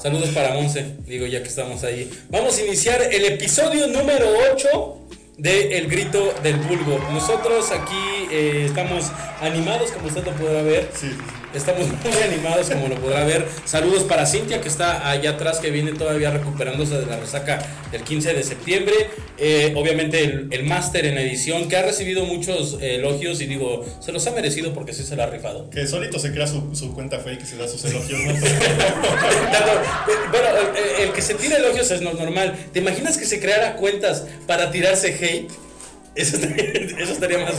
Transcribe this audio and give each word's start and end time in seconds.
Saludos 0.00 0.30
para 0.30 0.54
Monse, 0.54 0.94
digo 1.06 1.26
ya 1.26 1.42
que 1.42 1.48
estamos 1.50 1.84
ahí. 1.84 2.10
Vamos 2.30 2.56
a 2.56 2.62
iniciar 2.62 3.02
el 3.02 3.22
episodio 3.26 3.86
número 3.86 4.28
8 4.54 4.98
de 5.36 5.76
El 5.76 5.88
Grito 5.88 6.32
del 6.42 6.56
Vulgo. 6.56 6.98
Nosotros 7.12 7.70
aquí 7.70 8.26
eh, 8.32 8.64
estamos 8.64 9.12
animados, 9.42 9.90
como 9.90 10.06
usted 10.06 10.24
lo 10.24 10.32
podrá 10.32 10.62
ver. 10.62 10.88
Sí, 10.94 11.10
Estamos 11.54 11.88
muy 12.04 12.22
animados, 12.22 12.70
como 12.70 12.88
lo 12.88 12.94
podrá 12.96 13.24
ver. 13.24 13.46
Saludos 13.64 14.04
para 14.04 14.24
Cintia, 14.26 14.60
que 14.60 14.68
está 14.68 15.08
allá 15.10 15.30
atrás, 15.30 15.58
que 15.58 15.70
viene 15.70 15.92
todavía 15.92 16.30
recuperándose 16.30 16.98
de 16.98 17.06
la 17.06 17.16
resaca 17.18 17.58
del 17.90 18.02
15 18.02 18.34
de 18.34 18.42
septiembre. 18.44 18.94
Eh, 19.36 19.72
obviamente, 19.76 20.22
el, 20.22 20.48
el 20.50 20.64
máster 20.64 21.06
en 21.06 21.18
edición, 21.18 21.68
que 21.68 21.76
ha 21.76 21.82
recibido 21.82 22.24
muchos 22.24 22.78
eh, 22.80 22.96
elogios 22.96 23.40
y 23.40 23.46
digo, 23.46 23.84
se 24.00 24.12
los 24.12 24.26
ha 24.26 24.30
merecido 24.32 24.72
porque 24.72 24.92
sí 24.92 25.02
se 25.02 25.16
lo 25.16 25.22
ha 25.24 25.26
rifado. 25.26 25.68
Que 25.70 25.86
solito 25.86 26.18
se 26.18 26.30
crea 26.32 26.46
su, 26.46 26.74
su 26.76 26.94
cuenta 26.94 27.18
fake 27.18 27.42
y 27.42 27.46
se 27.46 27.56
da 27.56 27.66
sus 27.66 27.84
elogios, 27.84 28.20
¿no? 28.20 28.32
Tanto- 29.52 29.80
bueno, 30.30 30.48
el, 30.98 31.04
el 31.08 31.12
que 31.12 31.22
se 31.22 31.34
tira 31.34 31.56
elogios 31.56 31.90
es 31.90 32.00
no- 32.00 32.12
normal. 32.12 32.56
¿Te 32.72 32.78
imaginas 32.78 33.16
que 33.18 33.24
se 33.24 33.40
creara 33.40 33.74
cuentas 33.76 34.24
para 34.46 34.70
tirarse 34.70 35.08
hate? 35.14 35.50
Eso 36.14 36.36
estaría, 36.36 36.64
eso 36.98 37.12
estaría 37.12 37.38
más, 37.38 37.54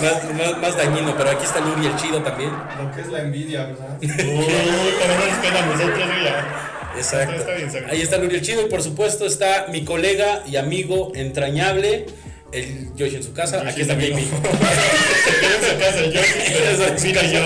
más, 0.00 0.34
más- 0.34 0.58
más 0.58 0.76
dañino, 0.76 1.16
pero 1.16 1.30
aquí 1.30 1.44
está 1.44 1.60
Luri 1.60 1.86
el 1.86 1.96
chido 1.96 2.22
también. 2.22 2.50
Lo 2.50 2.92
que 2.94 3.00
es 3.00 3.08
la 3.08 3.20
envidia, 3.20 3.64
¿verdad? 3.66 3.96
Uy, 4.00 4.08
también 4.08 5.28
nos 5.28 5.38
pega 5.42 5.62
a 5.62 5.66
nosotros, 5.66 5.98
ya. 6.24 6.72
Exacto. 6.96 7.34
Está 7.34 7.52
bien. 7.54 7.86
Ahí 7.90 8.00
está 8.02 8.16
Luri 8.18 8.36
el 8.36 8.42
chido 8.42 8.62
y 8.62 8.66
por 8.70 8.82
supuesto 8.82 9.26
está 9.26 9.66
mi 9.70 9.84
colega 9.84 10.42
y 10.46 10.56
amigo 10.56 11.12
entrañable, 11.14 12.06
el 12.52 12.90
Josh 12.98 13.16
en 13.16 13.22
su 13.22 13.32
casa. 13.34 13.58
Yoshi 13.64 13.68
Aquí 13.70 13.80
está. 13.82 13.94
Se 14.00 14.06
quedó 14.06 15.54
en 15.56 15.64
su 15.72 15.78
casa, 15.78 16.00
yo. 16.06 16.20
Eso 16.20 16.84
es. 16.94 17.02
Mira, 17.04 17.22
yo. 17.22 17.40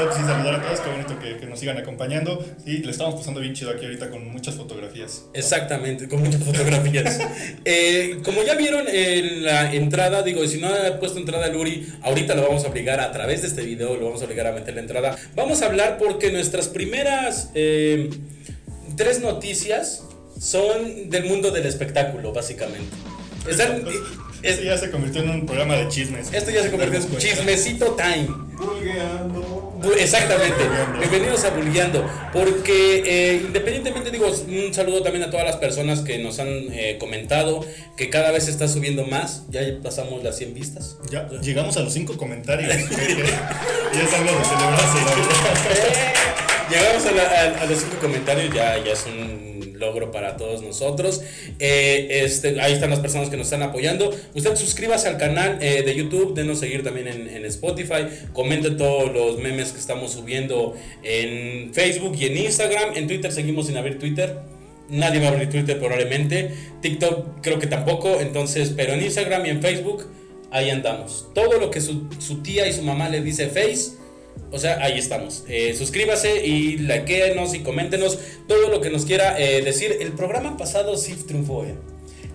No, 0.00 0.06
pues 0.06 0.16
sí, 0.16 0.22
saludar 0.24 0.54
a 0.54 0.62
todos, 0.62 0.80
qué 0.80 0.90
bonito 0.90 1.18
que, 1.18 1.36
que 1.36 1.46
nos 1.46 1.60
sigan 1.60 1.76
acompañando. 1.76 2.42
Sí, 2.64 2.78
le 2.78 2.90
estamos 2.90 3.16
pasando 3.16 3.40
bien 3.40 3.52
chido 3.52 3.70
aquí 3.70 3.84
ahorita 3.84 4.08
con 4.08 4.26
muchas 4.32 4.54
fotografías. 4.54 5.26
Exactamente, 5.34 6.08
con 6.08 6.22
muchas 6.22 6.42
fotografías. 6.42 7.18
Eh, 7.64 8.20
como 8.24 8.42
ya 8.42 8.54
vieron 8.54 8.86
en 8.88 9.44
la 9.44 9.72
entrada, 9.74 10.22
digo, 10.22 10.46
si 10.46 10.58
no 10.58 10.68
ha 10.68 10.98
puesto 10.98 11.18
entrada 11.18 11.48
Luri, 11.48 11.86
ahorita 12.02 12.34
lo 12.34 12.42
vamos 12.42 12.64
a 12.64 12.68
obligar 12.68 13.00
a 13.00 13.12
través 13.12 13.42
de 13.42 13.48
este 13.48 13.62
video, 13.62 13.96
lo 13.96 14.06
vamos 14.06 14.22
a 14.22 14.24
obligar 14.24 14.46
a 14.46 14.52
meter 14.52 14.74
la 14.74 14.80
entrada. 14.80 15.16
Vamos 15.34 15.60
a 15.62 15.66
hablar 15.66 15.98
porque 15.98 16.32
nuestras 16.32 16.68
primeras 16.68 17.50
eh, 17.54 18.08
tres 18.96 19.20
noticias 19.20 20.04
son 20.40 21.10
del 21.10 21.24
mundo 21.24 21.50
del 21.50 21.66
espectáculo, 21.66 22.32
básicamente. 22.32 22.96
Están- 23.48 23.84
es- 24.42 24.52
Este 24.52 24.64
ya 24.64 24.76
se 24.78 24.90
convirtió 24.90 25.22
en 25.22 25.30
un 25.30 25.46
programa 25.46 25.74
de 25.76 25.88
chismes. 25.88 26.32
esto 26.32 26.50
ya 26.50 26.62
se 26.62 26.70
convirtió 26.70 26.98
en 27.00 27.18
chismecito 27.18 27.96
time. 27.96 28.28
Bulgueando. 28.56 29.58
Bu- 29.80 29.96
Exactamente, 29.98 30.62
Bulleando. 30.64 30.98
bienvenidos 30.98 31.44
a 31.44 31.50
Bulleando, 31.50 32.06
porque 32.34 33.02
eh, 33.06 33.42
independientemente 33.46 34.10
digo, 34.10 34.26
un 34.28 34.74
saludo 34.74 35.02
también 35.02 35.24
a 35.24 35.30
todas 35.30 35.46
las 35.46 35.56
personas 35.56 36.00
que 36.00 36.18
nos 36.18 36.38
han 36.38 36.48
eh, 36.48 36.96
comentado 37.00 37.64
que 37.96 38.10
cada 38.10 38.30
vez 38.30 38.44
se 38.44 38.50
está 38.50 38.68
subiendo 38.68 39.06
más, 39.06 39.44
ya 39.48 39.60
pasamos 39.82 40.22
las 40.22 40.36
100 40.36 40.52
vistas. 40.52 40.96
Ya 41.10 41.28
llegamos 41.42 41.76
a 41.78 41.80
los 41.80 41.92
cinco 41.94 42.16
comentarios. 42.18 42.70
que- 42.76 42.94
que- 42.96 43.22
ya 43.24 44.02
es 44.02 44.12
algo 44.12 44.38
de 44.38 44.44
celebrarse, 44.44 44.98
verdad. 44.98 46.00
Llegamos 46.70 47.04
a, 47.06 47.10
la- 47.12 47.22
a- 47.22 47.62
a 47.62 47.66
los 47.66 47.78
5 47.80 47.96
comentarios, 48.00 48.54
ya, 48.54 48.78
ya 48.84 48.92
es 48.92 49.04
un 49.06 49.49
logro 49.80 50.12
para 50.12 50.36
todos 50.36 50.62
nosotros. 50.62 51.22
Eh, 51.58 52.22
este, 52.24 52.60
ahí 52.60 52.74
están 52.74 52.90
las 52.90 53.00
personas 53.00 53.30
que 53.30 53.36
nos 53.36 53.46
están 53.46 53.62
apoyando. 53.62 54.14
Usted 54.34 54.54
suscríbase 54.54 55.08
al 55.08 55.16
canal 55.16 55.58
eh, 55.60 55.82
de 55.82 55.94
YouTube, 55.96 56.34
denos 56.34 56.60
seguir 56.60 56.84
también 56.84 57.08
en, 57.08 57.40
Spotify, 57.46 58.06
comente 58.32 58.70
todos 58.70 59.12
los 59.12 59.38
memes 59.38 59.72
que 59.72 59.78
estamos 59.80 60.12
subiendo 60.12 60.74
en 61.02 61.72
Facebook 61.74 62.16
y 62.20 62.26
en 62.26 62.36
Instagram. 62.36 62.96
En 62.96 63.08
Twitter 63.08 63.32
seguimos 63.32 63.66
sin 63.66 63.76
abrir 63.76 63.98
Twitter. 63.98 64.36
Nadie 64.88 65.20
va 65.20 65.28
a 65.28 65.30
abrir 65.30 65.48
Twitter 65.48 65.78
probablemente. 65.78 66.50
TikTok 66.82 67.40
creo 67.40 67.58
que 67.58 67.66
tampoco. 67.66 68.20
Entonces, 68.20 68.72
pero 68.76 68.92
en 68.92 69.02
Instagram 69.02 69.46
y 69.46 69.50
en 69.50 69.62
Facebook, 69.62 70.06
ahí 70.50 70.70
andamos. 70.70 71.28
Todo 71.34 71.58
lo 71.58 71.70
que 71.70 71.80
su, 71.80 72.08
su 72.18 72.42
tía 72.42 72.68
y 72.68 72.72
su 72.72 72.82
mamá 72.82 73.08
le 73.08 73.22
dice 73.22 73.48
Face. 73.48 73.99
O 74.52 74.58
sea, 74.58 74.82
ahí 74.82 74.98
estamos. 74.98 75.44
Eh, 75.48 75.74
suscríbase 75.76 76.44
y 76.46 76.76
likeénos 76.78 77.54
y 77.54 77.60
coméntenos 77.60 78.18
todo 78.48 78.68
lo 78.68 78.80
que 78.80 78.90
nos 78.90 79.04
quiera 79.04 79.38
eh, 79.40 79.62
decir. 79.62 79.96
El 80.00 80.12
programa 80.12 80.56
pasado 80.56 80.96
sí 80.96 81.14
triunfó, 81.26 81.64
¿eh? 81.64 81.74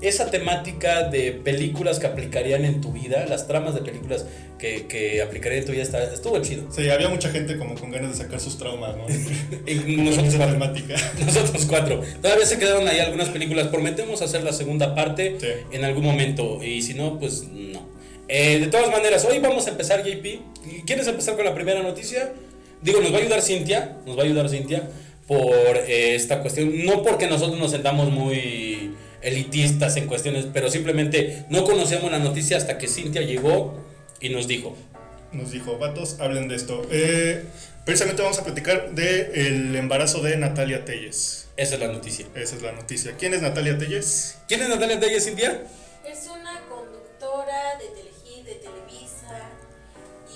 Esa 0.02 0.30
temática 0.30 1.04
de 1.10 1.32
películas 1.32 2.00
que 2.00 2.08
aplicarían 2.08 2.66
en 2.66 2.82
tu 2.82 2.92
vida, 2.92 3.26
las 3.28 3.48
tramas 3.48 3.74
de 3.76 3.82
películas 3.82 4.26
que, 4.60 4.88
que 4.88 5.22
aplicarían 5.22 5.62
en 5.62 5.66
tu 5.66 5.72
vida, 5.72 5.84
está, 5.84 6.04
estuvo 6.14 6.38
chido. 6.42 6.66
Sí, 6.72 6.90
había 6.90 7.08
mucha 7.08 7.30
gente 7.30 7.58
como 7.58 7.76
con 7.76 7.92
ganas 7.92 8.12
de 8.18 8.24
sacar 8.24 8.40
sus 8.42 8.58
traumas, 8.58 8.96
¿no? 8.98 9.06
Nosotros 10.04 10.36
cuatro. 10.36 10.54
temática. 10.54 10.96
Nosotros 11.26 11.66
cuatro. 11.66 12.02
Todavía 12.22 12.46
se 12.46 12.60
quedaron 12.60 12.88
ahí 12.88 13.00
algunas 13.00 13.30
películas. 13.30 13.68
Prometemos 13.68 14.22
hacer 14.22 14.44
la 14.44 14.52
segunda 14.54 14.96
parte 14.96 15.38
Sí. 15.40 15.48
en 15.72 15.86
algún 15.86 16.04
momento. 16.04 16.62
Y 16.62 16.82
si 16.82 16.94
no, 16.94 17.18
pues 17.18 17.44
no. 17.52 17.95
Eh, 18.28 18.59
de 18.59 18.68
todas 18.68 18.90
maneras, 18.90 19.25
hoy 19.25 19.40
vamos 19.40 19.68
a 19.68 19.69
empezar, 19.69 20.03
JP. 20.03 20.86
¿Quieres 20.86 21.08
empezar 21.08 21.36
con 21.36 21.46
la 21.46 21.53
primera 21.53 21.84
noticia? 21.84 22.34
Digo, 22.81 23.02
nos 23.02 23.13
va 23.13 23.18
a 23.18 23.22
ayudar 23.22 23.41
Cintia. 23.41 23.97
Nos 24.06 24.18
va 24.18 24.24
a 24.24 24.25
ayudar 24.25 24.50
Cintia 24.50 24.90
por 25.28 25.78
eh, 25.78 26.16
esta 26.16 26.41
cuestión. 26.41 26.85
No 26.85 27.03
porque 27.03 27.28
nosotros 27.28 27.59
nos 27.59 27.72
sentamos 27.72 28.12
muy 28.12 28.96
elitistas 29.22 29.97
en 29.97 30.08
cuestiones, 30.08 30.46
pero 30.53 30.69
simplemente 30.69 31.46
no 31.50 31.64
conocemos 31.64 32.12
la 32.12 32.19
noticia 32.19 32.58
hasta 32.58 32.78
que 32.78 32.88
Cintia 32.88 33.22
llegó 33.22 33.74
y 34.19 34.30
nos 34.30 34.47
dijo. 34.47 34.75
Nos 35.31 35.52
dijo, 35.52 35.78
vatos, 35.78 36.18
hablen 36.19 36.47
de 36.47 36.56
esto. 36.56 36.88
Eh, 36.91 37.44
precisamente 37.84 38.22
vamos 38.22 38.40
a 38.40 38.44
platicar 38.44 38.91
del 38.91 39.75
embarazo 39.75 40.22
de 40.22 40.38
Natalia 40.38 40.85
Telles. 40.85 41.47
Esa 41.58 41.75
es 41.75 41.81
la 41.81 41.88
noticia. 41.88 42.28
Esa 42.35 42.56
es 42.56 42.62
la 42.62 42.72
noticia. 42.72 43.14
¿Quién 43.18 43.34
es 43.34 43.41
Natalia 43.41 43.78
Telles? 43.78 44.38
¿Quién 44.47 44.62
es 44.62 44.69
Natalia 44.69 45.00
Telles, 45.00 45.25
Cintia? 45.25 45.64
Es 46.06 46.28
una 46.28 46.62
conductora 46.69 47.78
de 47.80 47.88
Telehit, 47.88 48.15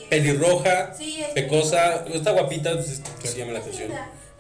Pelirroja, 0.10 0.94
Sí, 0.98 1.22
es 1.22 1.28
pecosa, 1.30 2.06
está 2.14 2.32
guapita, 2.32 2.74
pues, 2.74 3.02
se 3.24 3.38
llama 3.38 3.54
la 3.54 3.60
atención. 3.60 3.92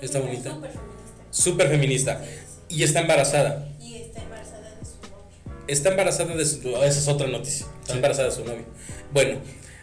Está 0.02 0.20
bonita. 0.20 0.50
súper 0.52 0.70
feminista. 0.72 1.32
Súper 1.32 1.70
feminista. 1.70 2.22
Y 2.70 2.84
está 2.84 3.00
embarazada. 3.02 3.68
Y 3.82 3.96
está 3.98 4.22
embarazada 4.22 4.70
de 4.76 4.86
su 4.86 4.96
novio. 5.02 5.26
Está 5.68 5.90
embarazada 5.90 6.36
de 6.36 6.46
su. 6.46 6.70
Esa 6.78 7.00
es 7.00 7.08
otra 7.08 7.28
noticia. 7.28 7.66
Está 7.82 7.94
embarazada 7.94 8.30
de 8.30 8.36
su 8.36 8.46
novio. 8.46 8.66
Bueno, 9.12 9.40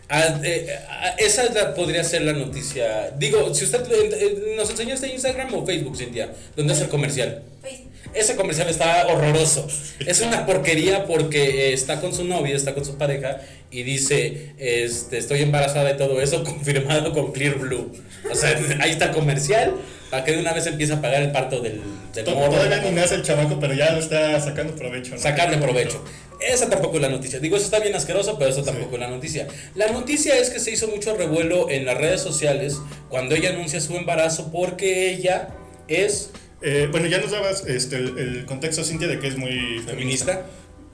a- 0.09 0.41
eh, 0.43 0.79
a- 0.89 1.09
esa 1.19 1.45
es 1.45 1.55
la- 1.55 1.75
podría 1.75 2.03
ser 2.05 2.23
la 2.23 2.33
noticia. 2.33 3.11
Digo, 3.13 3.53
si 3.55 3.65
usted 3.65 3.83
eh, 3.91 4.55
nos 4.57 4.71
enseñó 4.71 4.95
este 4.95 5.09
Instagram 5.13 5.53
o 5.55 5.67
Facebook, 5.67 5.97
Cintia, 5.97 6.33
donde 6.57 6.73
es 6.75 6.81
el 6.81 6.89
comercial. 6.89 7.43
Facebook. 7.63 7.86
Ese 8.17 8.35
comercial 8.35 8.69
está 8.69 9.07
horroroso. 9.09 9.69
Es 10.07 10.23
una 10.23 10.47
porquería 10.47 11.05
porque 11.05 11.69
eh, 11.69 11.73
está 11.75 12.01
con 12.01 12.15
su 12.15 12.25
novia, 12.25 12.57
está 12.57 12.75
con 12.75 12.85
su 12.85 12.97
pareja 12.97 13.41
y 13.71 13.83
dice, 13.83 14.55
este, 14.59 15.19
estoy 15.19 15.43
embarazada 15.43 15.91
y 15.91 15.97
todo 15.99 16.21
eso 16.23 16.43
confirmado 16.45 17.13
con 17.13 17.33
Clear 17.33 17.57
Blue. 17.57 17.93
O 18.31 18.35
sea, 18.35 18.59
ahí 18.81 18.93
está 18.93 19.07
el 19.07 19.11
comercial 19.13 19.75
para 20.11 20.25
que 20.25 20.33
de 20.33 20.39
una 20.39 20.55
vez 20.55 20.67
empiece 20.67 20.95
a 20.95 21.01
pagar 21.03 21.23
el 21.23 21.31
parto 21.31 21.61
del, 21.61 21.83
del 22.15 22.35
morro. 22.35 22.53
Todavía 22.53 22.81
ni 22.81 22.91
nace 22.93 23.17
el 23.17 23.23
chamaco, 23.23 23.61
pero 23.61 23.75
ya 23.75 23.93
lo 23.93 23.99
está 23.99 24.41
sacando 24.41 24.75
provecho. 24.75 25.15
¿no? 25.15 25.21
Sacarle 25.21 25.59
provecho. 25.59 26.03
Esa 26.41 26.71
tampoco 26.71 26.97
es 26.97 27.03
la 27.03 27.09
noticia. 27.09 27.39
Digo, 27.39 27.57
eso 27.57 27.67
está 27.67 27.81
bien 27.81 27.95
asqueroso, 27.95 28.39
pero 28.39 28.51
eso 28.51 28.63
tampoco 28.63 28.95
es 28.95 29.01
la 29.01 29.09
noticia. 29.09 29.47
La 29.75 29.89
noticia 29.89 30.37
es 30.39 30.51
que 30.51 30.61
se 30.61 30.71
hizo 30.71 30.89
mucho 30.89 31.17
revuelo 31.17 31.69
en 31.71 31.85
las 31.85 31.99
redes 31.99 32.23
sociales 32.23 32.79
cuando 33.09 33.35
ella 33.35 33.51
anuncia 33.51 33.81
su 33.81 33.95
embarazo 33.97 34.51
porque 34.53 35.11
ella 35.11 35.49
es 35.89 36.31
Eh, 36.63 36.89
bueno, 36.91 37.07
ya 37.07 37.19
nos 37.19 37.31
dabas 37.31 37.67
este, 37.67 37.97
el, 37.97 38.19
el 38.19 38.47
contexto, 38.47 38.83
Cintia, 38.85 39.09
de 39.09 39.19
que 39.19 39.29
es 39.29 39.37
muy 39.37 39.51
feminista. 39.87 39.91
feminista. 39.93 40.47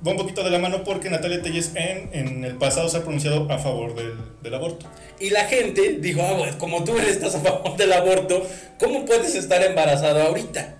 Va 0.04 0.10
un 0.10 0.16
poquito 0.16 0.42
de 0.42 0.50
la 0.50 0.58
mano 0.58 0.82
porque 0.82 1.08
Natalia 1.10 1.40
Telles 1.42 1.70
en, 1.76 2.10
en 2.12 2.44
el 2.44 2.56
pasado 2.56 2.88
se 2.88 2.96
ha 2.96 3.02
pronunciado 3.02 3.50
a 3.52 3.58
favor 3.58 3.94
del, 3.94 4.14
del 4.42 4.54
aborto. 4.54 4.86
Y 5.20 5.30
la 5.30 5.44
gente 5.44 5.98
dijo, 6.00 6.20
ah, 6.22 6.32
bueno, 6.32 6.58
como 6.58 6.82
tú 6.82 6.98
estás 6.98 7.36
a 7.36 7.40
favor 7.40 7.76
del 7.76 7.92
aborto, 7.92 8.44
¿cómo 8.80 9.04
puedes 9.04 9.36
estar 9.36 9.62
embarazado 9.62 10.20
ahorita? 10.22 10.74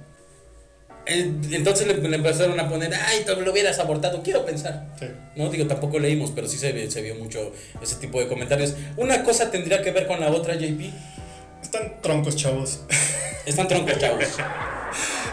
Eh, 1.06 1.32
Entonces 1.52 1.86
le, 1.86 1.94
empezaron 2.14 2.58
a 2.58 2.68
poner, 2.68 2.92
ay, 2.94 3.24
lo 3.44 3.52
hubieras 3.52 3.78
abortado, 3.78 4.24
quiero 4.24 4.44
pensar. 4.44 4.92
Sí. 4.98 5.06
No, 5.36 5.48
digo, 5.50 5.68
tampoco 5.68 6.00
leímos, 6.00 6.32
pero 6.32 6.48
sí 6.48 6.58
se, 6.58 6.90
se 6.90 7.02
vio 7.02 7.14
mucho 7.14 7.52
ese 7.80 7.96
tipo 7.96 8.18
de 8.18 8.26
comentarios. 8.26 8.74
Una 8.96 9.22
cosa 9.22 9.52
tendría 9.52 9.82
que 9.82 9.92
ver 9.92 10.08
con 10.08 10.18
la 10.18 10.30
otra, 10.30 10.56
JP. 10.56 10.80
Están 11.72 12.02
troncos, 12.02 12.36
chavos. 12.36 12.82
Están 13.46 13.66
troncos, 13.66 13.98
chavos. 13.98 14.24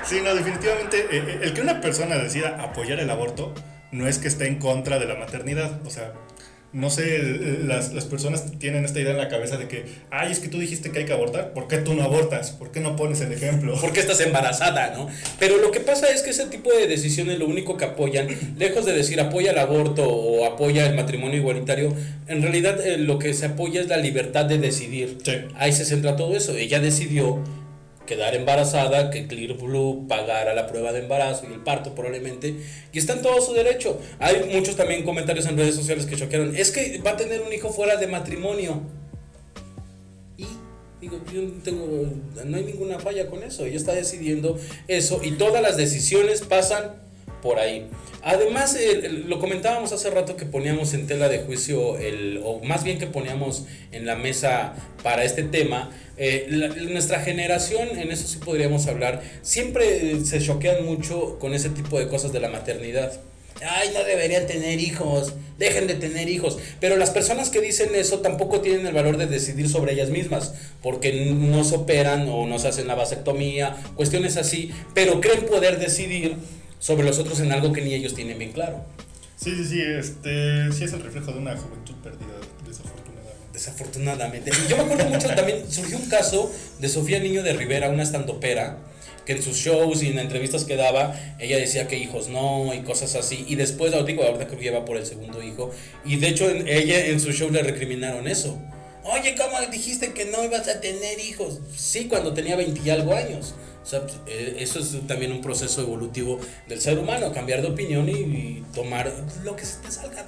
Sí, 0.06 0.21
no, 0.24 0.33
definitivamente 0.33 1.01
eh, 1.01 1.07
eh, 1.12 1.39
el 1.44 1.53
que 1.53 1.62
una 1.62 1.81
persona 1.81 2.15
decida 2.15 2.63
apoyar 2.63 3.00
el 3.00 3.09
aborto 3.09 3.53
no 3.91 4.07
es 4.07 4.18
que 4.18 4.30
esté 4.30 4.47
en 4.47 4.57
contra 4.57 4.97
de 4.97 5.06
la 5.06 5.15
maternidad. 5.15 5.86
O 5.86 5.89
sea, 5.89 6.13
no 6.71 6.89
sé, 6.89 7.18
eh, 7.18 7.60
las, 7.63 7.94
las 7.94 8.06
personas 8.06 8.51
tienen 8.60 8.86
esta 8.86 9.00
idea 9.00 9.12
en 9.12 9.18
la 9.18 9.27
cabeza 9.27 9.57
de 9.57 9.68
que, 9.68 9.86
ay, 10.12 10.31
es 10.31 10.39
que 10.39 10.50
tú 10.50 10.60
dijiste 10.60 10.92
que 10.92 11.00
hay 11.00 11.06
que 11.06 11.13
abortar, 11.13 11.54
¿por 11.54 11.68
qué 11.68 11.77
tú 11.77 11.95
no 11.95 12.04
abortas? 12.04 12.51
¿Por 12.51 12.71
qué 12.71 12.80
no 12.80 12.95
pones 12.95 13.21
el 13.21 13.31
ejemplo? 13.31 13.74
¿Por 13.80 13.92
qué 13.92 14.01
estás 14.01 14.19
embarazada, 14.19 14.94
no? 14.95 15.07
Pero 15.39 15.57
lo 15.57 15.71
que 15.71 15.80
pasa 15.80 16.07
es 16.10 16.21
que 16.21 16.30
ese 16.30 16.45
tipo 16.45 16.71
de 16.71 16.88
decisiones 16.88 17.39
lo 17.39 17.48
único 17.48 17.75
que 17.75 17.86
apoyan, 17.86 18.27
lejos 18.57 18.86
de 18.86 18.94
decir 18.94 19.19
apoya 19.19 19.51
el 19.51 19.57
aborto 19.57 20.07
o 20.07 20.45
apoya 20.45 20.86
el 20.86 20.95
matrimonio 20.95 21.38
igualitario, 21.38 21.94
en 22.27 22.42
realidad 22.42 22.80
eh, 22.86 22.98
lo 22.98 23.18
que 23.18 23.33
se 23.33 23.48
apoya 23.48 23.81
es 23.81 23.88
la 23.88 23.98
libertad 23.98 24.45
de 24.45 24.60
decidir. 24.60 25.18
Sí. 25.24 25.33
Ahí 25.56 25.74
se 25.74 25.86
centra 25.86 26.15
todo 26.15 26.36
eso. 26.36 26.56
Ella 26.56 26.80
decidió 26.80 27.44
quedar 28.10 28.34
embarazada, 28.34 29.12
que 29.12 29.28
Clear 29.28 29.54
Blue 29.54 30.08
pagara 30.08 30.56
la 30.56 30.66
prueba 30.66 30.92
de 30.92 31.02
embarazo 31.02 31.46
y 31.48 31.54
el 31.54 31.60
parto 31.60 31.94
probablemente, 31.94 32.56
y 32.92 32.98
está 32.98 33.14
en 33.14 33.22
todo 33.22 33.40
su 33.40 33.54
derecho. 33.54 34.02
Hay 34.18 34.50
muchos 34.52 34.76
también 34.76 35.04
comentarios 35.04 35.46
en 35.46 35.56
redes 35.56 35.76
sociales 35.76 36.08
que 36.08 36.16
choquearon, 36.16 36.56
es 36.56 36.72
que 36.72 37.00
va 37.06 37.12
a 37.12 37.18
tener 37.18 37.42
un 37.42 37.54
hijo 37.54 37.70
fuera 37.70 37.98
de 37.98 38.08
matrimonio. 38.08 38.82
Y 40.38 40.48
digo, 41.00 41.22
yo 41.32 41.42
tengo, 41.64 41.86
no 42.46 42.58
hay 42.58 42.64
ninguna 42.64 42.98
falla 42.98 43.28
con 43.28 43.44
eso, 43.44 43.64
ella 43.64 43.78
está 43.78 43.94
decidiendo 43.94 44.60
eso 44.88 45.22
y 45.24 45.34
todas 45.34 45.62
las 45.62 45.78
decisiones 45.78 46.42
pasan 46.42 47.09
por 47.41 47.59
ahí. 47.59 47.88
Además, 48.21 48.75
el- 48.75 49.30
lo 49.30 49.39
comentábamos 49.39 49.91
hace 49.94 50.09
rato 50.09 50.36
que 50.36 50.45
poníamos 50.45 50.94
en 50.94 51.07
tela 51.07 51.30
de 51.30 51.39
juicio, 51.39 51.97
el, 51.97 52.41
o 52.44 52.59
más 52.59 52.83
bien 52.83 53.00
que 53.00 53.07
poníamos 53.07 53.65
en 53.91 54.06
la 54.06 54.15
mesa 54.15 54.74
para 55.03 55.24
este 55.24 55.44
tema, 55.44 55.89
eh, 56.18 56.47
la- 56.50 56.68
nuestra 56.68 57.21
generación, 57.21 57.97
en 57.97 58.12
eso 58.12 58.27
sí 58.27 58.39
podríamos 58.44 58.88
hablar, 58.88 59.21
siempre 59.41 60.12
eh, 60.12 60.25
se 60.25 60.41
choquean 60.41 60.86
mucho 60.86 61.39
con 61.39 61.53
ese 61.53 61.69
tipo 61.69 61.97
de 61.97 62.07
cosas 62.09 62.33
de 62.33 62.41
la 62.41 62.50
maternidad. 62.50 63.19
Ay, 63.62 63.89
no 63.94 64.03
deberían 64.06 64.47
tener 64.47 64.80
hijos, 64.80 65.33
dejen 65.57 65.86
de 65.88 65.95
tener 65.95 66.30
hijos. 66.30 66.57
Pero 66.80 66.95
las 66.95 67.09
personas 67.09 67.50
que 67.50 67.59
dicen 67.59 67.89
eso 67.94 68.19
tampoco 68.19 68.62
tienen 68.62 68.88
el 68.88 68.94
valor 68.94 69.18
de 69.18 69.27
decidir 69.27 69.68
sobre 69.69 69.94
ellas 69.94 70.09
mismas, 70.09 70.53
porque 70.81 71.12
no 71.36 71.65
se 71.65 71.75
operan 71.75 72.30
o 72.30 72.47
no 72.47 72.57
se 72.57 72.69
hacen 72.69 72.88
la 72.88 72.95
vasectomía, 72.95 73.75
cuestiones 73.97 74.38
así, 74.38 74.71
pero 74.94 75.19
creen 75.19 75.45
poder 75.45 75.77
decidir 75.77 76.36
sobre 76.80 77.06
los 77.06 77.20
otros 77.20 77.40
en 77.42 77.52
algo 77.52 77.72
que 77.74 77.81
ni 77.81 77.94
ellos 77.94 78.16
tienen 78.16 78.38
bien 78.40 78.52
claro. 78.52 78.84
Sí, 79.38 79.52
sí, 79.56 79.64
sí, 79.66 79.81
este, 79.81 80.72
sí 80.74 80.84
es 80.84 80.94
el 80.94 81.02
reflejo 81.02 81.31
de 81.31 81.40
una 81.40 81.56
juventud 81.56 81.96
perdida, 82.04 82.36
desafortunadamente. 82.68 83.54
Desafortunadamente. 83.54 84.52
Yo 84.70 84.78
me 84.78 84.84
acuerdo 84.84 85.06
mucho, 85.06 85.28
también 85.36 85.70
surgió 85.72 85.98
un 85.98 86.10
caso 86.10 86.52
de 86.80 86.90
Sofía 86.90 87.20
Niño 87.20 87.44
de 87.44 87.54
Rivera, 87.54 87.90
una 87.90 88.04
estandopera, 88.04 88.78
que 89.26 89.34
en 89.34 89.44
sus 89.44 89.58
shows 89.58 90.02
y 90.04 90.08
en 90.08 90.20
entrevistas 90.20 90.66
que 90.66 90.76
daba, 90.76 91.16
ella 91.40 91.58
decía 91.58 91.88
que 91.88 91.98
hijos 91.98 92.30
no 92.30 92.74
y 92.74 92.80
cosas 92.82 93.16
así. 93.16 93.46
Y 93.48 93.56
después, 93.56 93.94
digo, 94.06 94.24
ahorita 94.24 94.48
creo 94.48 94.58
que 94.60 94.66
lleva 94.66 94.86
por 94.86 94.98
el 94.98 95.06
segundo 95.06 95.42
hijo. 95.44 95.72
Y 96.04 96.18
de 96.18 96.30
hecho, 96.30 96.50
en- 96.50 96.68
ella 96.68 97.06
en 97.08 97.20
su 97.20 97.32
show 97.32 97.50
le 97.52 97.62
recriminaron 97.62 98.28
eso. 98.28 98.58
Oye, 99.04 99.36
¿cómo 99.36 99.58
dijiste 99.72 100.14
que 100.14 100.25
no 100.25 100.44
ibas 100.44 100.68
a 100.68 100.82
tener 100.82 101.20
hijos? 101.20 101.60
Sí, 101.75 102.06
cuando 102.06 102.34
tenía 102.34 102.56
20 102.56 102.82
y 102.84 102.90
algo 102.90 103.14
años. 103.16 103.54
O 103.81 103.86
sea, 103.86 104.02
eh, 104.28 104.58
eso 104.60 104.80
es 104.80 104.96
también 105.08 105.31
un 105.31 105.42
proceso 105.42 105.81
evolutivo 105.81 106.40
del 106.68 106.80
ser 106.81 107.00
humano, 107.00 107.31
cambiar 107.34 107.62
de 107.62 107.70
opinión 107.70 108.08
y, 108.10 108.12
y 108.14 108.64
tomar 108.76 109.12
lo 109.44 109.56
que 109.56 109.66
se 109.66 109.80
te 109.81 109.92
salga. 109.92 110.26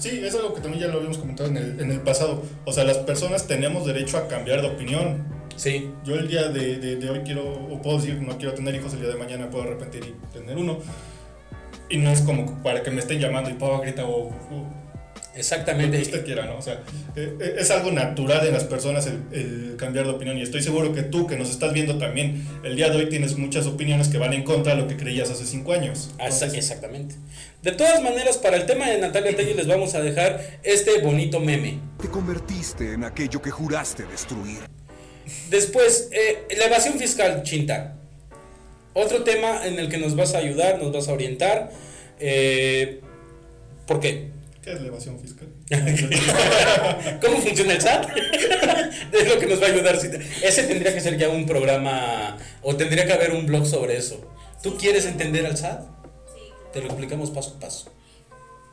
Sí, 0.00 0.20
es 0.22 0.34
algo 0.34 0.54
que 0.54 0.60
también 0.60 0.82
ya 0.84 0.88
lo 0.88 0.98
habíamos 0.98 1.18
comentado 1.18 1.48
en 1.48 1.56
el, 1.56 1.80
en 1.80 1.90
el 1.90 2.00
pasado. 2.00 2.42
O 2.64 2.72
sea, 2.72 2.84
las 2.84 2.98
personas 2.98 3.46
tenemos 3.46 3.86
derecho 3.86 4.18
a 4.18 4.28
cambiar 4.28 4.60
de 4.62 4.68
opinión. 4.68 5.24
Sí, 5.56 5.90
Yo 6.04 6.16
el 6.16 6.28
día 6.28 6.48
de, 6.48 6.76
de- 6.76 6.96
de 6.96 7.10
hoy 7.10 7.20
quiero, 7.24 7.50
o 7.50 7.80
puedo 7.80 7.96
decir, 7.98 8.20
no 8.20 8.36
quiero 8.36 8.52
tener 8.54 8.74
hijos, 8.74 8.92
el 8.92 9.00
día 9.00 9.08
de 9.08 9.16
mañana 9.16 9.48
puedo 9.48 9.64
arrepentir 9.64 10.04
y 10.04 10.32
tener 10.36 10.56
uno. 10.58 10.78
Y 11.88 11.96
no 11.98 12.10
es 12.10 12.20
como 12.20 12.62
para 12.62 12.82
que 12.82 12.90
me 12.90 13.00
estén 13.00 13.20
llamando 13.20 13.48
y 13.48 13.54
puedo 13.54 13.80
gritar 13.80 14.04
o, 14.04 14.30
o 15.36 15.38
lo 15.38 15.40
que 15.40 15.40
exactamente. 15.40 16.02
usted 16.02 16.24
quiera, 16.24 16.46
¿no? 16.46 16.58
O 16.58 16.62
sea, 16.62 16.82
eh, 17.14 17.36
eh, 17.40 17.56
es 17.58 17.70
algo 17.70 17.90
natural 17.92 18.46
en 18.46 18.52
las 18.52 18.64
personas 18.64 19.06
el, 19.06 19.22
el 19.32 19.76
cambiar 19.76 20.06
de 20.06 20.12
opinión. 20.12 20.38
Y 20.38 20.42
estoy 20.42 20.62
seguro 20.62 20.92
que 20.92 21.02
tú, 21.02 21.26
que 21.26 21.36
nos 21.36 21.50
estás 21.50 21.72
viendo 21.72 21.98
también, 21.98 22.46
el 22.64 22.76
día 22.76 22.90
de 22.90 22.96
hoy 22.96 23.08
tienes 23.08 23.36
muchas 23.36 23.66
opiniones 23.66 24.08
que 24.08 24.18
van 24.18 24.32
en 24.32 24.44
contra 24.44 24.74
de 24.74 24.82
lo 24.82 24.88
que 24.88 24.96
creías 24.96 25.30
hace 25.30 25.44
cinco 25.44 25.72
años. 25.72 26.10
Entonces, 26.18 26.54
Exactamente. 26.54 27.14
De 27.62 27.72
todas 27.72 28.02
maneras, 28.02 28.36
para 28.38 28.56
el 28.56 28.66
tema 28.66 28.88
de 28.88 28.98
Natalia 28.98 29.34
Telly 29.34 29.54
les 29.54 29.66
vamos 29.66 29.94
a 29.94 30.00
dejar 30.00 30.60
este 30.62 31.00
bonito 31.00 31.40
meme. 31.40 31.80
Te 32.00 32.08
convertiste 32.08 32.92
en 32.92 33.04
aquello 33.04 33.42
que 33.42 33.50
juraste 33.50 34.04
destruir. 34.04 34.58
Después, 35.50 36.08
eh, 36.12 36.46
la 36.56 36.66
evasión 36.66 36.98
fiscal, 36.98 37.42
Chinta. 37.42 37.96
Otro 38.94 39.24
tema 39.24 39.66
en 39.66 39.78
el 39.78 39.88
que 39.88 39.98
nos 39.98 40.14
vas 40.14 40.34
a 40.34 40.38
ayudar, 40.38 40.80
nos 40.80 40.92
vas 40.92 41.08
a 41.08 41.12
orientar. 41.12 41.70
Eh, 42.20 43.00
¿Por 43.86 44.00
qué? 44.00 44.30
¿Qué 44.66 44.72
es 44.72 44.80
la 44.80 44.88
evasión 44.88 45.16
fiscal? 45.20 45.46
¿Cómo 47.22 47.36
funciona 47.36 47.74
el 47.74 47.80
SAT? 47.80 48.08
es 49.12 49.28
lo 49.28 49.38
que 49.38 49.46
nos 49.46 49.62
va 49.62 49.66
a 49.68 49.70
ayudar. 49.70 49.94
Ese 49.94 50.64
tendría 50.64 50.92
que 50.92 51.00
ser 51.00 51.16
ya 51.16 51.28
un 51.28 51.46
programa 51.46 52.36
o 52.62 52.74
tendría 52.74 53.06
que 53.06 53.12
haber 53.12 53.30
un 53.30 53.46
blog 53.46 53.64
sobre 53.64 53.96
eso. 53.96 54.28
¿Tú 54.64 54.76
quieres 54.76 55.06
entender 55.06 55.46
al 55.46 55.56
SAT? 55.56 55.82
Sí, 56.34 56.40
Te 56.72 56.80
lo 56.80 56.86
explicamos 56.86 57.30
paso 57.30 57.54
a 57.56 57.60
paso. 57.60 57.92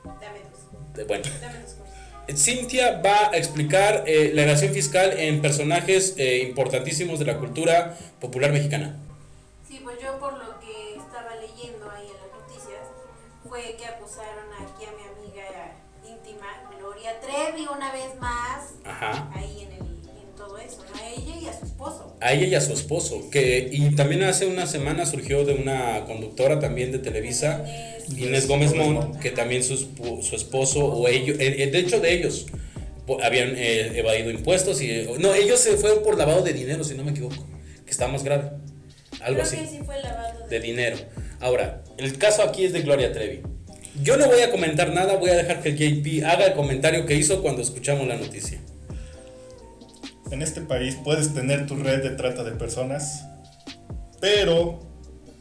dame 0.03 0.39
dos. 0.49 1.05
Bueno. 1.07 1.25
Dame 1.39 1.59
dos. 1.59 2.39
Cintia 2.41 2.99
va 2.99 3.29
a 3.29 3.37
explicar 3.37 4.03
eh, 4.07 4.31
la 4.33 4.45
evasión 4.45 4.73
fiscal 4.73 5.13
en 5.19 5.43
personajes 5.43 6.15
eh, 6.17 6.39
importantísimos 6.39 7.19
de 7.19 7.25
la 7.25 7.37
cultura 7.37 7.95
popular 8.19 8.51
mexicana. 8.51 8.97
Sí, 9.69 9.79
pues 9.83 9.97
yo 10.01 10.17
por 10.17 10.33
lo 10.39 10.59
que 10.59 10.95
estaba 10.97 11.35
leyendo 11.35 11.87
ahí 11.91 12.07
en 12.07 12.17
las 12.17 12.41
noticias, 12.41 12.81
fue 13.47 13.75
que 13.77 13.85
acusaron 13.85 14.51
a 14.59 14.63
Trevi, 17.33 17.67
una 17.75 17.91
vez 17.91 18.19
más, 18.19 18.73
Ajá. 18.85 19.31
ahí 19.33 19.61
en, 19.67 19.71
el, 19.73 19.81
en 19.81 20.35
todo 20.37 20.57
eso, 20.57 20.77
¿no? 20.89 20.99
A 21.01 21.09
ella 21.09 21.35
y 21.41 21.47
a 21.47 21.59
su 21.59 21.65
esposo. 21.65 22.17
A 22.21 22.33
ella 22.33 22.47
y 22.47 22.55
a 22.55 22.61
su 22.61 22.73
esposo. 22.73 23.29
Que, 23.31 23.69
y 23.71 23.95
también 23.95 24.23
hace 24.23 24.45
una 24.45 24.67
semana 24.67 25.05
surgió 25.05 25.43
de 25.45 25.53
una 25.55 26.05
conductora 26.05 26.59
también 26.59 26.91
de 26.91 26.99
Televisa, 26.99 27.63
Inés. 28.09 28.19
Inés 28.19 28.47
Gómez 28.47 28.75
Mont, 28.75 29.17
que 29.19 29.31
también 29.31 29.63
su, 29.63 29.77
su 29.77 30.35
esposo 30.35 30.85
o 30.85 31.07
ellos, 31.07 31.37
eh, 31.39 31.63
eh, 31.63 31.67
de 31.71 31.79
hecho 31.79 31.99
de 31.99 32.13
ellos, 32.13 32.45
habían 33.23 33.53
eh, 33.57 33.97
evadido 33.99 34.29
impuestos 34.29 34.81
y... 34.81 35.07
No, 35.19 35.33
ellos 35.33 35.59
se 35.59 35.75
fueron 35.77 36.03
por 36.03 36.17
lavado 36.17 36.41
de 36.41 36.53
dinero, 36.53 36.83
si 36.83 36.95
no 36.95 37.03
me 37.03 37.11
equivoco, 37.11 37.45
que 37.85 37.91
está 37.91 38.07
más 38.07 38.23
grave. 38.23 38.51
Algo 39.21 39.41
Creo 39.41 39.43
así. 39.43 39.57
que 39.57 39.67
sí 39.67 39.79
fue 39.85 40.01
lavado 40.01 40.47
de 40.47 40.59
dinero. 40.59 40.97
Ahora, 41.39 41.83
el 41.97 42.17
caso 42.17 42.43
aquí 42.43 42.63
es 42.65 42.73
de 42.73 42.81
Gloria 42.81 43.11
Trevi. 43.11 43.41
Yo 44.01 44.17
no 44.17 44.27
voy 44.27 44.41
a 44.41 44.51
comentar 44.51 44.91
nada, 44.91 45.15
voy 45.17 45.29
a 45.29 45.35
dejar 45.35 45.61
que 45.61 45.69
el 45.69 45.77
JP 45.77 46.25
haga 46.25 46.47
el 46.47 46.53
comentario 46.53 47.05
que 47.05 47.15
hizo 47.15 47.41
cuando 47.41 47.61
escuchamos 47.61 48.07
la 48.07 48.15
noticia. 48.17 48.59
En 50.31 50.41
este 50.41 50.61
país 50.61 50.97
puedes 51.03 51.33
tener 51.33 51.67
tu 51.67 51.75
red 51.75 52.01
de 52.01 52.09
trata 52.11 52.43
de 52.43 52.51
personas, 52.53 53.23
pero 54.19 54.79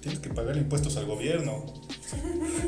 tienes 0.02 0.20
que 0.20 0.28
pagar 0.28 0.56
impuestos 0.56 0.96
al 0.98 1.06
gobierno. 1.06 1.64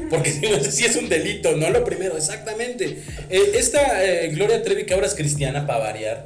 Porque 0.09 0.31
si 0.33 0.49
no 0.49 0.59
sé 0.59 0.73
si 0.73 0.85
es 0.87 0.97
un 0.97 1.09
delito, 1.11 1.55
no 1.55 1.69
lo 1.69 1.85
primero, 1.85 2.17
exactamente. 2.17 3.03
Eh, 3.29 3.53
esta 3.57 4.03
eh, 4.05 4.29
Gloria 4.29 4.63
Trevi, 4.63 4.87
que 4.87 4.95
ahora 4.95 5.07
es 5.07 5.15
cristiana, 5.15 5.67
para 5.67 5.81
variar. 5.81 6.25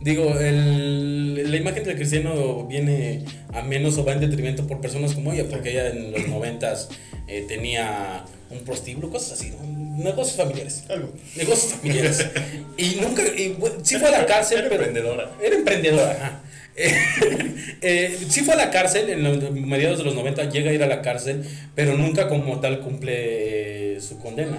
Digo, 0.00 0.36
el- 0.38 1.27
la 1.44 1.56
imagen 1.56 1.84
del 1.84 1.96
cristiano 1.96 2.66
viene 2.66 3.24
a 3.52 3.62
menos 3.62 3.98
o 3.98 4.04
va 4.04 4.12
en 4.12 4.20
detrimento 4.20 4.66
por 4.66 4.80
personas 4.80 5.14
como 5.14 5.32
ella, 5.32 5.46
porque 5.48 5.70
ella 5.70 5.88
en 5.88 6.12
los 6.12 6.28
noventas 6.28 6.88
eh, 7.26 7.44
tenía 7.46 8.24
un 8.50 8.60
prostíbulo, 8.60 9.10
cosas 9.10 9.38
así, 9.38 9.50
¿no? 9.50 9.78
negocios 10.02 10.36
familiares. 10.36 10.84
Algo. 10.88 11.12
Negocios 11.36 11.72
familiares. 11.74 12.26
y 12.76 12.98
nunca, 13.00 13.22
y, 13.36 13.48
bueno, 13.58 13.76
sí 13.82 13.96
fue 13.96 14.08
a 14.08 14.12
la 14.12 14.26
cárcel, 14.26 14.58
Era 14.58 14.68
pero. 14.68 14.84
emprendedora. 14.84 15.30
Era 15.42 15.56
emprendedora, 15.56 16.10
ajá. 16.12 16.40
Eh, 16.76 16.94
eh, 17.82 18.18
sí 18.28 18.42
fue 18.42 18.54
a 18.54 18.56
la 18.56 18.70
cárcel, 18.70 19.10
en 19.10 19.24
los 19.24 19.50
mediados 19.50 19.98
de 19.98 20.04
los 20.04 20.14
90 20.14 20.48
llega 20.50 20.70
a 20.70 20.74
ir 20.74 20.82
a 20.82 20.86
la 20.86 21.02
cárcel, 21.02 21.44
pero 21.74 21.96
nunca 21.96 22.28
como 22.28 22.60
tal 22.60 22.80
cumple 22.80 23.96
eh, 23.96 24.00
su 24.00 24.18
condena. 24.18 24.58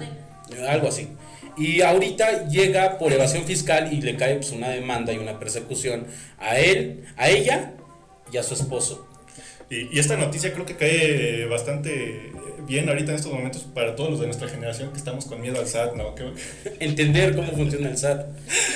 Algo 0.68 0.88
así. 0.88 1.08
Y 1.56 1.82
ahorita 1.82 2.48
llega 2.48 2.98
por 2.98 3.12
evasión 3.12 3.44
fiscal 3.44 3.92
y 3.92 4.00
le 4.00 4.16
cae 4.16 4.36
pues, 4.36 4.50
una 4.52 4.68
demanda 4.70 5.12
y 5.12 5.18
una 5.18 5.38
persecución 5.38 6.06
a 6.38 6.58
él, 6.58 7.04
a 7.16 7.28
ella 7.30 7.72
y 8.32 8.36
a 8.36 8.42
su 8.42 8.54
esposo. 8.54 9.06
Y, 9.70 9.94
y 9.94 9.98
esta 10.00 10.16
noticia 10.16 10.52
creo 10.52 10.66
que 10.66 10.76
cae 10.76 11.46
bastante 11.46 12.32
bien 12.66 12.88
ahorita 12.88 13.10
en 13.12 13.16
estos 13.16 13.32
momentos 13.32 13.62
para 13.74 13.96
todos 13.96 14.10
los 14.10 14.20
de 14.20 14.26
nuestra 14.26 14.48
generación 14.48 14.90
que 14.92 14.98
estamos 14.98 15.24
con 15.26 15.40
miedo 15.40 15.58
al 15.60 15.66
SAT, 15.66 15.94
¿no? 15.96 16.14
Que- 16.14 16.32
entender 16.80 17.34
cómo 17.34 17.52
funciona 17.52 17.88
el 17.90 17.96
SAT. 17.98 18.26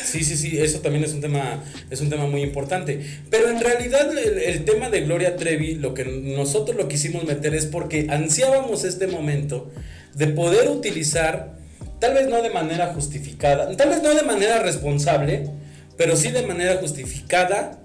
Sí, 0.04 0.24
sí, 0.24 0.36
sí, 0.36 0.58
eso 0.58 0.80
también 0.80 1.04
es 1.04 1.12
un 1.12 1.20
tema, 1.20 1.62
es 1.90 2.00
un 2.00 2.10
tema 2.10 2.26
muy 2.26 2.42
importante. 2.42 3.04
Pero 3.30 3.48
en 3.50 3.60
realidad 3.60 4.10
el, 4.16 4.38
el 4.38 4.64
tema 4.64 4.88
de 4.90 5.00
Gloria 5.02 5.36
Trevi, 5.36 5.74
lo 5.76 5.94
que 5.94 6.04
nosotros 6.04 6.76
lo 6.76 6.88
quisimos 6.88 7.24
meter 7.24 7.54
es 7.54 7.66
porque 7.66 8.06
ansiábamos 8.10 8.84
este 8.84 9.06
momento 9.06 9.70
de 10.14 10.28
poder 10.28 10.68
utilizar, 10.70 11.56
tal 12.04 12.12
vez 12.12 12.28
no 12.28 12.42
de 12.42 12.50
manera 12.50 12.88
justificada, 12.92 13.74
tal 13.78 13.88
vez 13.88 14.02
no 14.02 14.14
de 14.14 14.22
manera 14.24 14.58
responsable, 14.58 15.48
pero 15.96 16.16
sí 16.16 16.30
de 16.30 16.42
manera 16.46 16.76
justificada. 16.76 17.78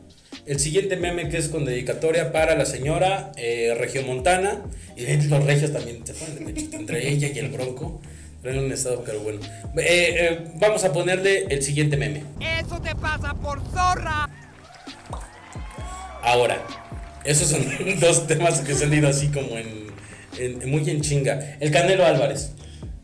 El 0.45 0.59
siguiente 0.59 0.97
meme 0.97 1.29
que 1.29 1.37
es 1.37 1.47
con 1.47 1.63
dedicatoria 1.63 2.31
para 2.33 2.55
la 2.55 2.65
señora 2.65 3.31
eh, 3.37 3.73
Regiomontana 3.77 4.61
y 4.97 5.05
los 5.27 5.43
regios 5.45 5.71
también 5.71 6.05
se 6.05 6.13
ponen 6.13 6.35
de 6.39 6.41
pechito 6.51 6.75
entre 6.77 7.07
ella 7.07 7.29
y 7.33 7.39
el 7.39 7.49
bronco. 7.49 8.01
Pero 8.41 8.57
en 8.59 8.65
un 8.65 8.71
estado, 8.73 9.03
pero 9.05 9.19
bueno. 9.21 9.39
Eh, 9.77 10.15
eh, 10.17 10.39
vamos 10.55 10.83
a 10.83 10.91
ponerle 10.91 11.45
el 11.49 11.61
siguiente 11.61 11.95
meme. 11.97 12.23
Eso 12.41 12.79
te 12.81 12.93
pasa 12.95 13.33
por 13.35 13.61
zorra. 13.71 14.27
Ahora, 16.23 16.61
esos 17.23 17.47
son 17.49 17.65
dos 17.99 18.27
temas 18.27 18.59
que 18.61 18.73
se 18.75 18.85
han 18.85 18.93
ido 18.93 19.07
así 19.07 19.27
como 19.27 19.57
en, 19.57 19.87
en- 20.37 20.69
muy 20.69 20.89
en 20.89 21.01
chinga. 21.01 21.57
El 21.59 21.71
Canelo 21.71 22.05
Álvarez. 22.05 22.51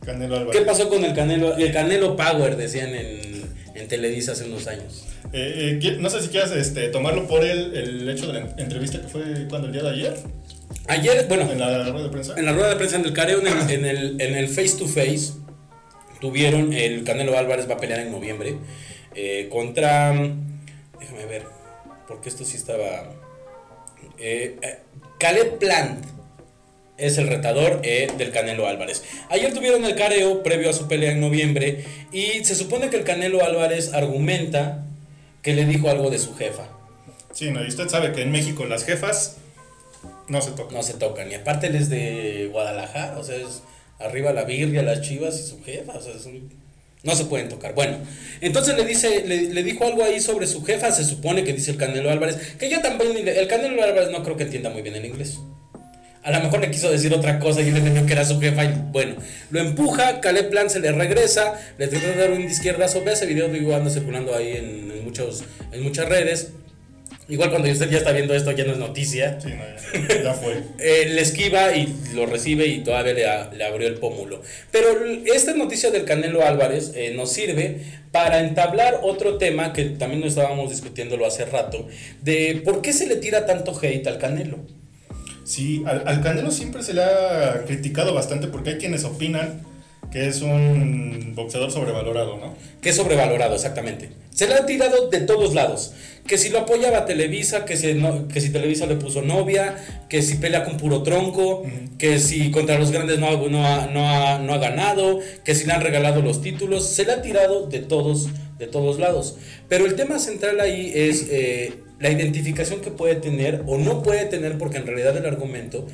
Canelo 0.06 0.36
Álvarez. 0.36 0.58
¿Qué 0.58 0.64
pasó 0.64 0.88
con 0.88 1.04
el 1.04 1.14
Canelo? 1.14 1.54
El 1.56 1.72
Canelo 1.72 2.16
Power, 2.16 2.56
decían 2.56 2.94
en, 2.94 3.42
en 3.74 3.88
Televisa 3.88 4.32
hace 4.32 4.44
unos 4.46 4.66
años. 4.66 5.04
Eh, 5.32 5.78
eh, 5.82 5.96
no 6.00 6.08
sé 6.08 6.22
si 6.22 6.28
quieras 6.28 6.52
este, 6.52 6.88
tomarlo 6.88 7.26
por 7.26 7.44
el, 7.44 7.76
el 7.76 8.08
hecho 8.08 8.28
de 8.28 8.34
la 8.34 8.38
en- 8.40 8.58
entrevista 8.58 9.00
que 9.02 9.08
fue 9.08 9.22
cuando 9.50 9.66
el 9.66 9.72
día 9.74 9.82
de 9.82 9.90
ayer, 9.90 10.14
Ayer, 10.88 11.26
bueno, 11.28 11.50
en 11.50 11.58
la 11.58 11.84
rueda 11.90 12.04
de 12.04 12.08
prensa. 12.10 12.34
en 12.38 12.44
la 12.46 12.52
rueda 12.52 12.68
de 12.70 12.76
prensa 12.76 12.96
en 12.96 13.04
el 13.04 13.12
Careo, 13.12 13.40
en 13.40 13.46
el, 13.48 13.70
en 13.70 13.84
el, 13.84 14.20
en 14.20 14.34
el 14.36 14.48
face 14.48 14.76
to 14.78 14.86
face, 14.86 15.32
tuvieron, 16.20 16.72
el 16.72 17.02
Canelo 17.04 17.36
Álvarez 17.36 17.68
va 17.68 17.74
a 17.74 17.78
pelear 17.78 18.00
en 18.00 18.12
noviembre 18.12 18.56
eh, 19.14 19.48
contra, 19.50 20.12
déjame 21.00 21.26
ver, 21.26 21.42
porque 22.06 22.28
esto 22.28 22.44
sí 22.44 22.56
estaba, 22.56 23.12
Caleb 25.18 25.58
Plant 25.58 26.04
es 26.98 27.18
el 27.18 27.26
retador 27.28 27.80
eh, 27.82 28.08
del 28.16 28.30
Canelo 28.30 28.66
Álvarez. 28.66 29.02
Ayer 29.28 29.52
tuvieron 29.52 29.84
el 29.84 29.94
careo 29.96 30.42
previo 30.42 30.70
a 30.70 30.72
su 30.72 30.88
pelea 30.88 31.12
en 31.12 31.20
noviembre 31.20 31.84
y 32.12 32.44
se 32.44 32.54
supone 32.54 32.88
que 32.90 32.96
el 32.96 33.04
Canelo 33.04 33.44
Álvarez 33.44 33.92
argumenta 33.92 34.84
que 35.42 35.54
le 35.54 35.64
dijo 35.66 35.88
algo 35.90 36.10
de 36.10 36.18
su 36.18 36.34
jefa. 36.34 36.68
Sí, 37.32 37.50
no, 37.50 37.62
y 37.64 37.68
usted 37.68 37.88
sabe 37.88 38.12
que 38.12 38.22
en 38.22 38.32
México 38.32 38.64
las 38.64 38.84
jefas 38.84 39.36
no 40.28 40.40
se 40.40 40.52
tocan. 40.52 40.74
No 40.74 40.82
se 40.82 40.94
tocan. 40.94 41.30
Y 41.30 41.34
aparte 41.34 41.66
él 41.66 41.76
es 41.76 41.88
de 41.90 42.48
Guadalajara, 42.50 43.18
o 43.18 43.24
sea, 43.24 43.36
es 43.36 43.62
arriba 43.98 44.32
la 44.32 44.44
birria, 44.44 44.82
las 44.82 45.02
chivas 45.02 45.38
y 45.38 45.42
su 45.46 45.62
jefa, 45.62 45.92
o 45.92 46.00
sea, 46.00 46.14
es 46.14 46.24
un- 46.26 46.50
no 47.02 47.14
se 47.14 47.26
pueden 47.26 47.48
tocar. 47.48 47.74
Bueno, 47.74 47.98
entonces 48.40 48.76
le 48.76 48.84
dice, 48.84 49.24
le, 49.26 49.42
le 49.52 49.62
dijo 49.62 49.84
algo 49.84 50.02
ahí 50.02 50.20
sobre 50.20 50.46
su 50.46 50.64
jefa, 50.64 50.90
se 50.90 51.04
supone 51.04 51.44
que 51.44 51.52
dice 51.52 51.70
el 51.70 51.76
Canelo 51.76 52.10
Álvarez, 52.10 52.36
que 52.58 52.68
yo 52.68 52.80
también, 52.80 53.28
el 53.28 53.46
Canelo 53.46 53.82
Álvarez 53.84 54.10
no 54.10 54.24
creo 54.24 54.36
que 54.36 54.42
entienda 54.44 54.70
muy 54.70 54.82
bien 54.82 54.96
el 54.96 55.04
inglés. 55.04 55.38
A 56.26 56.32
lo 56.32 56.40
mejor 56.40 56.60
le 56.60 56.70
quiso 56.72 56.90
decir 56.90 57.14
otra 57.14 57.38
cosa 57.38 57.62
y 57.62 57.68
él 57.68 57.76
entendió 57.76 58.04
que 58.04 58.12
era 58.12 58.24
su 58.24 58.40
jefa 58.40 58.64
y 58.64 58.74
bueno, 58.90 59.14
lo 59.50 59.60
empuja, 59.60 60.20
Caleb 60.20 60.50
Plan 60.50 60.68
se 60.68 60.80
le 60.80 60.90
regresa, 60.90 61.54
le 61.78 61.86
trata 61.86 62.08
de 62.08 62.16
dar 62.16 62.32
un 62.32 62.42
izquierdazo, 62.42 63.04
ve 63.04 63.12
ese 63.12 63.26
video, 63.26 63.48
digo, 63.48 63.74
anda 63.76 63.90
circulando 63.90 64.34
ahí 64.34 64.56
en, 64.56 64.90
en 64.90 65.04
muchos, 65.04 65.44
en 65.72 65.82
muchas 65.84 66.08
redes. 66.08 66.48
Igual 67.28 67.50
cuando 67.50 67.68
usted 67.70 67.90
ya 67.90 67.98
está 67.98 68.12
viendo 68.12 68.34
esto 68.34 68.52
ya 68.52 68.64
no 68.64 68.72
es 68.72 68.78
noticia. 68.78 69.40
Sí, 69.40 69.48
no, 69.50 70.04
ya, 70.08 70.22
ya 70.22 70.34
fue. 70.34 70.62
Eh, 70.78 71.06
le 71.10 71.20
esquiva 71.22 71.74
y 71.76 71.92
lo 72.14 72.26
recibe 72.26 72.66
y 72.66 72.84
todavía 72.84 73.14
le, 73.14 73.26
a- 73.26 73.50
le 73.52 73.64
abrió 73.64 73.88
el 73.88 73.94
pómulo. 73.94 74.42
Pero 74.70 74.88
esta 75.32 75.52
noticia 75.54 75.90
del 75.90 76.04
Canelo 76.04 76.44
Álvarez 76.44 76.92
eh, 76.94 77.12
nos 77.14 77.32
sirve 77.32 77.78
para 78.12 78.40
entablar 78.40 79.00
otro 79.02 79.38
tema 79.38 79.72
que 79.72 79.84
también 79.86 80.20
lo 80.20 80.26
estábamos 80.28 80.70
discutiéndolo 80.70 81.26
hace 81.26 81.44
rato, 81.44 81.88
de 82.22 82.62
por 82.64 82.80
qué 82.80 82.92
se 82.92 83.06
le 83.06 83.16
tira 83.16 83.44
tanto 83.46 83.76
hate 83.80 84.06
al 84.06 84.18
Canelo. 84.18 84.58
Sí, 85.46 85.84
al, 85.86 86.02
al 86.06 86.22
Canelo 86.22 86.50
siempre 86.50 86.82
se 86.82 86.92
le 86.92 87.02
ha 87.04 87.62
criticado 87.66 88.12
bastante 88.12 88.48
porque 88.48 88.70
hay 88.70 88.76
quienes 88.78 89.04
opinan 89.04 89.62
que 90.10 90.28
es 90.28 90.40
un 90.42 91.32
boxeador 91.34 91.70
sobrevalorado, 91.70 92.36
¿no? 92.36 92.54
Que 92.80 92.90
es 92.90 92.96
sobrevalorado, 92.96 93.54
exactamente. 93.54 94.10
Se 94.30 94.46
le 94.46 94.54
ha 94.54 94.64
tirado 94.66 95.08
de 95.08 95.20
todos 95.20 95.54
lados. 95.54 95.92
Que 96.26 96.38
si 96.38 96.48
lo 96.48 96.60
apoyaba 96.60 97.06
Televisa, 97.06 97.64
que 97.64 97.76
si, 97.76 97.94
no- 97.94 98.26
que 98.28 98.40
si 98.40 98.50
Televisa 98.50 98.86
le 98.86 98.96
puso 98.96 99.22
novia, 99.22 99.76
que 100.08 100.22
si 100.22 100.36
pelea 100.36 100.64
con 100.64 100.76
puro 100.76 101.02
tronco, 101.02 101.64
que 101.98 102.18
si 102.18 102.50
contra 102.50 102.78
los 102.78 102.90
grandes 102.92 103.18
no, 103.18 103.28
ha- 103.28 103.48
no, 103.48 103.66
ha, 103.66 103.86
no, 103.86 104.08
ha, 104.08 104.38
no 104.38 104.52
ha 104.54 104.58
ganado, 104.58 105.20
que 105.44 105.54
si 105.54 105.66
le 105.66 105.72
han 105.72 105.80
regalado 105.80 106.22
los 106.22 106.40
títulos. 106.42 106.86
Se 106.88 107.04
le 107.04 107.12
ha 107.12 107.22
tirado 107.22 107.66
de 107.66 107.80
todos, 107.80 108.28
de 108.58 108.66
todos 108.66 108.98
lados. 108.98 109.36
Pero 109.68 109.86
el 109.86 109.94
tema 109.96 110.18
central 110.18 110.60
ahí 110.60 110.92
es 110.94 111.26
eh, 111.30 111.74
la 111.98 112.10
identificación 112.10 112.80
que 112.80 112.90
puede 112.90 113.16
tener 113.16 113.62
o 113.66 113.78
no 113.78 114.02
puede 114.02 114.26
tener, 114.26 114.58
porque 114.58 114.78
en 114.78 114.86
realidad 114.86 115.16
el 115.16 115.26
argumento, 115.26 115.86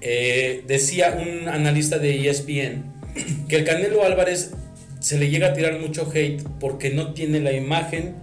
eh, 0.00 0.64
decía 0.66 1.18
un 1.20 1.48
analista 1.48 1.98
de 1.98 2.28
ESPN, 2.28 2.84
que 3.48 3.56
el 3.56 3.64
Canelo 3.64 4.04
Álvarez 4.04 4.52
se 5.00 5.18
le 5.18 5.28
llega 5.30 5.48
a 5.48 5.52
tirar 5.54 5.78
mucho 5.78 6.10
hate 6.14 6.42
porque 6.58 6.90
no 6.90 7.12
tiene 7.12 7.40
la 7.40 7.52
imagen 7.52 8.14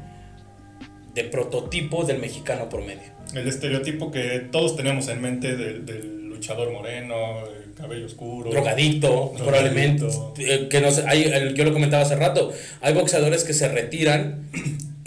de 1.14 1.24
prototipo 1.24 2.04
del 2.06 2.20
mexicano 2.20 2.70
promedio. 2.70 3.18
El 3.34 3.48
estereotipo 3.48 4.12
que 4.12 4.48
todos 4.52 4.76
tenemos 4.78 5.08
en 5.10 5.22
mente 5.22 5.56
del, 5.58 5.86
del 5.86 6.30
luchador 6.30 6.72
moreno, 6.72 7.16
el 7.48 7.74
cabello 7.74 8.06
oscuro. 8.06 8.52
Drogadicto, 8.52 9.34
Drogadicto. 9.36 9.44
probablemente. 9.44 10.06
eh, 10.40 10.68
que 10.70 10.80
no 10.82 10.92
sé, 10.92 11.04
hay, 11.08 11.54
yo 11.56 11.64
lo 11.66 11.74
comentaba 11.74 12.04
hace 12.04 12.16
rato, 12.16 12.52
hay 12.82 12.94
boxeadores 12.94 13.44
que 13.44 13.54
se 13.54 13.68
retiran 13.68 14.44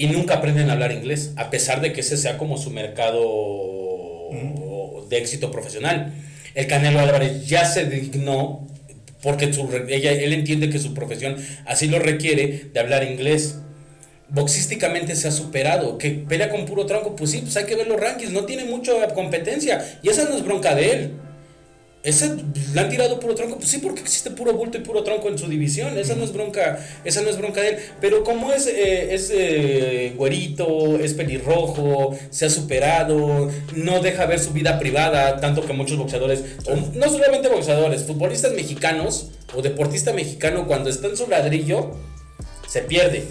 y 0.00 0.07
nunca 0.07 0.37
aprenden 0.37 0.71
a 0.71 0.73
hablar 0.73 0.92
inglés, 0.92 1.33
a 1.37 1.50
pesar 1.50 1.83
de 1.83 1.92
que 1.92 2.00
ese 2.00 2.16
sea 2.16 2.38
como 2.38 2.57
su 2.57 2.71
mercado 2.71 4.30
de 5.11 5.19
éxito 5.19 5.50
profesional. 5.50 6.14
El 6.54 6.66
Canelo 6.69 7.00
Álvarez 7.00 7.47
ya 7.47 7.66
se 7.66 7.85
dignó 7.85 8.66
porque 9.23 9.52
su 9.52 9.69
ella, 9.88 10.12
él 10.12 10.33
entiende 10.33 10.71
que 10.71 10.78
su 10.78 10.95
profesión 10.95 11.37
así 11.66 11.87
lo 11.87 11.99
requiere 11.99 12.71
de 12.73 12.80
hablar 12.80 13.04
inglés. 13.04 13.57
Boxísticamente 14.30 15.14
se 15.16 15.28
ha 15.28 15.33
superado. 15.33 15.99
Que 15.99 16.12
pelea 16.12 16.49
con 16.49 16.64
puro 16.64 16.87
tronco, 16.87 17.14
pues 17.14 17.33
sí, 17.33 17.40
pues 17.42 17.54
hay 17.59 17.66
que 17.66 17.76
ver 17.76 17.87
los 17.87 18.00
rankings. 18.00 18.33
No 18.33 18.47
tiene 18.47 18.64
mucha 18.64 18.92
competencia. 19.09 20.00
Y 20.02 20.09
esa 20.09 20.25
no 20.25 20.35
es 20.35 20.42
bronca 20.42 20.75
de 20.75 20.92
él. 20.92 21.11
Ese 22.02 22.35
le 22.73 22.80
han 22.80 22.88
tirado 22.88 23.21
puro 23.21 23.35
tronco, 23.35 23.57
pues 23.57 23.69
sí, 23.69 23.78
porque 23.78 24.00
existe 24.00 24.30
puro 24.30 24.54
bulto 24.54 24.78
y 24.78 24.80
puro 24.80 25.02
tronco 25.02 25.28
en 25.28 25.37
su 25.37 25.49
división. 25.49 25.99
Esa 25.99 26.14
no 26.14 26.25
es 26.25 26.33
bronca, 26.33 26.78
esa 27.04 27.21
no 27.21 27.28
es 27.28 27.37
bronca 27.37 27.61
de 27.61 27.69
él. 27.69 27.76
Pero 28.00 28.25
como 28.25 28.52
es, 28.52 28.66
eh, 28.66 29.12
es 29.14 29.30
eh, 29.35 30.14
güerito, 30.16 30.99
es 30.99 31.12
pelirrojo, 31.12 32.16
se 32.30 32.47
ha 32.47 32.50
superado, 32.50 33.50
no 33.75 34.00
deja 34.00 34.25
ver 34.25 34.40
su 34.40 34.52
vida 34.52 34.78
privada, 34.78 35.40
tanto 35.40 35.66
que 35.66 35.75
muchos 35.75 35.99
boxeadores, 35.99 36.42
o 36.66 36.75
no 36.75 37.11
solamente 37.11 37.49
boxeadores, 37.49 38.04
futbolistas 38.04 38.54
mexicanos 38.54 39.33
o 39.54 39.61
deportista 39.61 40.14
mexicano, 40.14 40.66
cuando 40.66 40.88
está 40.88 41.09
en 41.09 41.19
su 41.19 41.26
ladrillo, 41.26 41.90
se 42.66 42.80
pierde. 42.80 43.25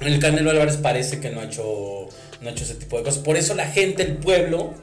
El 0.00 0.20
Canelo 0.20 0.50
Álvarez 0.50 0.76
parece 0.76 1.18
que 1.18 1.30
no 1.30 1.40
ha 1.40 1.44
hecho, 1.44 2.08
no 2.40 2.48
ha 2.48 2.52
hecho 2.52 2.62
ese 2.62 2.74
tipo 2.74 2.98
de 2.98 3.02
cosas. 3.02 3.22
Por 3.22 3.36
eso 3.36 3.54
la 3.54 3.66
gente, 3.66 4.04
el 4.04 4.18
pueblo, 4.18 4.74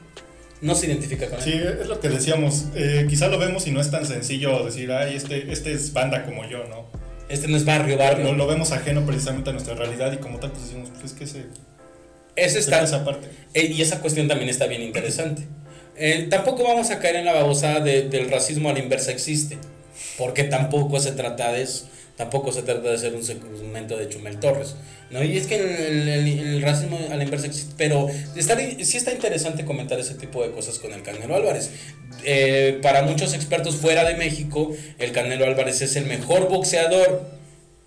no 0.60 0.74
se 0.74 0.86
identifica 0.86 1.26
con 1.28 1.38
él. 1.38 1.44
Sí, 1.44 1.52
es 1.80 1.86
lo 1.88 2.00
que 2.00 2.08
decíamos. 2.08 2.66
Eh, 2.74 3.06
quizá 3.08 3.28
lo 3.28 3.38
vemos 3.38 3.66
y 3.66 3.70
no 3.70 3.80
es 3.80 3.90
tan 3.90 4.06
sencillo 4.06 4.64
decir, 4.64 4.92
ay, 4.92 5.16
este, 5.16 5.50
este 5.52 5.72
es 5.72 5.92
banda 5.92 6.24
como 6.24 6.46
yo, 6.48 6.64
¿no? 6.68 6.86
Este 7.28 7.48
no 7.48 7.56
es 7.56 7.64
barrio, 7.64 7.96
barrio. 7.96 8.24
Lo, 8.26 8.32
lo 8.34 8.46
vemos 8.46 8.72
ajeno 8.72 9.06
precisamente 9.06 9.50
a 9.50 9.52
nuestra 9.52 9.74
realidad 9.74 10.12
y 10.12 10.16
como 10.18 10.38
tal, 10.38 10.50
pues 10.50 10.64
decimos, 10.64 10.90
pues 10.90 11.12
es 11.12 11.12
que 11.18 11.24
ese, 11.24 11.44
Ese 12.36 12.58
está, 12.58 12.82
esa 12.82 13.04
parte. 13.04 13.28
eh, 13.54 13.66
y 13.66 13.80
esa 13.82 14.00
cuestión 14.00 14.28
también 14.28 14.48
está 14.50 14.66
bien 14.66 14.82
interesante. 14.82 15.42
Eh, 15.96 16.26
tampoco 16.30 16.64
vamos 16.64 16.90
a 16.90 16.98
caer 16.98 17.16
en 17.16 17.24
la 17.26 17.32
babosada 17.32 17.80
de- 17.80 18.08
del 18.08 18.30
racismo 18.30 18.70
a 18.70 18.72
la 18.72 18.78
inversa 18.78 19.10
existe, 19.12 19.58
porque 20.18 20.44
tampoco 20.44 20.98
se 21.00 21.12
trata 21.12 21.52
de 21.52 21.62
eso. 21.62 21.88
Tampoco 22.20 22.52
se 22.52 22.60
trata 22.60 22.90
de 22.90 22.98
ser 22.98 23.14
un 23.14 23.24
segmento 23.24 23.96
de 23.96 24.10
Chumel 24.10 24.38
Torres. 24.38 24.74
¿no? 25.10 25.24
Y 25.24 25.38
es 25.38 25.46
que 25.46 25.56
el, 25.56 26.06
el- 26.06 26.38
el 26.38 26.60
racismo 26.62 26.98
a 27.10 27.16
la 27.16 27.24
inversa 27.24 27.46
existe. 27.46 27.72
Pero 27.78 28.08
está, 28.36 28.58
sí 28.58 28.98
está 28.98 29.10
interesante 29.12 29.64
comentar 29.64 29.98
ese 29.98 30.12
tipo 30.16 30.42
de 30.42 30.50
cosas 30.50 30.78
con 30.78 30.92
el 30.92 31.02
Canelo 31.02 31.34
Álvarez. 31.34 31.70
Eh, 32.22 32.78
para 32.82 33.04
muchos 33.04 33.32
expertos 33.32 33.76
fuera 33.76 34.04
de 34.04 34.16
México, 34.18 34.70
el 34.98 35.12
Canelo 35.12 35.46
Álvarez 35.46 35.80
es 35.80 35.96
el 35.96 36.04
mejor 36.04 36.50
boxeador 36.50 37.24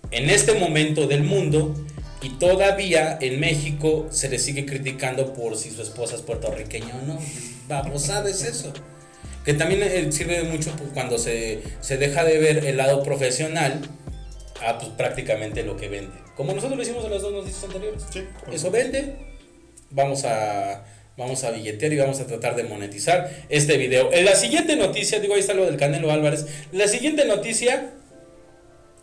en 0.10 0.32
este 0.32 0.54
momento 0.56 1.06
del 1.06 1.22
mundo 1.24 1.76
y 2.24 2.30
todavía 2.40 3.20
en 3.22 3.40
México 3.40 4.08
se 4.10 4.30
le 4.30 4.40
sigue 4.40 4.66
criticando 4.66 5.34
por 5.34 5.56
si 5.58 5.70
su 5.70 5.84
esposa 5.84 6.16
es 6.16 6.24
puertorriqueña 6.24 6.96
o 7.04 7.06
no. 7.06 7.20
Babosada 7.68 8.28
es 8.32 8.44
eso. 8.44 8.74
Que 9.46 9.54
también 9.54 9.84
eh, 9.84 10.12
sirve 10.12 10.42
mucho 10.42 10.72
cuando 10.96 11.20
se, 11.20 11.62
se 11.82 11.98
deja 11.98 12.24
de 12.24 12.40
ver 12.40 12.66
el 12.66 12.78
lado 12.78 13.04
profesional 13.04 13.80
a 14.66 14.78
pues, 14.78 14.92
prácticamente 14.92 15.64
lo 15.64 15.78
que 15.78 15.90
vende. 15.90 16.16
Como 16.36 16.54
nosotros 16.54 16.78
lo 16.78 16.84
hicimos 16.84 17.06
en 17.06 17.12
las 17.12 17.22
dos 17.22 17.34
noticias 17.34 17.64
anteriores. 17.64 18.04
Sí, 18.12 18.24
Eso 18.52 18.72
vende. 18.72 19.16
Vamos 19.92 20.26
a, 20.26 20.86
vamos 21.18 21.44
a 21.44 21.52
billetear 21.52 21.94
y 21.94 21.98
vamos 21.98 22.20
a 22.20 22.26
tratar 22.26 22.56
de 22.56 22.64
monetizar 22.64 23.30
este 23.50 23.78
video. 23.78 24.12
En 24.12 24.26
la 24.26 24.36
siguiente 24.36 24.76
noticia, 24.76 25.20
digo, 25.20 25.36
ahí 25.36 25.42
está 25.42 25.54
lo 25.54 25.66
del 25.66 25.78
Canelo 25.78 26.12
Álvarez. 26.12 26.48
La 26.72 26.88
siguiente 26.88 27.26
noticia, 27.26 27.92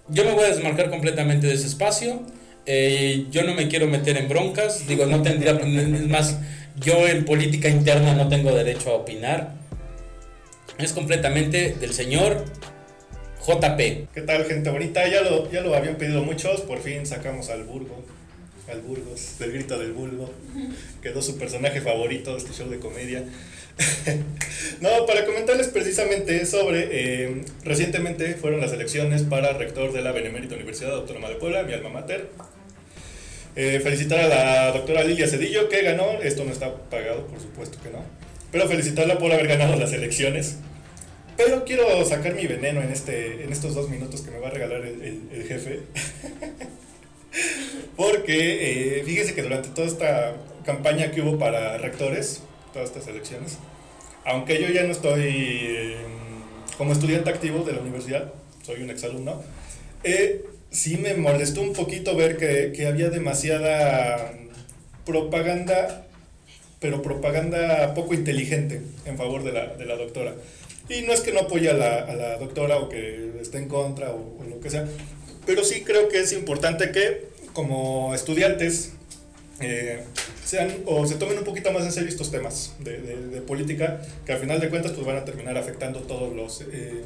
yo 0.09 0.25
me 0.25 0.33
voy 0.33 0.45
a 0.45 0.49
desmarcar 0.49 0.91
completamente 0.91 1.47
de 1.47 1.55
ese 1.55 1.67
espacio. 1.67 2.23
Eh, 2.67 3.27
yo 3.31 3.45
no 3.45 3.55
me 3.55 3.69
quiero 3.69 3.87
meter 3.87 4.17
en 4.17 4.29
broncas. 4.29 4.87
Digo, 4.89 5.07
no 5.07 5.23
tendría. 5.23 5.53
es 5.53 6.09
más, 6.09 6.39
yo 6.81 7.07
en 7.07 7.25
política 7.25 7.69
interna 7.69 8.15
no 8.15 8.29
tengo 8.29 8.53
derecho 8.53 8.91
a 8.91 8.95
opinar. 8.95 9.55
Es 10.79 10.93
completamente 10.93 11.77
del 11.79 11.93
señor 11.93 12.45
JP. 13.47 14.13
¿Qué 14.15 14.21
tal, 14.27 14.45
gente 14.45 14.71
bonita? 14.71 15.09
Ya 15.09 15.23
lo, 15.23 15.51
ya 15.51 15.63
lo 15.63 15.75
habían 15.75 15.97
pedido 15.97 16.23
muchos, 16.23 16.61
por 16.61 16.81
fin 16.81 17.07
sacamos 17.07 17.49
al 17.49 17.65
Burgo, 17.65 18.05
al 18.71 18.83
Burgos, 18.83 19.39
del 19.39 19.53
grito 19.53 19.79
del 19.79 19.93
Bulbo. 19.93 20.31
Quedó 21.03 21.23
su 21.23 21.39
personaje 21.39 21.81
favorito 21.81 22.33
de 22.33 22.39
este 22.39 22.53
show 22.53 22.69
de 22.69 22.79
comedia. 22.79 23.25
no, 24.81 25.07
para 25.07 25.25
comentarles 25.25 25.69
precisamente 25.69 26.45
sobre, 26.45 26.89
eh, 26.91 27.43
recientemente 27.65 28.35
fueron 28.35 28.61
las 28.61 28.73
elecciones 28.73 29.23
para 29.23 29.55
rector 29.55 29.93
de 29.93 30.03
la 30.03 30.13
Benemérita 30.13 30.55
Universidad 30.55 30.95
Autónoma 30.95 31.31
de 31.31 31.37
Puebla, 31.37 31.63
mi 31.63 31.73
alma 31.73 31.89
mater. 31.89 32.29
Eh, 33.57 33.81
felicitar 33.83 34.21
a 34.21 34.29
la 34.29 34.73
doctora 34.73 35.03
Lilia 35.03 35.27
Cedillo 35.27 35.69
que 35.69 35.83
ganó, 35.83 36.21
esto 36.23 36.45
no 36.45 36.53
está 36.53 36.73
pagado, 36.89 37.27
por 37.27 37.41
supuesto 37.41 37.79
que 37.83 37.91
no, 37.91 38.05
pero 38.53 38.69
felicitarla 38.69 39.19
por 39.19 39.33
haber 39.33 39.49
ganado 39.49 39.77
las 39.77 39.93
elecciones. 39.93 40.57
Pero 41.45 41.65
quiero 41.65 42.05
sacar 42.05 42.35
mi 42.35 42.47
veneno 42.47 42.83
en, 42.83 42.91
este, 42.91 43.45
en 43.45 43.53
estos 43.53 43.75
dos 43.75 43.89
minutos 43.89 44.21
que 44.21 44.31
me 44.31 44.39
va 44.39 44.49
a 44.49 44.51
regalar 44.51 44.85
el, 44.85 45.03
el- 45.03 45.29
el 45.33 45.45
jefe. 45.49 45.81
Porque 47.97 48.99
eh, 48.99 49.03
fíjese 49.05 49.35
que 49.35 49.43
durante 49.43 49.71
toda 49.71 49.87
esta 49.87 50.35
campaña 50.65 51.11
que 51.11 51.23
hubo 51.23 51.39
para 51.39 51.79
rectores, 51.79 52.43
todas 52.73 52.89
estas 52.91 53.07
elecciones, 53.09 53.57
aunque 54.25 54.61
yo 54.61 54.69
ya 54.69 54.83
no 54.85 54.93
estoy 54.93 55.23
eh, 55.25 55.97
como 56.77 56.93
estudiante 56.93 57.31
activo 57.31 57.65
de 57.65 57.73
la 57.73 57.81
universidad, 57.81 58.33
soy 58.63 58.83
un 58.83 58.91
exalumno, 58.91 59.43
eh, 60.05 60.45
sí 60.71 60.97
me 60.99 61.15
molestó 61.15 61.63
un 61.63 61.73
poquito 61.73 62.15
ver 62.17 62.37
que, 62.37 62.73
que 62.75 62.87
había 62.87 63.09
demasiada 63.11 64.33
propaganda, 65.07 66.07
pero 66.81 67.01
propaganda 67.03 67.95
poco 67.95 68.13
inteligente 68.15 68.83
en 69.07 69.17
favor 69.17 69.43
de 69.43 69.53
la, 69.53 69.67
de 69.69 69.87
la 69.87 69.97
doctora. 69.97 70.35
Y 70.91 71.03
no 71.03 71.13
es 71.13 71.21
que 71.21 71.33
no 71.33 71.41
apoye 71.41 71.71
a 71.71 71.75
la, 71.75 71.99
a 72.01 72.15
la 72.15 72.37
doctora 72.39 72.77
o 72.79 72.89
que 72.89 73.31
esté 73.41 73.59
en 73.59 73.69
contra 73.69 74.11
o, 74.11 74.37
o 74.41 74.45
lo 74.49 74.61
que 74.61 74.69
sea, 74.71 74.87
pero 75.47 75.65
sí 75.65 75.83
creo 75.83 76.09
que 76.09 76.21
es 76.21 76.33
importante 76.33 76.91
que 76.91 77.29
como 77.53 78.15
estudiantes 78.15 78.93
eh, 79.61 80.03
sean 80.45 80.69
o 80.87 81.07
se 81.07 81.15
tomen 81.15 81.39
un 81.39 81.45
poquito 81.45 81.71
más 81.73 81.85
en 81.85 81.93
serio 81.93 82.09
estos 82.09 82.31
temas 82.31 82.75
de, 82.81 82.99
de- 83.01 83.27
de 83.29 83.41
política 83.43 84.01
que 84.27 84.33
al 84.33 84.39
final 84.41 84.59
de 84.61 84.69
cuentas 84.69 84.93
pues 84.93 85.07
van 85.07 85.17
a 85.17 85.25
terminar 85.25 85.57
afectando 85.57 86.01
todos 86.01 86.35
los 86.35 86.63
eh, 86.73 87.03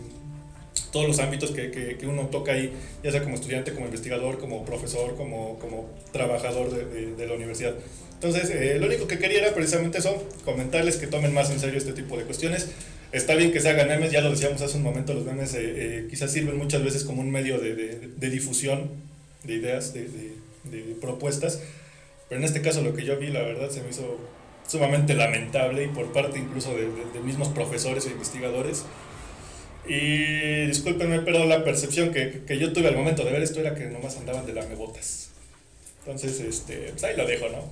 todos 0.93 1.07
los 1.09 1.19
ámbitos 1.19 1.51
que, 1.51 1.71
que- 1.73 1.97
que 1.99 2.07
uno 2.07 2.29
toca 2.29 2.53
ahí, 2.53 2.73
ya 3.03 3.11
sea 3.11 3.23
como 3.23 3.35
estudiante, 3.35 3.73
como 3.75 3.87
investigador, 3.87 4.39
como 4.39 4.65
profesor, 4.65 5.17
como, 5.17 5.59
como 5.59 5.91
trabajador 6.13 6.71
de, 6.73 6.85
de- 6.85 7.17
de 7.17 7.27
la 7.27 7.35
universidad. 7.35 7.75
Entonces, 8.15 8.49
eh, 8.51 8.77
lo 8.79 8.87
único 8.87 9.07
que 9.09 9.19
quería 9.19 9.41
era 9.41 9.53
precisamente 9.55 9.99
eso, 9.99 10.23
comentarles 10.45 10.97
que 10.97 11.09
tomen 11.09 11.35
más 11.35 11.51
en 11.51 11.59
serio 11.59 11.79
este 11.79 11.93
tipo 11.93 12.17
de 12.17 12.23
cuestiones. 12.25 12.69
Está 13.15 13.35
bien 13.37 13.53
que 13.53 13.61
se 13.61 13.69
hagan 13.71 13.89
memes, 13.89 14.11
ya 14.11 14.21
lo 14.21 14.31
decíamos 14.31 14.61
hace 14.61 14.77
un 14.77 14.83
momento, 14.83 15.15
los 15.15 15.25
memes 15.25 15.55
eh, 15.55 15.59
eh, 15.63 16.07
quizás 16.11 16.33
sirven 16.33 16.57
muchas 16.59 16.83
veces 16.83 17.05
como 17.05 17.21
un 17.23 17.31
medio 17.31 17.59
de, 17.59 17.75
de- 17.75 18.31
difusión 18.31 18.91
de 19.45 19.55
ideas, 19.55 19.95
de, 19.95 20.09
de- 20.09 20.95
propuestas, 21.01 21.61
pero 22.29 22.41
en 22.41 22.45
este 22.45 22.61
caso 22.61 22.83
lo 22.83 22.95
que 22.95 23.05
yo 23.05 23.17
vi, 23.19 23.29
la 23.29 23.43
verdad, 23.43 23.71
se 23.71 23.83
me 23.83 23.91
hizo 23.91 24.19
sumamente 24.67 25.15
lamentable 25.15 25.85
y 25.85 25.89
por 25.89 26.13
parte 26.13 26.39
incluso 26.39 26.75
de, 26.75 26.89
mismos 27.21 27.49
profesores 27.49 28.07
e 28.07 28.11
investigadores. 28.11 28.85
Y 29.87 30.67
discúlpenme, 30.67 31.21
pero 31.21 31.45
la 31.45 31.63
percepción 31.63 32.11
que, 32.13 32.43
que 32.47 32.59
yo 32.59 32.73
tuve 32.73 32.89
al 32.89 32.97
momento 32.97 33.23
de 33.25 33.33
ver 33.33 33.43
esto 33.43 33.61
era 33.61 33.75
que 33.75 33.85
nomás 33.87 34.17
andaban 34.17 34.47
de 34.47 34.55
lamebotas. 34.55 35.29
Entonces, 36.01 36.41
este, 36.41 36.89
pues 36.91 37.05
ahí 37.05 37.17
lo 37.17 37.27
dejo, 37.27 37.47
¿no? 37.51 37.71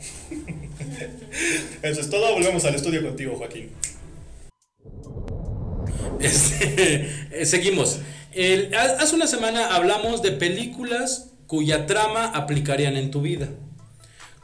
Eso 1.83 2.01
es 2.01 2.11
todo, 2.11 2.33
volvemos 2.35 2.65
al 2.67 2.75
estudio 2.75 3.03
contigo, 3.03 3.35
Joaquín. 3.37 3.71
Este, 6.21 7.09
eh, 7.33 7.47
seguimos. 7.47 7.99
El- 8.33 8.75
hace 8.75 9.15
una 9.15 9.27
semana 9.27 9.75
hablamos 9.75 10.23
de 10.23 10.33
películas 10.33 11.31
cuya 11.47 11.87
trama 11.87 12.27
aplicarían 12.27 12.97
en 12.97 13.11
tu 13.11 13.21
vida. 13.21 13.49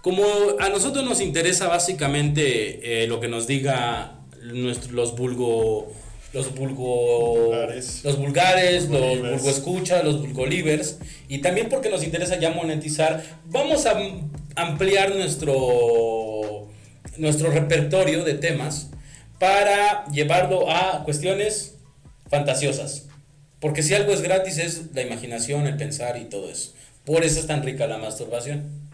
Como 0.02 0.25
a 0.61 0.68
nosotros 0.68 1.04
nos 1.04 1.21
interesa 1.21 1.68
básicamente 1.68 3.02
eh, 3.02 3.07
lo 3.07 3.21
que 3.21 3.28
nos 3.28 3.47
diga 3.47 4.21
nuestro- 4.42 4.92
los 4.92 5.16
vulgo 5.16 5.92
los 6.35 6.54
vulgo 6.54 7.47
Vulgares. 7.47 8.02
los 8.04 8.18
vulgares, 8.18 8.88
los 8.90 9.18
vulgo 9.18 9.49
escucha, 9.50 10.02
los 10.02 10.21
vulgolivers 10.21 10.99
y 11.26 11.38
también 11.38 11.71
porque 11.71 11.88
nos 11.88 12.04
interesa 12.04 12.38
ya 12.38 12.50
monetizar, 12.50 13.25
vamos 13.47 13.87
a 13.87 13.92
am- 13.92 14.30
ampliar 14.54 15.14
nuestro 15.16 16.68
nuestro 17.16 17.50
repertorio 17.50 18.25
de 18.25 18.35
temas 18.35 18.90
para 19.38 20.07
llevarlo 20.07 20.71
a 20.71 21.04
cuestiones 21.04 21.76
fantasiosas. 22.28 23.07
Porque 23.61 23.83
si 23.83 23.95
algo 23.95 24.12
es 24.12 24.23
gratis 24.23 24.59
es 24.59 24.95
la 24.95 25.02
imaginación, 25.02 25.66
el 25.66 25.76
pensar 25.76 26.16
y 26.16 26.25
todo 26.25 26.50
eso. 26.50 26.75
Por 27.04 27.25
eso 27.25 27.40
es 27.40 27.47
tan 27.47 27.62
rica 27.62 27.87
la 27.87 27.99
masturbación. 27.99 28.88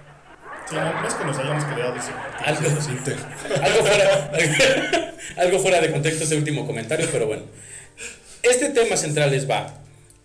Sí, 0.69 0.77
no, 0.77 1.07
es 1.07 1.15
que 1.15 1.25
nos 1.25 1.39
hayamos 1.39 1.65
creado 1.65 1.95
ese 1.97 2.11
Algo, 2.45 2.61
algo, 3.63 3.87
fuera, 3.87 4.33
algo 5.37 5.59
fuera 5.59 5.81
de 5.81 5.91
contexto 5.91 6.25
ese 6.25 6.37
último 6.37 6.67
comentario, 6.67 7.07
pero 7.13 7.27
bueno. 7.27 7.43
Este 8.43 8.71
tema 8.71 8.97
central 8.97 9.35
es 9.35 9.49
va. 9.49 9.75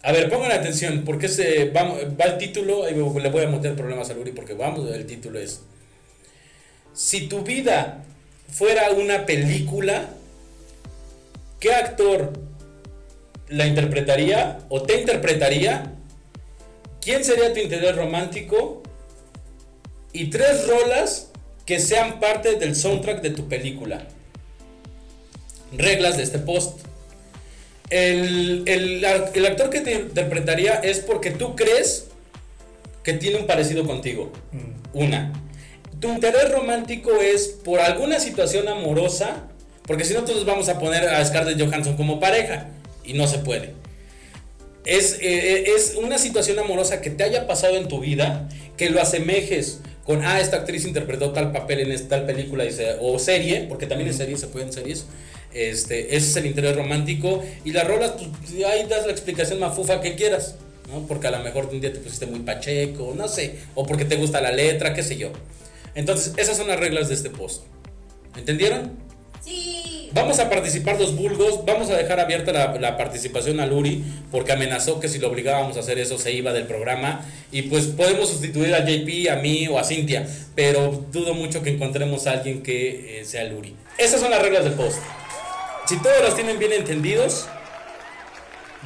A 0.02 0.12
ver, 0.14 0.30
pongan 0.30 0.52
atención, 0.52 1.04
porque 1.06 1.28
se 1.28 1.72
va, 1.72 1.84
va 1.84 2.26
el 2.26 2.38
título, 2.38 2.86
le 2.90 3.30
voy 3.30 3.44
a 3.44 3.48
meter 3.48 3.76
problemas 3.76 4.10
a 4.10 4.14
Luri 4.14 4.32
porque 4.32 4.54
vamos, 4.54 4.90
el 4.90 5.06
título 5.06 5.40
es 5.40 5.62
Si 6.94 7.28
tu 7.28 7.44
vida 7.44 8.06
fuera 8.52 8.92
una 8.92 9.26
película, 9.26 10.10
¿qué 11.60 11.74
actor 11.74 12.34
la 13.48 13.66
interpretaría 13.68 14.60
o 14.70 14.82
te 14.84 15.00
interpretaría? 15.00 15.94
¿Quién 17.02 17.24
sería 17.24 17.54
tu 17.54 17.60
interés 17.60 17.96
romántico? 17.96 18.84
y 20.12 20.32
tres 20.32 20.68
rolas 20.68 21.30
que 21.68 21.80
sean 21.80 22.20
parte 22.20 22.56
del 22.56 22.76
soundtrack 22.76 23.22
de 23.22 23.30
tu 23.30 23.48
película. 23.48 24.08
Reglas 25.78 26.18
de 26.18 26.24
este 26.24 26.40
post. 26.40 26.80
El, 27.92 28.64
el- 28.68 29.06
el 29.36 29.46
actor 29.46 29.70
que 29.70 29.82
te 29.82 29.94
interpretaría 29.94 30.74
es 30.76 31.00
porque 31.00 31.30
tú 31.30 31.56
crees 31.56 32.08
que 33.04 33.14
tiene 33.14 33.38
un 33.38 33.46
parecido 33.46 33.86
contigo. 33.86 34.32
Una. 34.94 35.32
Tu 36.00 36.08
interés 36.08 36.52
romántico 36.52 37.12
es 37.22 37.48
por 37.48 37.80
alguna 37.80 38.20
situación 38.20 38.68
amorosa, 38.68 39.48
porque 39.86 40.06
si 40.06 40.14
no, 40.14 40.24
todos 40.24 40.46
vamos 40.46 40.70
a 40.70 40.80
poner 40.80 41.08
a 41.10 41.26
Scarlett 41.26 41.60
Johansson 41.60 41.98
como 41.98 42.20
pareja 42.20 42.68
y 43.04 43.14
no 43.14 43.28
se 43.28 43.40
puede. 43.40 43.74
Es, 44.86 45.18
eh, 45.22 45.72
es 45.76 45.96
una 45.96 46.18
situación 46.18 46.58
amorosa 46.60 47.02
que 47.02 47.10
te 47.10 47.24
haya 47.24 47.48
pasado 47.48 47.76
en 47.76 47.88
tu 47.88 48.00
vida, 48.00 48.48
que 48.78 48.90
lo 48.90 49.02
asemejes 49.02 49.82
con, 50.10 50.26
ah, 50.26 50.40
esta 50.40 50.58
actriz 50.58 50.86
interpretó 50.86 51.32
tal 51.34 51.52
papel 51.52 51.82
en 51.82 51.92
esta 51.92 52.10
tal 52.10 52.26
película 52.26 52.64
o 53.00 53.20
serie, 53.20 53.68
porque 53.70 53.86
también 53.86 54.10
en 54.10 54.16
series 54.16 54.40
se 54.40 54.48
pueden 54.48 54.74
series. 54.74 55.06
Este, 55.54 56.16
ese 56.16 56.30
es 56.30 56.36
el 56.36 56.48
interés 56.48 56.76
romántico. 56.76 57.44
Y 57.64 57.74
las 57.74 57.88
rolas, 57.88 58.14
pues, 58.14 58.66
ahí 58.66 58.88
das 58.88 59.06
la 59.06 59.12
explicación 59.12 59.60
mafufa 59.60 60.02
que 60.02 60.16
quieras, 60.16 60.56
¿no? 60.92 61.06
Porque 61.08 61.28
a 61.28 61.32
lo 61.32 61.40
mejor 61.44 61.70
un 61.72 61.80
día 61.80 61.94
te 61.94 62.00
pusiste 62.00 62.26
muy 62.26 62.40
pacheco, 62.40 63.14
no 63.16 63.28
sé, 63.28 63.58
o 63.76 63.86
porque 63.86 64.06
te 64.06 64.16
gusta 64.16 64.42
la 64.42 64.52
letra, 64.52 64.96
qué 64.96 65.04
sé 65.04 65.18
yo. 65.18 65.32
Entonces, 66.00 66.34
esas 66.38 66.56
son 66.56 66.70
las 66.70 66.80
reglas 66.80 67.10
de 67.10 67.16
este 67.16 67.30
post. 67.30 67.64
¿Entendieron? 68.38 68.94
Sí. 69.44 70.10
Vamos 70.14 70.40
a 70.40 70.50
participar 70.50 70.98
los 70.98 71.14
vulgos, 71.14 71.66
vamos 71.66 71.90
a 71.90 71.98
dejar 71.98 72.22
abierta 72.22 72.54
la, 72.54 72.76
la 72.80 72.96
participación 72.96 73.60
a 73.60 73.66
Luri 73.66 74.02
porque 74.32 74.54
amenazó 74.54 75.02
que 75.02 75.10
si 75.10 75.20
lo 75.20 75.28
obligábamos 75.28 75.76
a 75.76 75.82
hacer 75.82 76.00
eso 76.00 76.18
se 76.18 76.32
iba 76.32 76.54
del 76.54 76.68
programa 76.68 77.26
y 77.52 77.64
pues 77.64 77.88
podemos 77.88 78.30
sustituir 78.30 78.74
a 78.74 78.80
JP, 78.80 79.30
a 79.30 79.36
mí 79.36 79.68
o 79.68 79.78
a 79.78 79.84
Cintia, 79.84 80.26
pero 80.56 81.06
dudo 81.12 81.34
mucho 81.34 81.62
que 81.62 81.72
encontremos 81.72 82.28
a 82.28 82.32
alguien 82.32 82.64
que 82.64 83.20
eh, 83.20 83.26
sea 83.26 83.44
Luri. 83.44 83.76
Esas 83.98 84.22
son 84.22 84.32
las 84.32 84.42
reglas 84.42 84.64
del 84.64 84.74
post. 84.74 85.00
Si 85.86 86.02
todos 86.02 86.24
las 86.24 86.34
tienen 86.34 86.58
bien 86.60 86.72
entendidos, 86.72 87.48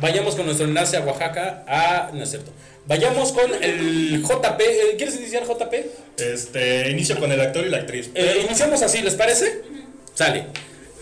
vayamos 0.02 0.36
con 0.36 0.46
nuestro 0.46 0.66
enlace 0.66 0.98
a 0.98 1.02
Oaxaca, 1.02 1.64
a... 1.68 2.10
no 2.12 2.24
es 2.24 2.32
cierto. 2.32 2.52
Vayamos 2.86 3.32
con 3.32 3.52
el 3.64 4.22
JP. 4.22 4.62
eh, 4.62 4.96
¿Quieres 4.98 5.16
iniciar 5.16 5.44
JP? 5.46 5.74
Este, 6.18 6.90
inicio 6.92 7.18
con 7.18 7.32
el 7.32 7.40
actor 7.40 7.66
y 7.66 7.70
la 7.70 7.78
actriz. 7.78 8.10
Eh, 8.14 8.42
iniciamos 8.46 8.82
así, 8.82 9.02
¿les 9.02 9.16
parece? 9.16 9.62
Sale. 10.14 10.48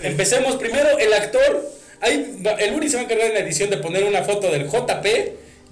Empecemos 0.02 0.56
primero, 0.58 0.98
el 1.00 1.12
actor. 1.14 1.68
Ahí, 2.02 2.40
el 2.60 2.74
Uri 2.76 2.90
se 2.90 2.96
va 2.98 3.02
a 3.02 3.06
encargar 3.06 3.28
en 3.28 3.34
la 3.34 3.40
edición 3.40 3.70
de 3.70 3.78
poner 3.78 4.04
una 4.04 4.24
foto 4.24 4.52
del 4.52 4.68
JP 4.68 5.06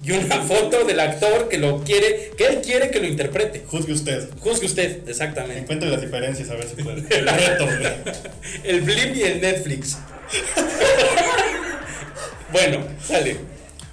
y 0.02 0.12
una 0.12 0.42
foto 0.48 0.84
del 0.84 0.98
actor 0.98 1.48
que 1.48 1.58
lo 1.58 1.84
quiere, 1.84 2.32
que 2.36 2.46
él 2.46 2.60
quiere 2.60 2.90
que 2.90 2.98
lo 3.00 3.06
interprete. 3.06 3.62
Juzgue 3.66 3.92
usted. 3.92 4.28
Juzgue 4.40 4.66
usted, 4.66 5.08
exactamente. 5.08 5.60
Encuentre 5.60 5.90
las 5.90 6.00
diferencias, 6.00 6.50
a 6.50 6.54
ver 6.54 6.66
si 6.68 6.82
puede. 6.82 7.02
El 7.16 7.28
reto. 7.28 7.68
El 8.64 8.80
Blim 8.80 9.14
y 9.14 9.22
el 9.22 9.40
Netflix. 9.40 9.96
bueno, 12.52 12.84
sale. 13.04 13.36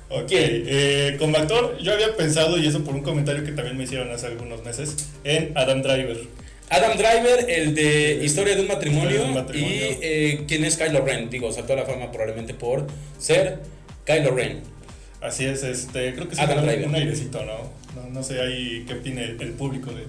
Ok, 0.10 0.30
eh, 0.32 1.16
como 1.20 1.38
actor, 1.38 1.78
yo 1.80 1.94
había 1.94 2.16
pensado, 2.16 2.58
y 2.58 2.66
eso 2.66 2.84
por 2.84 2.96
un 2.96 3.02
comentario 3.02 3.44
que 3.44 3.52
también 3.52 3.78
me 3.78 3.84
hicieron 3.84 4.10
hace 4.12 4.28
algunos 4.28 4.64
meses, 4.64 5.10
en 5.24 5.52
Adam 5.56 5.82
Driver. 5.82 6.18
Adam 6.70 6.98
Driver, 6.98 7.50
el 7.50 7.76
de 7.76 8.20
Historia 8.24 8.56
de 8.56 8.62
un 8.62 8.68
matrimonio, 8.68 9.10
Historia 9.10 9.24
de 9.24 9.30
un 9.30 9.34
matrimonio. 9.34 9.76
y 9.76 9.98
eh, 10.02 10.46
quién 10.48 10.64
es 10.64 10.78
Kylo 10.78 11.02
Ren. 11.02 11.30
Digo, 11.30 11.52
saltó 11.52 11.74
a 11.74 11.78
la 11.78 11.86
fama 11.86 12.12
probablemente 12.12 12.54
por 12.54 12.88
ser 13.18 13.60
Kylo 14.06 14.32
Ren. 14.32 14.62
Así 15.22 15.46
es, 15.46 15.64
este, 15.64 16.14
creo 16.14 16.28
que 16.28 16.36
es 16.36 16.40
Adam 16.40 16.64
un, 16.64 16.96
airecito, 16.96 17.44
¿no? 17.44 17.72
¿no? 17.96 18.10
no 18.10 18.24
sé 18.24 18.40
ahí 18.40 18.86
qué 18.88 18.94
opine 18.94 19.24
el, 19.24 19.42
el 19.42 19.52
público 19.52 19.92
de, 19.92 20.04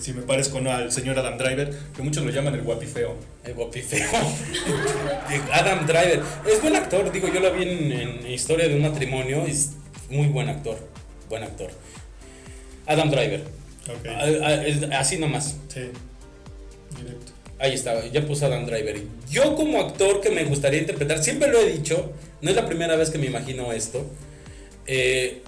si 0.00 0.12
me 0.12 0.22
parezco 0.22 0.60
no 0.60 0.70
al 0.72 0.92
señor 0.92 1.18
Adam 1.18 1.36
Driver, 1.36 1.70
que 1.96 2.02
muchos 2.02 2.24
lo 2.24 2.30
llaman 2.30 2.54
el 2.54 2.62
guapifeo. 2.62 3.16
El 3.44 3.54
guapifeo. 3.54 4.08
Adam 5.52 5.86
Driver. 5.86 6.22
Es 6.50 6.60
buen 6.62 6.76
actor, 6.76 7.10
digo, 7.12 7.28
yo 7.28 7.40
lo 7.40 7.52
vi 7.52 7.62
en, 7.64 7.92
en 7.92 8.26
Historia 8.30 8.68
de 8.68 8.76
un 8.76 8.82
matrimonio. 8.82 9.44
Es 9.46 9.70
muy 10.10 10.28
buen 10.28 10.48
actor. 10.48 10.78
Buen 11.28 11.42
actor. 11.42 11.70
Adam 12.86 13.10
Driver. 13.10 13.40
Ok, 13.88 14.06
A- 14.06 14.46
a- 14.46 14.66
es- 14.66 14.82
Así 14.92 15.18
nomás. 15.18 15.56
sí, 15.68 15.80
directo. 16.96 17.32
Ahí 17.58 17.72
está, 17.74 18.06
ya 18.08 18.26
puse 18.26 18.44
Adam 18.44 18.66
Driver. 18.66 19.00
Yo 19.30 19.54
como 19.56 19.80
actor 19.80 20.20
que 20.20 20.30
me 20.30 20.44
gustaría 20.44 20.80
interpretar, 20.80 21.22
siempre 21.22 21.50
lo 21.50 21.58
he 21.60 21.72
dicho, 21.72 22.12
no 22.42 22.50
es 22.50 22.56
la 22.56 22.66
primera 22.66 22.96
vez 22.96 23.10
que 23.10 23.18
me 23.18 23.26
imagino 23.26 23.72
esto. 23.72 24.04
eh, 24.86 25.40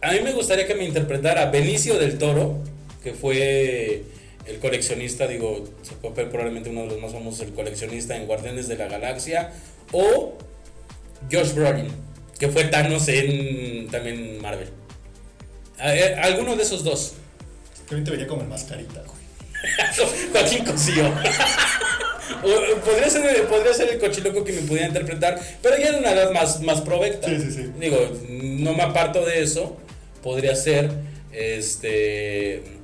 a 0.00 0.12
mí 0.12 0.20
me 0.22 0.32
gustaría 0.32 0.66
que 0.66 0.76
me 0.76 0.84
interpretara 0.84 1.46
Benicio 1.50 1.98
del 1.98 2.18
Toro 2.18 2.58
que 3.02 3.14
fue 3.14 4.04
el 4.46 4.58
coleccionista, 4.58 5.26
digo, 5.26 5.64
su 5.82 5.94
papel 5.96 6.28
probablemente 6.28 6.70
uno 6.70 6.82
de 6.82 6.88
los 6.88 7.00
más 7.00 7.12
famosos, 7.12 7.40
el 7.40 7.52
coleccionista 7.52 8.16
en 8.16 8.26
Guardianes 8.26 8.66
de 8.68 8.76
la 8.76 8.88
Galaxia, 8.88 9.52
o 9.92 10.36
Josh 11.30 11.52
Brolin, 11.52 11.88
que 12.38 12.48
fue 12.48 12.64
Thanos 12.64 13.08
en 13.08 13.88
también 13.88 14.40
Marvel. 14.40 14.68
Eh, 15.80 16.16
Alguno 16.22 16.56
de 16.56 16.62
esos 16.62 16.82
dos. 16.82 17.14
También 17.88 18.04
te 18.04 18.10
vería 18.10 18.26
como 18.26 18.42
el 18.42 18.48
mascarita, 18.48 19.02
güey. 19.02 20.32
Joaquín 20.32 20.64
Cosío. 20.64 21.12
Podría, 22.84 23.10
ser, 23.10 23.46
podría 23.46 23.74
ser 23.74 23.88
el 23.88 23.98
cochiloco 23.98 24.44
que 24.44 24.52
me 24.52 24.60
pudiera 24.60 24.86
interpretar, 24.86 25.40
pero 25.60 25.76
ya 25.76 25.88
en 25.88 25.96
una 25.96 26.12
edad 26.12 26.30
más, 26.30 26.60
más 26.60 26.82
provecta. 26.82 27.26
Sí, 27.26 27.40
sí, 27.40 27.50
sí. 27.50 27.70
Digo, 27.80 27.98
no 28.28 28.74
me 28.74 28.82
aparto 28.82 29.24
de 29.24 29.42
eso. 29.42 29.76
Podría 30.22 30.54
ser, 30.54 30.90
este... 31.32 32.77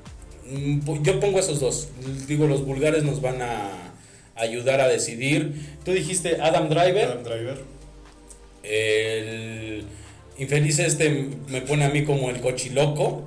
mm, 0.50 1.02
Yo 1.02 1.20
pongo 1.20 1.38
esos 1.38 1.60
dos. 1.60 1.88
Digo, 2.26 2.46
los 2.46 2.64
vulgares 2.64 3.02
nos 3.04 3.20
van 3.20 3.42
a 3.42 3.92
ayudar 4.36 4.80
a 4.80 4.88
decidir. 4.88 5.52
Tú 5.84 5.92
dijiste 5.92 6.40
Adam 6.40 6.68
Driver. 6.68 7.04
Adam 7.06 7.22
Driver. 7.24 7.58
El 8.62 9.84
infeliz 10.38 10.78
este 10.78 11.28
me 11.48 11.60
pone 11.62 11.84
a 11.84 11.90
mí 11.90 12.04
como 12.04 12.30
el 12.30 12.40
cochiloco. 12.40 13.24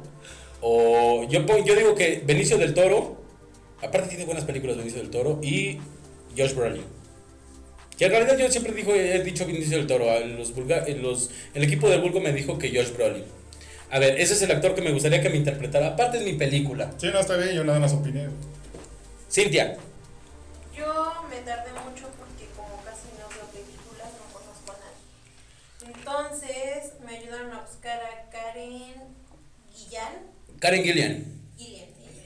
O 0.62 1.28
yo, 1.30 1.46
yo 1.64 1.76
digo 1.76 1.94
que 1.96 2.24
Benicio 2.26 2.58
del 2.58 2.74
Toro, 2.74 3.22
aparte 3.82 4.10
tiene 4.10 4.26
buenas 4.26 4.44
películas 4.46 4.76
Benicio 4.78 5.00
del 5.00 5.12
Toro, 5.12 5.40
y 5.44 5.78
Josh 6.36 6.54
Brolin. 6.56 6.82
Que 7.98 8.06
en 8.06 8.12
realidad 8.12 8.38
yo 8.38 8.50
siempre 8.52 8.74
dijo, 8.74 8.92
he 8.94 9.24
dicho 9.24 9.46
Benicio 9.46 9.78
del 9.78 9.86
Toro, 9.88 10.06
los 10.26 10.56
vulga- 10.56 10.88
los, 11.00 11.30
el 11.54 11.64
equipo 11.64 11.88
del 11.90 12.02
Vulgo 12.02 12.20
me 12.20 12.34
dijo 12.34 12.58
que 12.58 12.70
Josh 12.70 12.92
Brolin. 12.96 13.24
A 13.90 14.00
ver, 14.00 14.20
ese 14.20 14.34
es 14.34 14.42
el 14.42 14.52
actor 14.52 14.76
que 14.76 14.82
me 14.82 14.92
gustaría 14.92 15.22
que 15.22 15.30
me 15.30 15.38
interpretara. 15.38 15.88
Aparte 15.88 16.18
es 16.18 16.24
mi 16.24 16.34
película. 16.34 16.92
Sí, 16.98 17.08
no, 17.12 17.20
está 17.20 17.38
bien, 17.38 17.56
yo 17.56 17.64
nada 17.64 17.80
más 17.80 17.94
opiné. 17.94 18.28
Cintia, 19.32 19.78
Yo 20.76 20.86
me 21.30 21.38
tardé 21.38 21.72
mucho 21.72 22.08
porque 22.18 22.48
como 22.56 22.82
casi 22.84 23.08
no 23.20 23.28
veo 23.30 23.46
películas, 23.52 24.10
no 24.18 24.34
conozco 24.34 24.72
a 24.72 24.78
nadie. 24.80 25.98
Entonces 25.98 26.94
me 27.06 27.18
ayudaron 27.18 27.52
a 27.54 27.62
buscar 27.62 28.00
a 28.00 28.30
Karen 28.30 28.96
Guillán. 29.74 30.14
Karen 30.60 30.84
Gillian, 30.84 31.26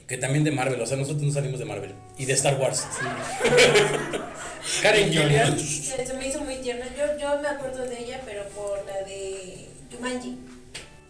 que 0.06 0.16
también 0.18 0.44
de 0.44 0.50
Marvel, 0.50 0.80
o 0.80 0.86
sea, 0.86 0.96
nosotros 0.96 1.22
no 1.22 1.32
salimos 1.32 1.58
de 1.58 1.64
Marvel. 1.64 1.94
Y 2.18 2.24
de 2.24 2.32
Star 2.34 2.56
Wars. 2.60 2.86
Karen 4.82 5.10
Gillian. 5.10 5.58
Se, 5.58 6.06
se 6.06 6.14
me 6.14 6.28
hizo 6.28 6.40
muy 6.40 6.56
tierna. 6.56 6.86
Yo, 6.96 7.18
yo 7.18 7.40
me 7.40 7.48
acuerdo 7.48 7.84
de 7.86 7.98
ella, 7.98 8.20
pero 8.24 8.44
por 8.48 8.84
la 8.84 9.02
de 9.06 9.68
Jumanji. 9.92 10.38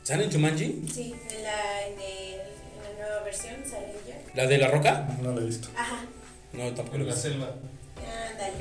¿Sale 0.03 0.25
en 0.25 0.33
Jumanji? 0.33 0.83
Sí, 0.93 1.15
en 1.31 1.43
la, 1.45 1.87
en, 1.87 1.93
el- 1.95 2.41
en 2.41 2.83
la 2.83 2.93
nueva 2.99 3.23
versión 3.25 3.55
sale 3.69 3.87
ella. 4.05 4.17
¿La 4.35 4.47
de 4.47 4.59
la 4.59 4.69
roca? 4.69 5.07
No 5.23 5.33
lo 5.33 5.41
he 5.41 5.45
visto. 5.47 5.69
Ajá, 5.77 6.05
No, 6.53 6.73
tampoco 6.75 6.97
En 6.97 7.07
la 7.07 7.15
la 7.15 7.21
selva. 7.21 7.55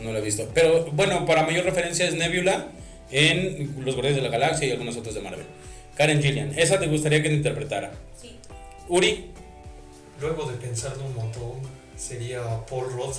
No 0.02 0.12
la 0.12 0.20
he 0.20 0.22
visto. 0.22 0.48
Pero 0.54 0.86
bueno, 0.92 1.26
para 1.26 1.44
mayor 1.44 1.66
referencia 1.66 2.06
es 2.08 2.14
Nebula 2.16 2.68
en 3.10 3.74
Los 3.84 3.96
Guardianes 3.96 4.18
de 4.22 4.30
la 4.30 4.38
Galaxia 4.38 4.68
y 4.68 4.72
algunos 4.72 4.96
otros 4.98 5.16
de 5.16 5.22
Marvel. 5.22 5.46
Karen 5.96 6.22
Gillian, 6.22 6.58
esa 6.58 6.80
te 6.80 6.88
gustaría 6.88 7.22
que 7.24 7.30
te 7.30 7.36
interpretara. 7.36 7.92
Sí. 8.20 8.38
Uri, 8.88 9.28
Luego 10.20 10.46
de 10.46 10.56
pensarlo 10.58 11.04
un 11.06 11.16
montón, 11.16 11.54
sería 11.98 12.42
Paul 12.68 12.92
Roth. 12.94 13.18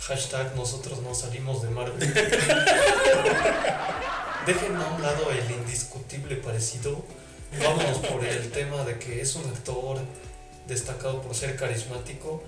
Hashtag 0.00 0.54
nosotros 0.54 1.00
no 1.00 1.14
salimos 1.14 1.62
de 1.62 1.70
Marvel. 1.70 1.98
Dejen 4.46 4.76
a 4.76 4.86
un 4.94 5.00
lado 5.02 5.30
el 5.30 5.50
indiscutible 5.50 6.36
parecido. 6.36 7.02
Vámonos 7.60 7.98
por 7.98 8.24
el 8.24 8.50
tema 8.50 8.84
de 8.84 8.98
que 8.98 9.20
es 9.20 9.34
un 9.36 9.44
actor 9.50 9.98
destacado 10.66 11.20
por 11.22 11.34
ser 11.34 11.56
carismático. 11.56 12.42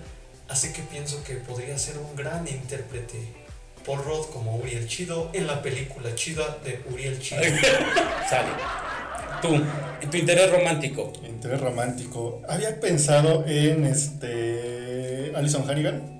Así 0.47 0.71
que 0.73 0.81
pienso 0.83 1.23
que 1.23 1.35
podría 1.35 1.77
ser 1.77 1.97
un 1.97 2.15
gran 2.15 2.47
intérprete. 2.47 3.17
Paul 3.85 4.03
Roth 4.03 4.31
como 4.31 4.55
Uri 4.57 4.73
el 4.75 4.87
Chido 4.87 5.29
en 5.33 5.45
la 5.47 5.61
película 5.61 6.13
chida 6.15 6.57
de 6.63 6.81
Uri 6.91 7.03
el 7.05 7.19
Chido. 7.19 7.41
sale. 8.29 8.49
Tú, 9.41 9.61
tu 10.09 10.17
interés 10.17 10.49
romántico. 10.51 11.13
Interés 11.23 11.61
romántico. 11.61 12.41
Había 12.49 12.79
pensado 12.79 13.45
en 13.47 13.85
este. 13.85 15.31
Alison 15.35 15.69
Hannigan. 15.69 16.15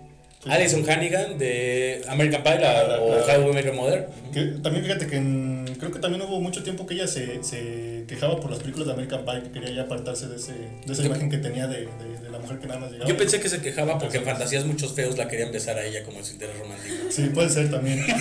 Alison 0.48 0.88
Hannigan 0.88 1.38
de 1.39 2.04
American 2.08 2.43
Pie 2.43 2.60
la- 2.60 2.84
La- 2.88 3.00
o 3.02 3.15
How 3.15 3.48
We 3.48 3.54
Met 3.54 3.65
Your 3.65 3.74
Mother. 3.74 4.10
Que 4.32 4.41
también 4.62 4.84
fíjate 4.86 5.08
que 5.08 5.15
en- 5.17 5.55
creo 5.78 5.92
que 5.92 6.00
también 6.00 6.22
hubo 6.24 6.40
mucho 6.42 6.64
tiempo 6.64 6.86
que 6.86 6.94
ella 6.96 7.08
se, 7.08 7.44
se 7.44 8.04
quejaba 8.08 8.40
por 8.40 8.50
las 8.52 8.60
películas 8.60 8.88
de 8.88 8.94
American 8.94 9.26
Pie, 9.26 9.44
que 9.44 9.52
quería 9.52 9.72
ya 9.76 9.82
apartarse 9.84 10.28
de, 10.28 10.36
ese, 10.38 10.54
de 10.54 10.94
esa 10.94 11.02
Yo- 11.02 11.08
imagen 11.08 11.30
que 11.30 11.38
tenía 11.38 11.68
de, 11.68 11.82
de- 11.82 12.20
de 12.24 12.30
la 12.30 12.40
mujer 12.40 12.60
que 12.60 12.68
nada 12.68 12.80
más 12.80 12.92
llegaba. 12.92 13.10
Yo 13.10 13.18
pensé 13.18 13.40
que 13.40 13.50
se 13.50 13.62
quejaba 13.62 13.98
porque 14.00 14.18
en 14.18 14.24
Fantasías 14.26 14.66
Muchos 14.66 14.94
Feos 14.94 15.18
la 15.18 15.28
querían 15.28 15.52
besar 15.52 15.78
a 15.78 15.86
ella 15.86 16.04
como 16.04 16.24
su 16.24 16.34
interés 16.34 16.58
romántico. 16.60 16.96
Sí, 17.10 17.24
puede 17.34 17.50
ser 17.50 17.70
también. 17.72 18.04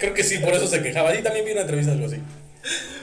Creo 0.00 0.14
que 0.14 0.24
sí, 0.24 0.38
por 0.38 0.52
eso 0.54 0.66
se 0.66 0.82
quejaba. 0.82 1.14
Y 1.14 1.22
también 1.22 1.44
vi 1.44 1.52
una 1.52 1.62
entrevista 1.62 1.92
algo 1.92 2.06
así. 2.06 2.16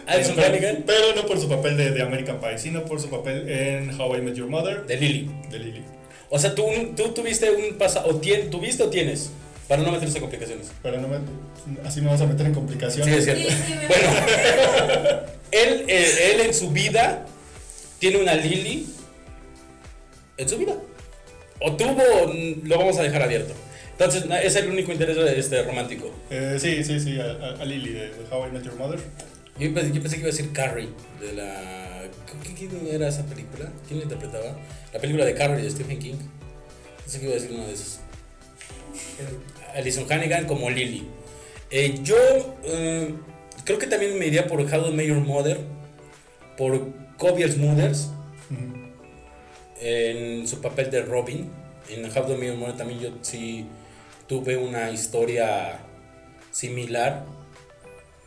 Alison 0.07 0.35
pero, 0.35 0.47
Hannigan 0.47 0.83
pero 0.85 1.15
no 1.15 1.25
por 1.25 1.39
su 1.39 1.47
papel 1.47 1.77
de, 1.77 1.91
de 1.91 2.01
American 2.01 2.39
Pie, 2.39 2.57
sino 2.57 2.83
por 2.85 2.99
su 2.99 3.09
papel 3.09 3.47
en 3.49 3.99
How 3.99 4.17
I 4.17 4.21
Met 4.21 4.35
Your 4.35 4.49
Mother 4.49 4.85
de 4.85 4.97
Lily. 4.97 5.29
de 5.49 5.59
Lily. 5.59 5.81
O 6.29 6.39
sea, 6.39 6.55
tú, 6.55 6.63
tú 6.95 7.09
tuviste 7.09 7.49
un 7.51 7.77
pasado, 7.77 8.09
o 8.09 8.19
tien- 8.21 8.49
tuviste 8.49 8.83
o 8.83 8.89
tienes, 8.89 9.31
para 9.71 9.83
no 9.83 9.91
meterse 9.93 10.17
en 10.17 10.21
complicaciones. 10.23 10.67
Pero 10.83 10.99
no 10.99 11.07
así 11.85 12.01
me 12.01 12.09
vas 12.09 12.19
a 12.19 12.25
meter 12.25 12.45
en 12.45 12.51
Sí, 12.51 12.59
complicaciones. 12.59 13.15
es 13.19 13.23
cierto. 13.23 13.49
Sí, 13.49 13.55
sí, 13.67 13.73
me 13.75 13.87
Bueno, 13.87 14.09
él, 15.51 15.85
eh, 15.87 16.31
él 16.33 16.41
en 16.41 16.53
su 16.53 16.71
vida 16.71 17.25
tiene 17.97 18.17
una 18.17 18.33
Lily 18.35 18.85
en 20.35 20.49
su 20.49 20.57
vida. 20.57 20.75
O 21.61 21.71
tuvo, 21.77 22.03
lo 22.65 22.77
vamos 22.79 22.97
a 22.97 23.03
dejar 23.03 23.21
abierto. 23.21 23.53
Entonces, 23.93 24.25
es 24.43 24.57
el 24.57 24.69
único 24.69 24.91
interés 24.91 25.15
este, 25.37 25.63
romántico. 25.63 26.13
Eh, 26.29 26.57
sí, 26.59 26.83
sí, 26.83 26.99
sí, 26.99 27.17
a, 27.17 27.63
Lily 27.63 27.93
de, 27.93 28.09
de 28.09 28.25
How 28.29 28.49
I 28.49 28.51
Met 28.51 28.63
Your 28.63 28.75
Mother. 28.75 28.99
Yo 29.57 29.73
pensé, 29.73 29.93
yo 29.93 30.01
pensé 30.01 30.17
que 30.17 30.21
iba 30.23 30.29
a 30.29 30.31
decir 30.35 30.51
Carrie, 30.51 30.89
de 31.21 31.31
la... 31.31 32.01
¿Qui- 32.43 32.55
¿Quién 32.57 32.71
era 32.91 33.07
esa 33.07 33.23
película? 33.25 33.71
¿Quién 33.87 33.99
la 33.99 34.03
interpretaba? 34.03 34.57
La 34.91 34.99
película 34.99 35.23
de 35.23 35.33
Carrie 35.33 35.63
de 35.63 35.71
Stephen 35.71 35.97
King. 35.97 36.15
Pensé 37.05 37.19
que 37.21 37.25
iba 37.27 37.35
a 37.35 37.39
decir 37.39 37.53
una 37.55 37.67
de 37.67 37.73
esas. 37.73 38.01
Alison 39.75 40.05
Hannigan 40.11 40.45
como 40.45 40.69
Lily. 40.69 41.07
Eh, 41.69 41.99
yo 42.03 42.15
eh, 42.63 43.13
creo 43.63 43.77
que 43.79 43.87
también 43.87 44.17
me 44.19 44.27
iría 44.27 44.47
por 44.47 44.59
How 44.61 44.83
to 44.83 44.91
Met 44.91 45.07
Your 45.07 45.19
Mother, 45.21 45.59
por 46.57 46.87
Smulders, 47.51 48.09
Ujú. 48.49 48.73
en 49.79 50.47
su 50.47 50.59
papel 50.61 50.91
de 50.91 51.01
Robin. 51.03 51.49
En 51.89 52.05
How 52.05 52.25
to 52.25 52.35
Met 52.37 52.49
Your 52.49 52.57
Mother 52.57 52.77
también 52.77 52.99
yo 52.99 53.09
sí 53.21 53.65
tuve 54.27 54.57
una 54.57 54.91
historia 54.91 55.79
similar 56.51 57.25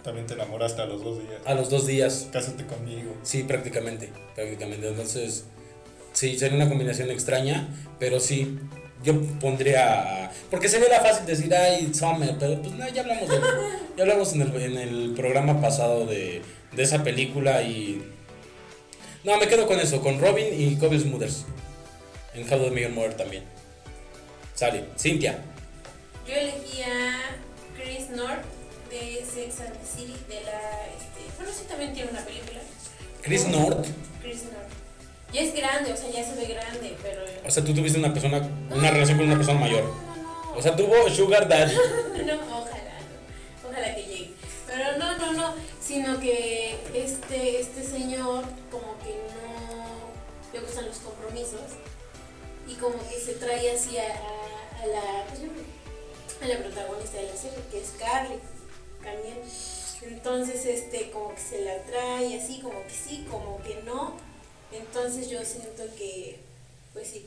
También 0.03 0.27
te 0.27 0.35
enamoraste 0.35 0.83
a 0.83 0.87
los 0.87 1.03
dos 1.03 1.19
días. 1.19 1.41
a 1.45 1.55
los 1.55 1.71
dos 1.71 1.87
días. 1.87 2.29
Cásate 2.33 2.65
conmigo. 2.67 3.15
Sí, 3.23 3.43
prácticamente, 3.43 4.11
prácticamente. 4.35 4.89
Entonces, 4.89 5.45
sí, 6.13 6.39
sería 6.39 6.57
una 6.57 6.69
combinación 6.69 7.11
extraña, 7.11 7.69
pero 7.99 8.21
sí, 8.21 8.59
yo 9.03 9.21
pondría... 9.41 10.31
Porque 10.51 10.69
sería 10.69 10.89
la 10.89 11.01
fácil 11.01 11.27
decir, 11.27 11.53
ay, 11.55 11.93
Summer, 11.95 12.37
pero 12.39 12.61
pues 12.63 12.75
no, 12.75 12.89
ya 12.89 13.03
hablamos, 13.03 13.29
de- 13.29 13.41
ya 13.97 14.03
hablamos 14.03 14.33
en, 14.35 14.43
el, 14.43 14.57
en 14.63 14.79
el 14.79 15.15
programa 15.15 15.61
pasado 15.61 16.07
de, 16.07 16.43
de 16.73 16.83
esa 16.83 17.03
película 17.03 17.63
y... 17.63 18.03
No, 19.25 19.37
me 19.39 19.49
quedo 19.49 19.67
con 19.67 19.81
eso, 19.81 20.03
con 20.03 20.21
Robin 20.21 20.47
y 20.51 20.77
Kobe 20.77 20.99
Smulders. 21.01 21.45
En 22.35 22.43
How 22.45 22.59
to 22.59 22.75
Your 22.75 22.91
Mother 22.91 23.15
también. 23.15 23.45
Sale, 24.55 24.85
Cintia. 24.99 25.39
Yo 26.27 26.35
elegí 26.35 26.83
a 26.83 27.21
Chris 27.77 28.11
North 28.11 28.45
de 28.91 29.25
Sex 29.25 29.61
and 29.61 29.73
the 29.79 29.87
City 29.87 30.15
de 30.29 30.35
la 30.45 30.61
este, 30.97 31.21
bueno 31.37 31.53
sí 31.53 31.65
también 31.69 31.93
tiene 31.93 32.11
una 32.11 32.21
película. 32.25 32.61
Chris 33.23 33.47
North. 33.49 33.87
Chris 34.23 34.43
North. 34.45 34.84
Ya 35.35 35.41
es 35.43 35.53
grande, 35.55 35.93
o 35.93 35.97
sea, 35.97 36.09
ya 36.11 36.25
se 36.25 36.37
ve 36.37 36.47
grande, 36.47 36.97
pero 37.03 37.23
O 37.47 37.51
sea, 37.51 37.65
tú 37.65 37.75
tuviste 37.75 37.99
una 37.99 38.13
persona, 38.13 38.39
una 38.71 38.91
relación 38.91 39.19
con 39.19 39.27
una 39.27 39.37
persona 39.37 39.59
mayor. 39.59 39.85
O 40.57 40.63
sea, 40.63 40.77
tuvo 40.77 41.09
Sugar 41.11 41.49
Daddy. 41.49 41.75
no, 42.25 42.35
ojalá, 42.35 42.99
no. 43.65 43.69
Ojalá 43.69 43.95
que 43.97 44.03
llegue. 44.05 44.31
Pero 44.69 44.97
no, 44.99 45.19
no, 45.19 45.33
no, 45.33 45.55
sino 45.81 46.21
que 46.21 46.77
este 46.95 47.61
este 47.61 47.83
señor 47.83 48.45
como 48.71 48.97
que 49.03 49.11
no 49.35 50.53
le 50.53 50.61
gustan 50.61 50.87
los 50.87 50.99
compromisos 50.99 51.61
y 52.69 52.75
como 52.75 52.95
que 53.09 53.19
se 53.19 53.33
trae 53.35 53.71
así 53.73 53.99
a, 53.99 54.03
a- 54.05 54.83
a 54.83 54.87
la 54.87 55.25
pues, 55.29 55.41
a 56.43 56.47
la 56.47 56.59
protagonista 56.65 57.17
de 57.19 57.25
la 57.29 57.37
serie, 57.37 57.59
que 57.73 57.81
es 57.81 57.91
Carly 57.99 58.39
también. 59.03 59.39
Entonces, 60.03 60.65
este, 60.67 61.11
como 61.11 61.35
que 61.35 61.41
se 61.41 61.63
la 61.65 61.83
trae 61.83 62.41
así, 62.41 62.61
como 62.61 62.83
que 62.85 62.91
sí, 62.95 63.27
como 63.31 63.61
que 63.63 63.83
no. 63.85 64.17
Entonces 64.79 65.31
yo 65.31 65.45
siento 65.45 65.85
que, 65.97 66.37
pues 66.93 67.09
sí, 67.09 67.27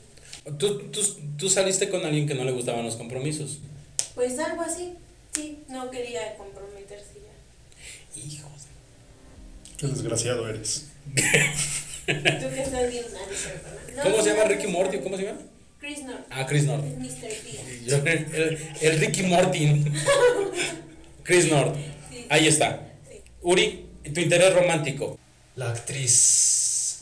¿Tú, 0.58 0.80
tú, 0.92 1.02
tú 1.38 1.50
saliste 1.50 1.90
con 1.90 2.06
alguien 2.06 2.28
que 2.28 2.34
no 2.36 2.44
le 2.46 2.52
gustaban 2.52 2.86
los 2.86 2.96
compromisos. 2.96 3.60
pues 4.16 4.40
algo 4.40 4.62
así, 4.62 4.94
sí, 5.34 5.60
no 5.68 5.92
quería 5.92 6.36
comprometerse 6.38 7.16
ya. 7.16 8.22
Hijos. 8.22 8.52
Qué 9.78 9.88
desgraciado 9.88 10.48
eres. 10.50 10.86
Tú 11.16 11.24
que 12.06 12.62
estás 12.64 12.90
viendo. 12.90 13.10
Ah, 13.18 13.94
no. 13.98 14.04
¿Cómo 14.04 14.24
se 14.24 14.30
llama 14.30 14.44
Ricky 14.46 14.68
Morty? 14.68 15.00
¿Cómo 15.00 15.18
se 15.18 15.24
llama? 15.24 15.40
Chris 15.80 16.04
North. 16.04 16.26
Ah, 16.30 16.46
Chris 16.48 16.64
North. 16.64 16.86
Es 16.86 16.98
Mr. 16.98 17.20
T. 17.22 17.82
Yo- 17.86 17.98
el, 17.98 18.58
el 18.82 19.00
Ricky 19.00 19.24
Martin. 19.24 19.94
Chris 21.24 21.50
North. 21.52 21.76
Sí. 22.10 22.26
Ahí 22.30 22.48
está. 22.48 22.90
Sí. 23.10 23.18
Uri, 23.42 23.86
tu 24.14 24.22
interés 24.22 24.54
romántico. 24.54 25.20
La 25.56 25.72
actriz 25.72 26.47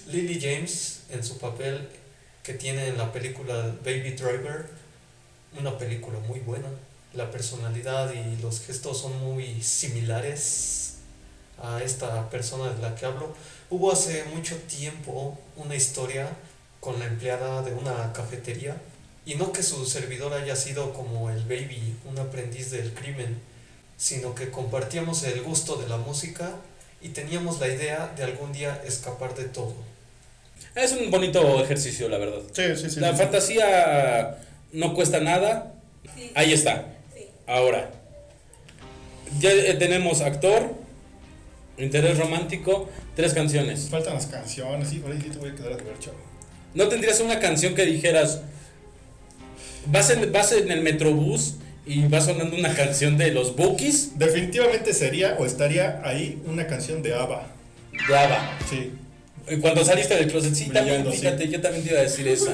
Lily 0.08 0.40
James 0.40 1.00
en 1.10 1.24
su 1.24 1.40
papel 1.40 1.90
que 2.44 2.54
tiene 2.54 2.90
en 2.90 2.98
la 2.98 3.12
película 3.12 3.76
Baby 3.84 4.12
Driver, 4.12 4.70
una 5.60 5.78
película 5.80 6.20
muy 6.20 6.40
buena. 6.42 6.68
La 7.14 7.32
personalidad 7.32 8.14
y 8.14 8.40
los 8.40 8.62
gestos 8.62 9.02
son 9.02 9.18
muy 9.20 9.64
similares 9.64 10.98
a 11.58 11.82
esta 11.82 12.30
persona 12.30 12.72
de 12.72 12.82
la 12.84 12.94
que 12.94 13.08
hablo. 13.08 13.34
Hubo 13.72 13.92
hace 13.92 14.26
mucho 14.26 14.56
tiempo 14.58 15.40
una 15.56 15.76
historia 15.76 16.30
con 16.80 17.00
la 17.00 17.06
empleada 17.06 17.64
de 17.64 17.74
una 17.74 18.14
cafetería 18.14 18.80
y 19.26 19.36
no 19.36 19.52
que 19.52 19.64
su 19.64 19.88
servidor 19.88 20.34
haya 20.34 20.56
sido 20.56 20.94
como 20.94 21.32
el 21.32 21.44
baby, 21.46 21.98
un 22.06 22.20
aprendiz 22.20 22.70
del 22.70 22.94
crimen, 22.94 23.42
sino 23.98 24.36
que 24.36 24.52
compartíamos 24.52 25.24
el 25.24 25.42
gusto 25.42 25.78
de 25.78 25.90
la 25.90 25.98
música 25.98 26.52
y 27.02 27.10
teníamos 27.10 27.60
la 27.60 27.70
idea 27.70 28.14
de 28.16 28.24
algún 28.24 28.54
día 28.54 28.84
escapar 28.86 29.34
de 29.34 29.46
todo. 29.46 29.95
Es 30.76 30.92
un 30.92 31.10
bonito 31.10 31.64
ejercicio, 31.64 32.10
la 32.10 32.18
verdad. 32.18 32.40
Sí, 32.52 32.64
sí, 32.76 32.90
sí. 32.90 33.00
La 33.00 33.12
sí. 33.12 33.18
fantasía 33.18 34.38
no 34.74 34.94
cuesta 34.94 35.20
nada. 35.22 35.74
Sí, 36.16 36.32
Ahí 36.36 36.54
está. 36.54 36.86
sí. 37.16 37.22
Ahora. 37.48 37.90
Ya 39.40 39.52
eh, 39.52 39.74
tenemos 39.74 40.22
actor, 40.22 40.74
interés 41.78 42.18
romántico, 42.18 42.90
tres 43.16 43.34
canciones. 43.34 43.88
Faltan 43.90 44.14
las 44.14 44.28
canciones, 44.28 44.90
sí, 44.90 45.00
por 45.00 45.12
ahí 45.12 45.20
sí 45.22 45.30
te 45.30 45.38
voy 45.40 45.50
a 45.50 45.56
quedar 45.56 45.74
a 45.74 45.78
ver, 45.78 45.98
chavo. 46.00 46.18
¿No 46.74 46.88
tendrías 46.90 47.20
una 47.22 47.40
canción 47.40 47.74
que 47.74 47.86
dijeras, 47.86 48.42
vas 49.88 50.10
en, 50.10 50.32
vas 50.32 50.52
en 50.52 50.70
el 50.72 50.82
metrobús 50.82 51.56
y 51.86 52.08
va 52.08 52.22
sonando 52.22 52.56
una 52.56 52.74
canción 52.74 53.18
de 53.18 53.32
los 53.32 53.56
Bookies 53.56 54.18
Definitivamente 54.18 54.94
sería 54.94 55.36
o 55.40 55.46
estaría 55.46 56.02
ahí 56.04 56.42
una 56.46 56.68
canción 56.68 57.02
de 57.02 57.14
ABBA. 57.14 57.48
de 58.08 58.18
ABBA? 58.18 58.60
Sí. 58.70 58.92
Cuando 59.62 59.86
saliste 59.86 60.16
del 60.16 60.28
closet, 60.32 60.54
sí, 60.56 60.66
también, 60.66 61.04
Brillando, 61.04 61.12
sí. 61.12 61.18
fíjate, 61.20 61.48
yo 61.50 61.62
también 61.62 61.84
te 61.84 61.92
iba 61.92 62.00
a 62.00 62.04
decir 62.04 62.28
esa. 62.28 62.54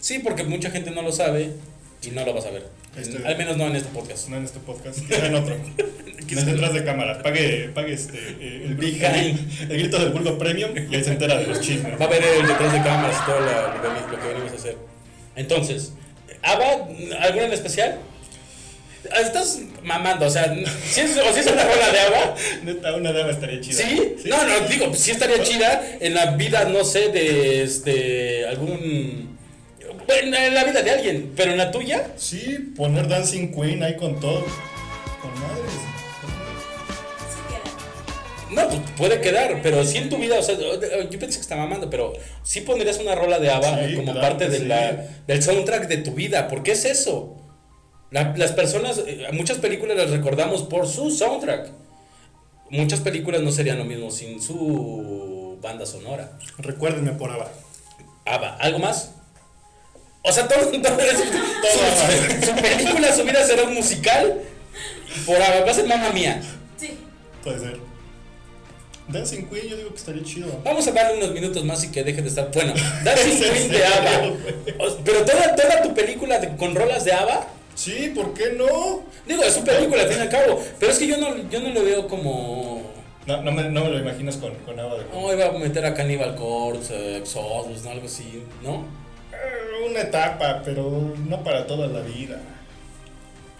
Sí, 0.00 0.18
porque 0.20 0.44
mucha 0.44 0.70
gente 0.70 0.90
no 0.90 1.02
lo 1.02 1.12
sabe 1.12 1.50
y 2.02 2.10
no 2.10 2.24
lo 2.24 2.32
vas 2.34 2.46
a 2.46 2.50
ver. 2.50 2.66
Este- 2.96 3.26
Al 3.26 3.36
menos 3.38 3.56
no 3.56 3.66
en 3.66 3.76
este 3.76 3.88
podcast. 3.90 4.28
No 4.28 4.36
en 4.36 4.44
este 4.44 4.60
podcast, 4.60 5.00
quizá 5.06 5.26
en 5.26 5.34
otro. 5.34 5.56
Quizá 6.26 6.44
detrás 6.44 6.72
de 6.72 6.84
cámara. 6.84 7.20
Pague, 7.22 7.70
pague 7.74 7.92
este, 7.94 8.16
eh, 8.16 8.62
el, 8.66 8.74
Behind. 8.76 9.70
el 9.70 9.78
grito 9.78 9.98
del 9.98 10.10
buldo 10.10 10.38
premium 10.38 10.70
y 10.90 10.94
ahí 10.94 11.02
se 11.04 11.10
entera 11.10 11.36
de 11.36 11.46
los 11.48 11.60
chismes. 11.60 12.00
Va 12.00 12.04
a 12.04 12.08
ver 12.08 12.22
el 12.22 12.46
detrás 12.46 12.72
de 12.72 12.78
cámaras 12.82 13.16
y 13.20 13.26
todo 13.26 13.40
lo, 13.40 13.46
que- 13.46 14.16
lo 14.16 14.22
que 14.22 14.28
venimos 14.28 14.52
a 14.52 14.54
hacer. 14.54 14.76
Entonces, 15.36 15.92
¿ABBA, 16.42 16.88
alguna 17.24 17.46
en 17.46 17.52
especial? 17.52 17.98
Estás 19.20 19.58
mamando, 19.82 20.26
o 20.26 20.30
sea, 20.30 20.54
si 20.88 21.00
es, 21.00 21.16
o 21.16 21.32
si 21.34 21.40
es 21.40 21.46
una 21.46 21.64
rola 21.64 21.90
de 21.90 22.00
ABBA, 22.00 22.34
Neta, 22.64 22.94
una 22.94 23.12
dama 23.12 23.30
estaría 23.30 23.60
chida. 23.60 23.82
¿Sí? 23.84 24.14
No, 24.26 24.46
no, 24.46 24.60
digo, 24.68 24.88
pues 24.88 25.00
sí 25.00 25.10
estaría 25.10 25.42
chida 25.42 25.96
en 26.00 26.14
la 26.14 26.36
vida, 26.36 26.64
no 26.66 26.84
sé, 26.84 27.08
de 27.08 27.62
este, 27.62 28.46
algún... 28.46 29.36
Bueno, 30.06 30.36
en 30.36 30.54
la 30.54 30.64
vida 30.64 30.82
de 30.82 30.90
alguien, 30.90 31.32
pero 31.36 31.50
en 31.52 31.58
la 31.58 31.70
tuya, 31.70 32.08
Sí, 32.16 32.72
poner 32.76 33.08
Dancing 33.08 33.52
Queen 33.52 33.82
ahí 33.82 33.96
con 33.96 34.20
todo. 34.20 34.44
Con 35.20 35.32
madres. 35.40 35.72
No, 38.50 38.68
pues 38.68 38.80
puede 38.96 39.20
quedar, 39.20 39.60
pero 39.62 39.84
sí 39.84 39.98
en 39.98 40.10
tu 40.10 40.18
vida, 40.18 40.38
o 40.38 40.42
sea, 40.42 40.56
yo 40.56 41.18
pensé 41.18 41.38
que 41.38 41.42
estaba 41.42 41.62
mamando, 41.62 41.88
pero 41.88 42.12
sí 42.42 42.60
pondrías 42.60 42.98
una 42.98 43.14
rola 43.14 43.38
de 43.38 43.50
ABBA 43.50 43.88
Sí, 43.88 43.94
como 43.96 44.12
claro 44.12 44.20
parte 44.28 44.48
de 44.48 44.58
sí. 44.58 44.64
la, 44.66 45.06
del 45.26 45.42
soundtrack 45.42 45.88
de 45.88 45.98
tu 45.98 46.12
vida, 46.12 46.48
¿por 46.48 46.62
qué 46.62 46.72
es 46.72 46.84
eso? 46.84 47.41
La- 48.12 48.34
las 48.36 48.52
personas, 48.52 49.02
eh, 49.06 49.26
muchas 49.32 49.58
películas 49.58 49.96
las 49.96 50.10
recordamos 50.10 50.62
por 50.62 50.86
su 50.86 51.10
soundtrack. 51.10 51.70
Muchas 52.70 53.00
películas 53.00 53.40
no 53.42 53.50
serían 53.52 53.78
lo 53.78 53.84
mismo 53.84 54.10
sin 54.10 54.40
su 54.40 55.58
banda 55.60 55.84
sonora. 55.86 56.38
Recuérdenme 56.58 57.12
por 57.12 57.30
ABBA. 57.30 57.50
ABBA, 58.26 58.56
¿algo 58.56 58.78
más? 58.78 59.10
O 60.22 60.30
sea, 60.32 60.46
todo, 60.46 60.60
su, 60.64 60.70
su 60.70 62.54
película, 62.62 63.12
su 63.14 63.24
vida 63.24 63.44
será 63.44 63.64
un 63.64 63.74
musical 63.74 64.40
por 65.26 65.36
ABBA, 65.42 65.64
va 65.64 65.70
a 65.70 65.74
ser 65.74 65.86
mamá 65.86 66.10
mía. 66.10 66.40
Sí. 66.78 66.96
Puede 67.42 67.58
ser. 67.60 67.78
Dancing 69.08 69.46
Queen 69.48 69.68
yo 69.68 69.76
digo 69.76 69.90
que 69.90 69.96
estaría 69.96 70.22
chido. 70.22 70.60
Vamos 70.64 70.86
a 70.86 70.92
darle 70.92 71.18
unos 71.18 71.32
minutos 71.32 71.64
más 71.64 71.82
y 71.84 71.88
que 71.90 72.04
deje 72.04 72.22
de 72.22 72.28
estar. 72.28 72.50
Bueno, 72.52 72.72
Dancing 73.04 73.32
¿Es 73.32 73.40
en 73.42 73.52
Queen 73.54 73.68
de 73.70 73.84
ABBA. 73.84 74.36
Pero 75.04 75.24
toda, 75.24 75.54
toda 75.56 75.82
tu 75.82 75.92
película 75.94 76.38
de- 76.38 76.56
con 76.56 76.74
rolas 76.74 77.04
de 77.04 77.12
ABBA, 77.12 77.46
Sí, 77.74 78.12
¿por 78.14 78.34
qué 78.34 78.52
no? 78.52 79.02
digo, 79.26 79.42
es 79.42 79.54
su 79.54 79.64
película 79.64 80.02
al 80.02 80.08
fin 80.08 80.18
y 80.18 80.20
al 80.22 80.28
cabo. 80.28 80.62
Pero 80.78 80.92
es 80.92 80.98
que 80.98 81.06
yo 81.06 81.16
no, 81.16 81.48
yo 81.48 81.60
no 81.60 81.70
lo 81.70 81.82
veo 81.84 82.06
como. 82.08 82.82
No, 83.26 83.40
no, 83.42 83.52
me, 83.52 83.62
no 83.70 83.84
me 83.84 83.90
lo 83.90 83.98
imaginas 84.00 84.36
con, 84.36 84.52
con 84.56 84.78
ABBA 84.78 84.98
de 84.98 85.04
No, 85.12 85.32
iba 85.32 85.46
a 85.46 85.52
meter 85.52 85.84
a 85.86 85.94
Cannibal 85.94 86.34
Corpse, 86.34 86.94
eh, 86.94 87.16
Exodus, 87.18 87.82
¿no? 87.84 87.90
algo 87.90 88.06
así, 88.06 88.42
¿no? 88.62 88.84
Eh, 89.32 89.88
Una 89.88 90.00
etapa, 90.00 90.60
pero 90.64 91.14
no 91.28 91.42
para 91.44 91.66
toda 91.66 91.86
la 91.86 92.00
vida. 92.00 92.40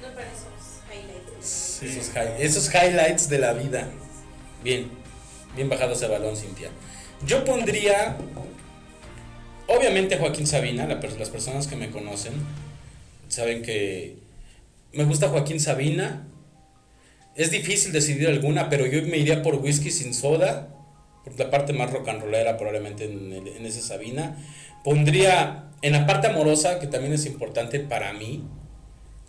No 0.02 0.08
para 0.14 0.26
esos 0.26 0.82
highlights. 0.90 1.46
Sí. 1.48 1.86
Esos, 1.86 2.08
hi- 2.14 2.42
esos 2.42 2.68
highlights 2.74 3.28
de 3.28 3.38
la 3.38 3.52
vida. 3.52 3.88
Bien, 4.64 4.90
bien 5.54 5.68
bajado 5.68 5.92
ese 5.92 6.08
balón, 6.08 6.36
Cintia. 6.36 6.70
Yo 7.24 7.44
pondría, 7.44 8.16
obviamente, 9.68 10.18
Joaquín 10.18 10.46
Sabina. 10.46 10.86
la 10.86 10.96
las 11.18 11.30
personas 11.30 11.66
que 11.68 11.76
me 11.76 11.90
conocen 11.90 12.32
saben 13.32 13.62
que 13.62 14.18
me 14.92 15.04
gusta 15.04 15.28
Joaquín 15.28 15.58
Sabina. 15.58 16.28
Es 17.34 17.50
difícil 17.50 17.92
decidir 17.92 18.28
alguna, 18.28 18.68
pero 18.68 18.86
yo 18.86 19.02
me 19.02 19.16
iría 19.16 19.42
por 19.42 19.56
whisky 19.56 19.90
sin 19.90 20.12
soda. 20.12 20.68
Por 21.24 21.38
la 21.38 21.50
parte 21.50 21.72
más 21.72 21.90
rock 21.90 22.08
and 22.08 22.22
rollera, 22.22 22.56
probablemente 22.56 23.04
en, 23.04 23.32
en 23.32 23.64
ese 23.64 23.80
Sabina. 23.80 24.36
Pondría 24.84 25.70
en 25.80 25.92
la 25.92 26.06
parte 26.06 26.26
amorosa, 26.26 26.78
que 26.78 26.88
también 26.88 27.12
es 27.14 27.24
importante 27.26 27.80
para 27.80 28.12
mí, 28.12 28.44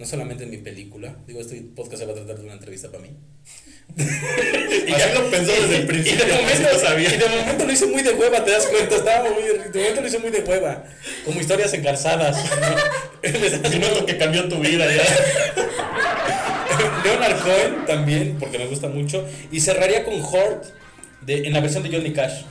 no 0.03 0.09
solamente 0.09 0.43
en 0.43 0.49
mi 0.49 0.57
película. 0.57 1.15
Digo, 1.25 1.39
este 1.39 1.61
podcast 1.73 1.99
se 2.01 2.05
va 2.05 2.11
a 2.11 2.15
tratar 2.15 2.35
de 2.37 2.43
una 2.43 2.53
entrevista 2.53 2.89
para 2.91 3.03
mí. 3.03 3.11
Así 3.97 5.13
lo 5.13 5.29
pensó 5.31 5.51
desde 5.53 5.77
el 5.77 5.83
Y 5.83 5.87
principio. 5.87 6.25
de, 6.25 6.33
así 6.33 6.41
momento, 6.43 6.69
lo 6.73 6.79
sabía. 6.79 7.13
y 7.13 7.17
de 7.17 7.29
momento 7.29 7.65
lo 7.65 7.71
hice 7.71 7.85
muy 7.85 8.01
de 8.01 8.11
hueva, 8.11 8.43
te 8.43 8.51
das 8.51 8.65
cuenta. 8.65 8.95
Estaba 8.95 9.29
muy, 9.29 9.43
de 9.43 9.79
momento 9.79 10.01
lo 10.01 10.07
hice 10.07 10.19
muy 10.19 10.29
de 10.31 10.41
hueva. 10.41 10.83
Como 11.23 11.39
historias 11.39 11.73
engarzadas. 11.73 12.37
estás- 13.21 13.71
Minuto 13.73 14.05
que 14.05 14.17
cambió 14.23 14.49
tu 14.49 14.59
vida 14.59 14.85
ya. 14.93 15.03
Leonard 17.05 17.39
Cohen 17.41 17.85
también, 17.87 18.37
porque 18.39 18.57
me 18.59 18.65
gusta 18.67 18.89
mucho. 18.89 19.25
Y 19.53 19.61
cerraría 19.61 20.03
con 20.03 20.15
Hort 20.21 20.65
de, 21.21 21.47
en 21.47 21.53
la 21.53 21.61
versión 21.61 21.81
de 21.83 21.89
Johnny 21.95 22.11
Cash. 22.11 22.41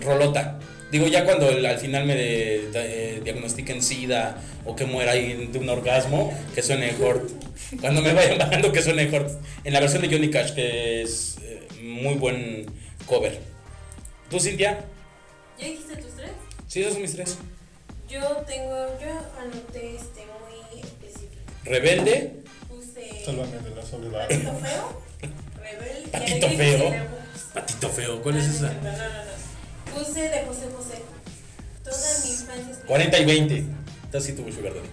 Rolota. 0.00 0.58
Digo, 0.90 1.06
ya 1.06 1.24
cuando 1.24 1.48
el- 1.50 1.64
al 1.64 1.78
final 1.78 2.04
me 2.04 2.14
de- 2.16 2.68
de- 2.72 3.16
eh, 3.16 3.20
diagnostiquen 3.22 3.82
SIDA 3.82 4.36
o 4.64 4.74
que 4.74 4.84
muera 4.86 5.12
ahí 5.12 5.46
de 5.52 5.58
un 5.58 5.68
orgasmo, 5.68 6.36
que 6.54 6.62
suene 6.62 6.94
Hort. 7.00 7.30
Cuando 7.80 8.02
me 8.02 8.12
vayan 8.12 8.38
bajando, 8.38 8.72
que 8.72 8.82
suene 8.82 9.08
Hort. 9.14 9.30
En 9.64 9.72
la 9.72 9.80
versión 9.80 10.02
de 10.02 10.08
Johnny 10.08 10.30
Cash, 10.30 10.52
que 10.54 11.02
es 11.02 11.36
eh, 11.42 11.68
muy 11.82 12.14
buen 12.14 12.66
cover. 13.06 13.38
¿Tú, 14.28 14.40
Cintia? 14.40 14.84
¿Ya 15.58 15.66
dijiste 15.66 15.96
tus 15.96 16.14
tres? 16.16 16.30
Sí, 16.66 16.80
esos 16.80 16.94
son 16.94 17.02
mis 17.02 17.12
tres. 17.14 17.36
Yo 18.08 18.20
tengo, 18.46 18.74
yo 19.00 19.10
anoté 19.40 19.94
este 19.96 20.22
muy 20.26 20.80
específico. 20.80 21.42
Rebelde. 21.64 22.32
Puse 22.68 23.24
Sálvame 23.24 23.58
de 23.58 23.76
la 23.76 23.82
soledad. 23.84 24.28
Patito 24.28 24.52
Feo, 24.58 25.02
Rebelde 25.62 26.08
Patito 26.10 26.48
Feo. 26.48 26.94
Patito 27.54 27.88
feo, 27.90 28.22
¿cuál 28.22 28.36
es 28.38 28.44
Ah, 28.46 28.50
esa? 28.50 28.72
No, 28.74 28.82
no, 28.82 28.90
no, 28.92 29.24
no. 29.24 29.39
Puse 29.94 30.20
de 30.20 30.44
José 30.46 30.66
José. 30.76 31.02
Toda 31.84 32.18
mi 32.24 32.30
infancia 32.30 32.70
es 32.72 32.78
40 32.86 33.18
y 33.18 33.24
20. 33.24 33.64
Está 34.04 34.18
así 34.18 34.32
tu 34.32 34.50
sugar 34.52 34.72
daddy. 34.74 34.88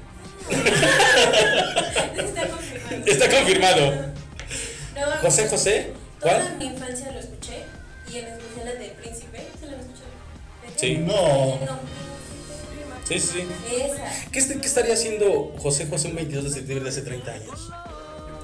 Está 2.24 2.48
confirmado. 2.48 3.06
Está 3.06 3.30
confirmado. 3.30 3.92
No, 4.96 5.18
José 5.22 5.48
José, 5.48 5.94
Toda 6.20 6.40
¿cuál? 6.40 6.58
mi 6.58 6.66
infancia 6.66 7.12
lo 7.12 7.20
escuché 7.20 7.64
y 8.12 8.18
en 8.18 8.26
especial 8.28 8.66
la 8.66 8.74
de 8.74 8.88
Príncipe. 8.90 9.44
¿Se 9.60 9.66
la 9.68 9.74
han 9.74 9.80
escuchado? 9.80 10.10
Sí. 10.76 10.98
No. 10.98 11.60
Sí, 13.08 13.20
sí, 13.20 13.28
sí. 13.28 13.48
Esa. 13.76 14.30
¿Qué, 14.32 14.60
qué 14.60 14.68
estaría 14.68 14.94
haciendo 14.94 15.54
José 15.60 15.88
José 15.88 16.08
un 16.10 16.16
22 16.16 16.44
de 16.46 16.50
septiembre 16.50 16.84
de 16.86 16.90
hace 16.90 17.02
30 17.02 17.32
años? 17.32 17.70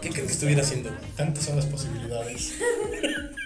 ¿Qué 0.01 0.09
creen 0.09 0.27
que 0.27 0.33
estuviera 0.33 0.61
haciendo? 0.61 0.89
Tantas 1.15 1.45
son 1.45 1.55
las 1.55 1.65
posibilidades. 1.65 2.53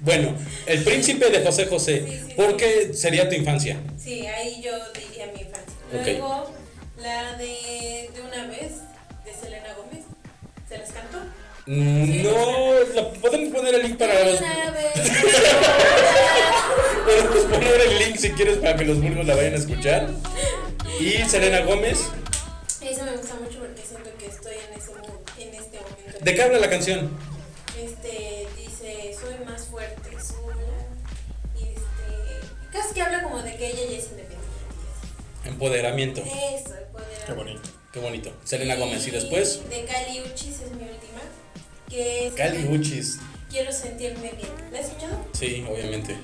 Bueno, 0.00 0.34
el 0.66 0.84
príncipe 0.84 1.30
de 1.30 1.42
José 1.44 1.66
José. 1.66 2.04
Sí, 2.06 2.20
sí, 2.28 2.34
¿Por 2.34 2.56
qué 2.56 2.92
sería 2.94 3.28
tu 3.28 3.34
infancia? 3.34 3.78
Sí, 3.98 4.26
ahí 4.26 4.60
yo 4.62 4.72
diría 4.94 5.26
mi 5.34 5.40
infancia. 5.40 5.72
Luego, 5.92 6.50
la 6.98 7.34
de 7.38 8.10
De 8.14 8.20
una 8.22 8.46
vez, 8.48 8.72
de 9.24 9.32
Selena 9.40 9.72
Gómez. 9.74 10.04
¿Se 10.68 10.78
las 10.78 10.90
cantó? 10.92 11.18
Mm. 11.66 12.22
No, 12.22 12.72
la- 12.94 13.10
podemos 13.14 13.54
poner 13.54 13.74
el 13.76 13.82
link 13.82 13.96
para 13.98 14.24
los. 14.24 14.38
Podemos 17.06 17.44
poner 17.44 17.80
el 17.80 17.98
link 17.98 18.16
si 18.16 18.30
quieres 18.32 18.58
para 18.58 18.76
que 18.76 18.84
los 18.84 19.00
burgos 19.00 19.26
la 19.26 19.34
vayan 19.36 19.54
a 19.54 19.56
escuchar. 19.56 20.10
Y 21.00 21.12
Selena 21.28 21.60
Gómez, 21.60 22.00
Eso 22.80 23.04
me 23.04 23.16
gusta 23.16 23.34
mucho 23.34 23.58
porque 23.58 23.82
siento 23.86 24.10
que 24.18 24.26
estoy 24.26 24.54
en 24.54 24.78
ese 24.78 24.90
en 25.48 25.54
este 25.54 25.78
momento. 25.78 26.18
¿de 26.24 26.34
qué 26.34 26.42
habla 26.42 26.58
la 26.58 26.70
canción? 26.70 27.10
Que 32.96 33.02
habla 33.02 33.22
como 33.22 33.42
de 33.42 33.54
que 33.56 33.66
ella 33.66 33.82
ya 33.90 33.98
es 33.98 34.04
independiente. 34.04 34.46
Empoderamiento. 35.44 36.22
Eso, 36.22 36.70
poder. 36.92 37.18
Qué 37.26 37.32
bonito. 37.34 37.60
Qué 37.92 38.00
bonito. 38.00 38.32
Selena 38.42 38.74
Gómez. 38.76 39.06
Y 39.06 39.10
después, 39.10 39.60
De 39.68 39.84
Cali 39.84 40.22
Uchis 40.22 40.60
es 40.60 40.70
mi 40.70 40.84
última. 40.84 41.20
Que 41.90 42.28
es. 42.28 42.32
Cali 42.32 42.66
Uchis. 42.66 43.18
Quiero 43.50 43.70
sentirme 43.70 44.32
bien. 44.32 44.48
¿La 44.72 44.78
has 44.78 44.86
escuchado? 44.86 45.22
Sí, 45.32 45.62
obviamente. 45.70 46.16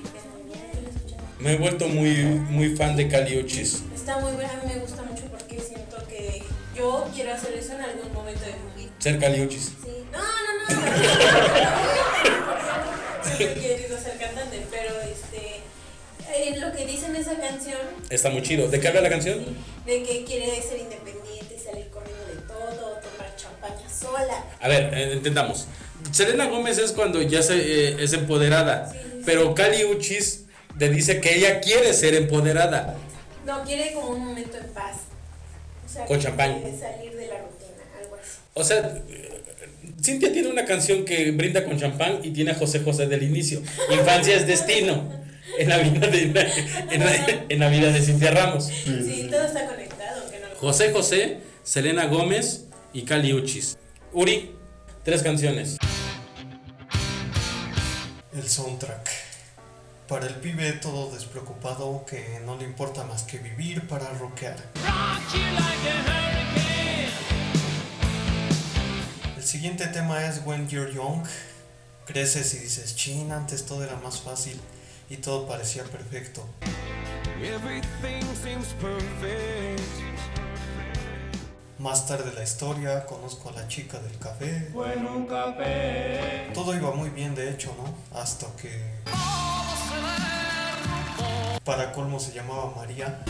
Me 1.37 1.53
he 1.53 1.57
vuelto 1.57 1.87
muy, 1.87 2.23
muy 2.23 2.75
fan 2.75 2.95
de 2.95 3.07
Cali 3.07 3.37
Uchis. 3.37 3.83
Está 3.93 4.17
muy 4.17 4.31
buena, 4.31 4.53
a 4.53 4.55
mí 4.55 4.73
me 4.73 4.79
gusta 4.79 5.03
mucho 5.03 5.25
porque 5.25 5.59
siento 5.59 5.97
que 6.07 6.41
yo 6.75 7.07
quiero 7.13 7.33
hacer 7.33 7.53
eso 7.53 7.73
en 7.73 7.81
algún 7.81 8.11
momento 8.11 8.41
de 8.45 8.53
mi 8.53 8.81
vida. 8.81 8.95
Ser 8.97 9.19
Cali 9.19 9.43
Uchis. 9.43 9.73
Sí. 9.83 10.05
No, 10.11 10.17
no, 10.17 10.25
no. 10.57 10.87
Sí, 13.37 13.43
he 13.43 13.53
querido 13.53 13.99
ser 13.99 14.17
cantante, 14.17 14.65
pero 14.71 14.99
este. 15.01 15.22
Eh, 16.35 16.55
lo 16.59 16.71
que 16.71 16.85
dice 16.85 17.05
en 17.07 17.15
esa 17.15 17.35
canción, 17.37 17.77
Está 18.09 18.29
muy 18.29 18.41
chido. 18.41 18.67
¿De 18.67 18.79
qué 18.79 18.87
habla 18.87 19.01
la 19.01 19.09
canción? 19.09 19.39
sí, 19.45 19.91
de 19.91 20.03
que 20.03 20.23
quiere 20.25 20.61
ser 20.61 20.79
independiente, 20.79 21.57
salir 21.63 21.87
corriendo 21.89 22.25
de 22.27 22.41
todo, 22.47 22.99
tomar 22.99 23.35
champaña 23.35 23.89
sola. 23.89 24.43
A 24.59 24.67
ver, 24.67 24.93
eh, 24.93 25.13
entendamos. 25.13 25.67
Selena 26.11 26.47
Gómez 26.47 26.77
es 26.77 26.91
cuando 26.91 27.21
ya 27.21 27.41
se, 27.41 27.55
eh, 27.55 27.95
es 27.99 28.13
empoderada. 28.13 28.91
Sí, 28.91 28.97
sí, 29.01 29.09
sí. 29.17 29.21
Pero 29.25 29.55
Cali 29.55 29.85
Uchis 29.85 30.45
le 30.77 30.89
dice 30.89 31.21
que 31.21 31.35
ella 31.35 31.59
quiere 31.61 31.93
ser 31.93 32.13
empoderada. 32.15 32.95
No, 33.45 33.63
quiere 33.63 33.93
como 33.93 34.09
un 34.09 34.25
momento 34.25 34.57
en 34.57 34.67
paz. 34.73 34.97
O 35.85 35.89
sea, 35.89 36.05
Con 36.05 36.17
que 36.17 36.23
champán. 36.23 36.61
quiere 36.61 36.77
salir 36.77 37.11
de 37.15 37.27
la 37.27 37.37
rutina, 37.39 37.83
algo 38.01 38.15
así. 38.15 38.31
O 38.53 38.63
sea, 38.63 39.01
Cintia 40.01 40.33
tiene 40.33 40.49
una 40.49 40.65
canción 40.65 41.05
que 41.05 41.31
brinda 41.31 41.63
con 41.63 41.79
champán 41.79 42.19
y 42.23 42.31
tiene 42.31 42.51
a 42.51 42.55
José 42.55 42.79
José 42.81 43.07
del 43.07 43.23
inicio. 43.23 43.61
Infancia 43.91 44.35
es 44.35 44.45
destino. 44.47 45.22
En 45.57 45.69
la 45.69 45.77
vida 45.77 46.07
de, 46.07 46.21
en 46.23 46.99
la, 46.99 47.15
en 47.49 47.59
la 47.59 47.69
vida 47.69 47.91
de 47.91 48.01
Cintia 48.01 48.31
Ramos. 48.31 48.65
Sí, 48.65 49.27
todo 49.29 49.43
está 49.43 49.67
conectado, 49.67 50.21
aunque 50.23 50.39
no 50.39 50.49
lo 50.49 50.55
José 50.55 50.91
José, 50.91 51.41
Selena 51.63 52.05
Gómez 52.07 52.65
y 52.91 53.03
Cali 53.03 53.33
Uchis. 53.33 53.77
Uri, 54.11 54.55
tres 55.03 55.21
canciones. 55.21 55.77
El 58.33 58.49
soundtrack. 58.49 59.09
Para 60.07 60.27
el 60.27 60.35
pibe 60.35 60.71
todo 60.73 61.11
despreocupado 61.13 62.05
que 62.05 62.39
no 62.45 62.57
le 62.57 62.65
importa 62.65 63.03
más 63.03 63.23
que 63.23 63.37
vivir 63.37 63.87
para 63.87 64.09
rockear. 64.09 64.57
El 69.37 69.43
siguiente 69.43 69.87
tema 69.87 70.25
es 70.25 70.41
When 70.45 70.67
You're 70.67 70.93
Young. 70.93 71.23
Creces 72.05 72.53
y 72.55 72.57
dices, 72.57 72.95
chin, 72.95 73.31
antes 73.31 73.65
todo 73.65 73.83
era 73.83 73.95
más 73.97 74.19
fácil 74.19 74.59
y 75.13 75.17
todo 75.17 75.47
parecía 75.47 75.83
perfecto. 75.83 76.43
Más 81.77 82.07
tarde 82.07 82.31
la 82.33 82.43
historia, 82.43 83.05
conozco 83.05 83.49
a 83.49 83.51
la 83.51 83.67
chica 83.67 83.99
del 83.99 84.17
café. 84.17 84.71
Todo 86.53 86.75
iba 86.75 86.91
muy 86.91 87.09
bien, 87.09 87.35
de 87.35 87.51
hecho, 87.51 87.75
¿no? 87.77 88.19
Hasta 88.19 88.47
que. 88.55 89.03
Para 91.63 91.91
colmo 91.91 92.19
se 92.19 92.33
llamaba 92.33 92.73
María. 92.75 93.23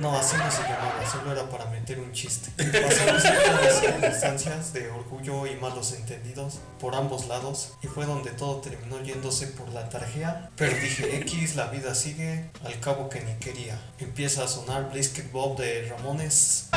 No, 0.00 0.18
así 0.18 0.36
no 0.36 0.50
era 1.34 1.48
para 1.50 1.66
meter 1.66 1.98
un 1.98 2.12
chiste. 2.12 2.50
Pasaron 2.56 3.20
ciertas 3.20 3.80
circunstancias 3.80 4.72
de 4.72 4.88
orgullo 4.90 5.46
y 5.46 5.56
malos 5.56 5.92
entendidos 5.92 6.60
por 6.80 6.94
ambos 6.94 7.26
lados 7.26 7.74
y 7.82 7.88
fue 7.88 8.06
donde 8.06 8.30
todo 8.30 8.60
terminó 8.60 9.00
yéndose 9.02 9.48
por 9.48 9.68
la 9.70 9.88
tarjea. 9.88 10.50
Pero 10.56 10.76
dije, 10.76 11.16
X, 11.18 11.56
la 11.56 11.66
vida 11.66 11.94
sigue, 11.94 12.50
al 12.64 12.78
cabo 12.80 13.08
que 13.08 13.20
ni 13.20 13.34
quería. 13.34 13.78
Empieza 13.98 14.44
a 14.44 14.48
sonar 14.48 14.90
Blisket 14.92 15.30
Bob 15.32 15.58
de 15.58 15.88
Ramones. 15.88 16.68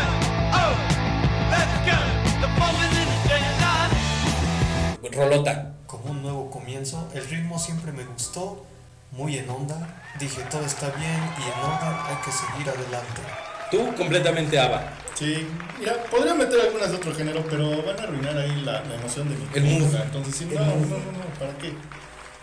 Rolota. 5.11 5.73
como 5.87 6.11
un 6.11 6.21
nuevo 6.21 6.49
comienzo. 6.49 7.09
El 7.13 7.27
ritmo 7.27 7.57
siempre 7.57 7.91
me 7.91 8.03
gustó, 8.03 8.65
muy 9.11 9.37
en 9.37 9.49
onda. 9.49 10.03
Dije, 10.19 10.41
todo 10.51 10.65
está 10.65 10.89
bien 10.91 11.21
y 11.37 11.43
en 11.43 11.59
orden, 11.59 11.95
hay 12.05 12.15
que 12.23 12.31
seguir 12.31 12.69
adelante. 12.69 13.46
Tú 13.71 13.93
completamente 13.95 14.59
ABBA. 14.59 14.93
Sí, 15.15 15.47
mira, 15.79 15.95
podría 16.11 16.33
meter 16.35 16.59
algunas 16.61 16.91
de 16.91 16.97
otro 16.97 17.13
género, 17.13 17.43
pero 17.49 17.81
van 17.83 17.99
a 17.99 18.03
arruinar 18.03 18.37
ahí 18.37 18.61
la, 18.63 18.83
la 18.83 18.95
emoción 18.95 19.27
de 19.29 19.35
mi 19.35 19.45
El 19.55 19.79
mood. 19.81 19.95
Entonces, 19.95 20.35
sí, 20.35 20.45
no, 20.45 20.59
no, 20.63 20.75
no, 20.75 20.97
no, 20.97 21.39
¿para 21.39 21.57
qué? 21.57 21.73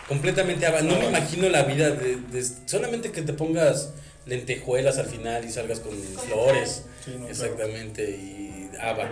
Completamente 0.09 0.67
ABBA. 0.67 0.83
No 0.83 0.99
me 0.99 1.07
imagino 1.07 1.49
la 1.49 1.63
vida 1.63 1.91
de, 1.91 2.17
de- 2.17 2.45
solamente 2.67 3.11
que 3.13 3.23
te 3.23 3.33
pongas 3.33 3.91
lentejuelas 4.27 4.99
al 4.99 5.07
final 5.07 5.45
y 5.45 5.51
salgas 5.51 5.81
con 5.81 5.93
flores. 6.27 6.85
Sí, 7.05 7.15
no, 7.19 7.29
Exactamente, 7.29 8.03
y 8.11 8.71
ABBA. 8.81 9.11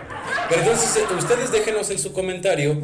Pero 0.49 0.61
entonces, 0.61 0.97
eh, 0.97 1.05
ustedes 1.17 1.51
déjenos 1.51 1.89
en 1.89 1.99
su 1.99 2.11
comentario 2.13 2.81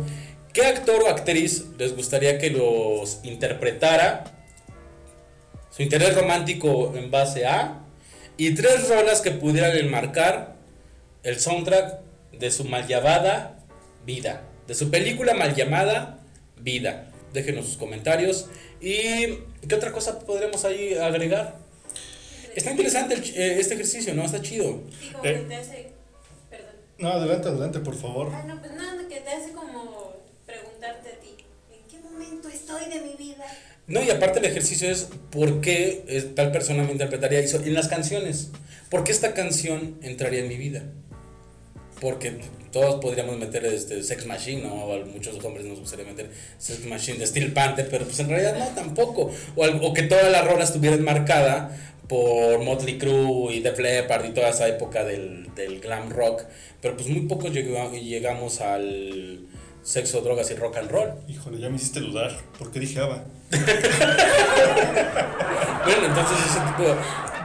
qué 0.54 0.66
actor 0.66 1.04
o 1.04 1.10
actriz 1.10 1.66
les 1.78 1.96
gustaría 1.96 2.38
que 2.40 2.50
los 2.52 3.20
interpretara, 3.24 4.24
su 5.76 5.84
interés 5.84 6.16
romántico 6.16 6.94
en 6.96 7.12
base 7.12 7.46
a, 7.46 7.84
y 8.40 8.56
tres 8.56 8.88
rolas 8.90 9.22
que 9.22 9.32
pudieran 9.32 9.76
enmarcar 9.78 10.56
el 11.24 11.40
soundtrack 11.40 12.00
de 12.32 12.50
su 12.52 12.64
mal 12.64 12.88
llamada 12.88 13.60
vida, 14.06 14.44
de 14.66 14.74
su 14.74 14.90
película 14.90 15.34
mal 15.34 15.54
llamada 15.56 16.20
vida. 16.58 17.12
Déjenos 17.34 17.66
sus 17.66 17.78
comentarios. 17.78 18.48
¿Y 18.82 19.38
qué 19.68 19.76
otra 19.76 19.92
cosa 19.92 20.20
podremos 20.20 20.64
ahí 20.66 20.94
agregar? 20.96 21.58
Está 22.56 22.72
interesante 22.72 23.14
el 23.14 23.24
ch- 23.24 23.36
eh, 23.36 23.60
este 23.60 23.76
ejercicio, 23.76 24.14
¿no? 24.16 24.24
Está 24.24 24.42
chido. 24.42 24.82
Sí, 25.00 25.10
como 25.12 25.26
Eh. 25.26 25.34
que 25.36 25.40
te 25.42 25.56
hace. 25.56 25.92
Perdón. 26.50 26.72
No, 26.98 27.10
adelante, 27.10 27.48
adelante, 27.50 27.80
por 27.80 27.96
favor. 27.96 28.32
Ah, 28.34 28.44
no, 28.48 28.60
pues 28.60 28.74
nada, 28.74 29.08
que 29.08 29.20
te 29.20 29.30
hace 29.30 29.52
como 29.52 30.14
preguntarte 30.46 31.10
a 31.10 31.20
ti: 31.20 31.36
¿en 31.72 31.88
qué 31.88 32.00
momento 32.00 32.48
estoy 32.50 32.86
de 32.90 33.02
mi 33.02 33.14
vida? 33.16 33.46
No, 33.90 34.04
y 34.04 34.10
aparte 34.12 34.40
el 34.40 34.46
ejercicio 34.46 34.90
es 34.90 35.10
por 35.32 35.62
qué 35.62 36.32
tal 36.36 36.52
persona 36.52 36.84
me 36.84 36.92
interpretaría 36.92 37.40
eso 37.40 37.58
en 37.64 37.74
las 37.74 37.88
canciones. 37.88 38.50
¿Por 38.90 39.04
qué 39.04 39.12
esta 39.12 39.34
canción 39.34 39.96
entraría 40.04 40.40
en 40.40 40.48
mi 40.48 40.56
vida? 40.58 40.84
Porque 42.00 42.38
todos 42.72 43.02
podríamos 43.02 43.38
meter 43.38 43.66
este 43.66 44.02
Sex 44.04 44.26
Machine, 44.26 44.62
¿no? 44.62 44.74
O 44.86 44.94
a 44.94 45.06
muchos 45.06 45.44
hombres 45.44 45.66
nos 45.66 45.80
gustaría 45.80 46.06
meter 46.06 46.30
Sex 46.58 46.86
Machine 46.86 47.18
de 47.18 47.28
Steel 47.28 47.52
Panther, 47.52 47.88
pero 47.90 48.06
pues 48.06 48.20
en 48.20 48.30
realidad 48.30 48.58
no, 48.58 48.68
tampoco. 48.76 49.32
O, 49.56 49.66
o 49.66 49.94
que 49.94 50.04
toda 50.04 50.30
la 50.30 50.44
rola 50.44 50.64
estuviera 50.64 50.96
enmarcada 50.96 51.76
por 52.08 52.60
Motley 52.64 52.98
Crue 52.98 53.54
y 53.56 53.60
Def 53.60 53.78
Leppard 53.80 54.26
y 54.26 54.34
toda 54.34 54.50
esa 54.50 54.68
época 54.68 55.04
del, 55.04 55.54
del 55.56 55.80
glam 55.82 56.10
rock. 56.10 56.44
Pero 56.82 56.96
pues 56.96 57.08
muy 57.10 57.22
pocos 57.28 57.52
llega- 57.52 57.92
llegamos 57.92 58.62
al 58.62 59.42
sexo, 59.90 60.22
drogas 60.22 60.52
y 60.52 60.56
rock 60.56 60.78
and 60.78 60.92
roll. 60.92 61.10
Híjole, 61.28 61.60
ya 61.60 61.70
me 61.70 61.78
hiciste 61.78 62.00
dudar. 62.00 62.32
¿Por 62.58 62.72
qué 62.72 62.80
dije 62.80 63.00
ABBA? 63.00 63.24
Bueno, 65.86 66.06
entonces 66.08 66.38
ese 66.46 66.60
tipo. 66.60 66.96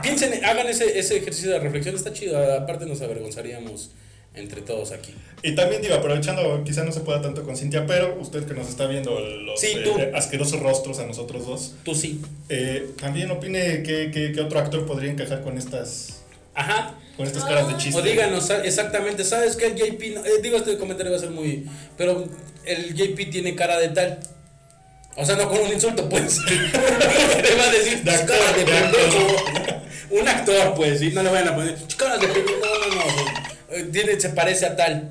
Piensen, 0.03 0.45
hagan 0.45 0.67
ese, 0.67 0.99
ese 0.99 1.17
ejercicio 1.17 1.51
de 1.53 1.61
reflexión, 1.61 1.95
está 1.95 2.13
chido. 2.13 2.37
Aparte, 2.55 2.85
nos 2.85 3.01
avergonzaríamos 3.01 3.91
entre 4.35 4.61
todos 4.61 4.93
aquí. 4.93 5.15
Y 5.43 5.55
también 5.55 5.81
digo, 5.81 5.95
aprovechando, 5.95 6.63
quizá 6.65 6.85
no 6.85 6.93
se 6.93 7.01
pueda 7.01 7.23
tanto 7.23 7.43
con 7.45 7.57
Cintia, 7.57 7.87
pero 7.87 8.17
usted 8.21 8.45
que 8.47 8.53
nos 8.53 8.69
está 8.69 8.87
viendo 8.87 9.19
los 9.19 9.59
Sí, 9.61 9.69
eh, 9.77 10.13
asquerosos 10.15 10.61
rostros 10.61 10.99
a 10.99 11.07
nosotros 11.07 11.47
dos, 11.47 11.75
Tú 11.85 11.95
sí. 11.95 12.21
eh, 12.49 12.91
también 13.01 13.31
opine 13.31 13.83
qué, 13.85 14.11
qué- 14.13 14.33
qué 14.35 14.41
otro 14.41 14.59
actor 14.59 14.85
podría 14.87 15.11
encajar 15.13 15.43
con 15.43 15.57
estas, 15.57 16.23
Ajá. 16.55 16.95
Con 17.17 17.27
estas 17.27 17.45
caras 17.45 17.69
de 17.69 17.77
chiste. 17.77 17.99
O 17.99 18.03
díganos 18.03 18.51
exactamente, 18.51 19.25
¿sabes 19.25 19.57
qué? 19.57 19.67
El 19.67 19.75
JP. 19.77 20.15
no- 20.15 20.25
eh, 20.25 20.41
digo, 20.43 20.57
este 20.57 20.77
comentario 20.79 21.13
va 21.13 21.19
a 21.19 21.21
ser 21.21 21.31
muy. 21.31 21.69
Pero 21.97 22.25
el 22.65 22.95
JP 22.95 23.31
tiene 23.31 23.55
cara 23.55 23.79
de 23.79 23.89
tal. 23.91 24.19
O 25.17 25.25
sea, 25.25 25.37
no 25.37 25.49
con 25.49 25.59
un 25.61 25.73
insulto, 25.73 26.09
pues. 26.09 26.39
le 26.47 27.57
va 27.57 27.65
a 27.69 27.73
decir, 27.73 28.03
De 28.03 28.11
actor, 28.11 28.37
cara 28.37 28.53
de 28.53 28.65
de 28.65 28.71
pendejo. 28.73 29.45
Un 30.11 30.29
actor, 30.29 30.75
pues, 30.75 30.99
sí, 31.01 31.11
no 31.13 31.23
le 31.23 31.31
vayan 31.31 31.49
a 31.49 31.55
poner, 31.55 31.77
cara 31.97 32.19
de 32.19 32.27
pendejo. 32.27 32.51
No, 32.61 32.89
no, 32.89 32.95
no. 32.97 33.77
Eh, 33.77 33.85
Tiene, 33.93 34.21
se 34.21 34.31
parece 34.31 34.67
a 34.67 34.77
tal. 34.77 35.11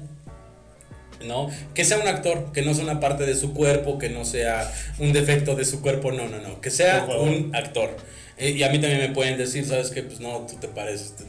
¿no? 1.26 1.50
Que 1.74 1.86
sea 1.86 2.00
un 2.00 2.08
actor, 2.10 2.52
que 2.52 2.64
no 2.64 2.74
sea 2.74 2.84
una 2.84 3.00
parte 3.00 3.26
de 3.26 3.34
su 3.36 3.54
cuerpo, 3.54 3.98
que 3.98 4.10
no 4.10 4.26
sea 4.26 4.70
un 5.00 5.14
defecto 5.14 5.56
de 5.56 5.64
su 5.64 5.82
cuerpo, 5.82 6.12
no, 6.12 6.28
no, 6.28 6.40
no, 6.40 6.60
que 6.60 6.70
sea 6.70 7.06
un 7.06 7.56
actor. 7.56 7.96
Eh, 8.38 8.50
y 8.50 8.64
a 8.64 8.70
mí 8.70 8.80
también 8.82 9.00
me 9.00 9.10
pueden 9.10 9.38
decir, 9.38 9.66
¿sabes 9.66 9.90
qué? 9.92 10.04
Pues 10.04 10.20
no, 10.20 10.46
tú 10.48 10.58
te 10.60 10.68
pareces. 10.68 11.16
te- 11.16 11.24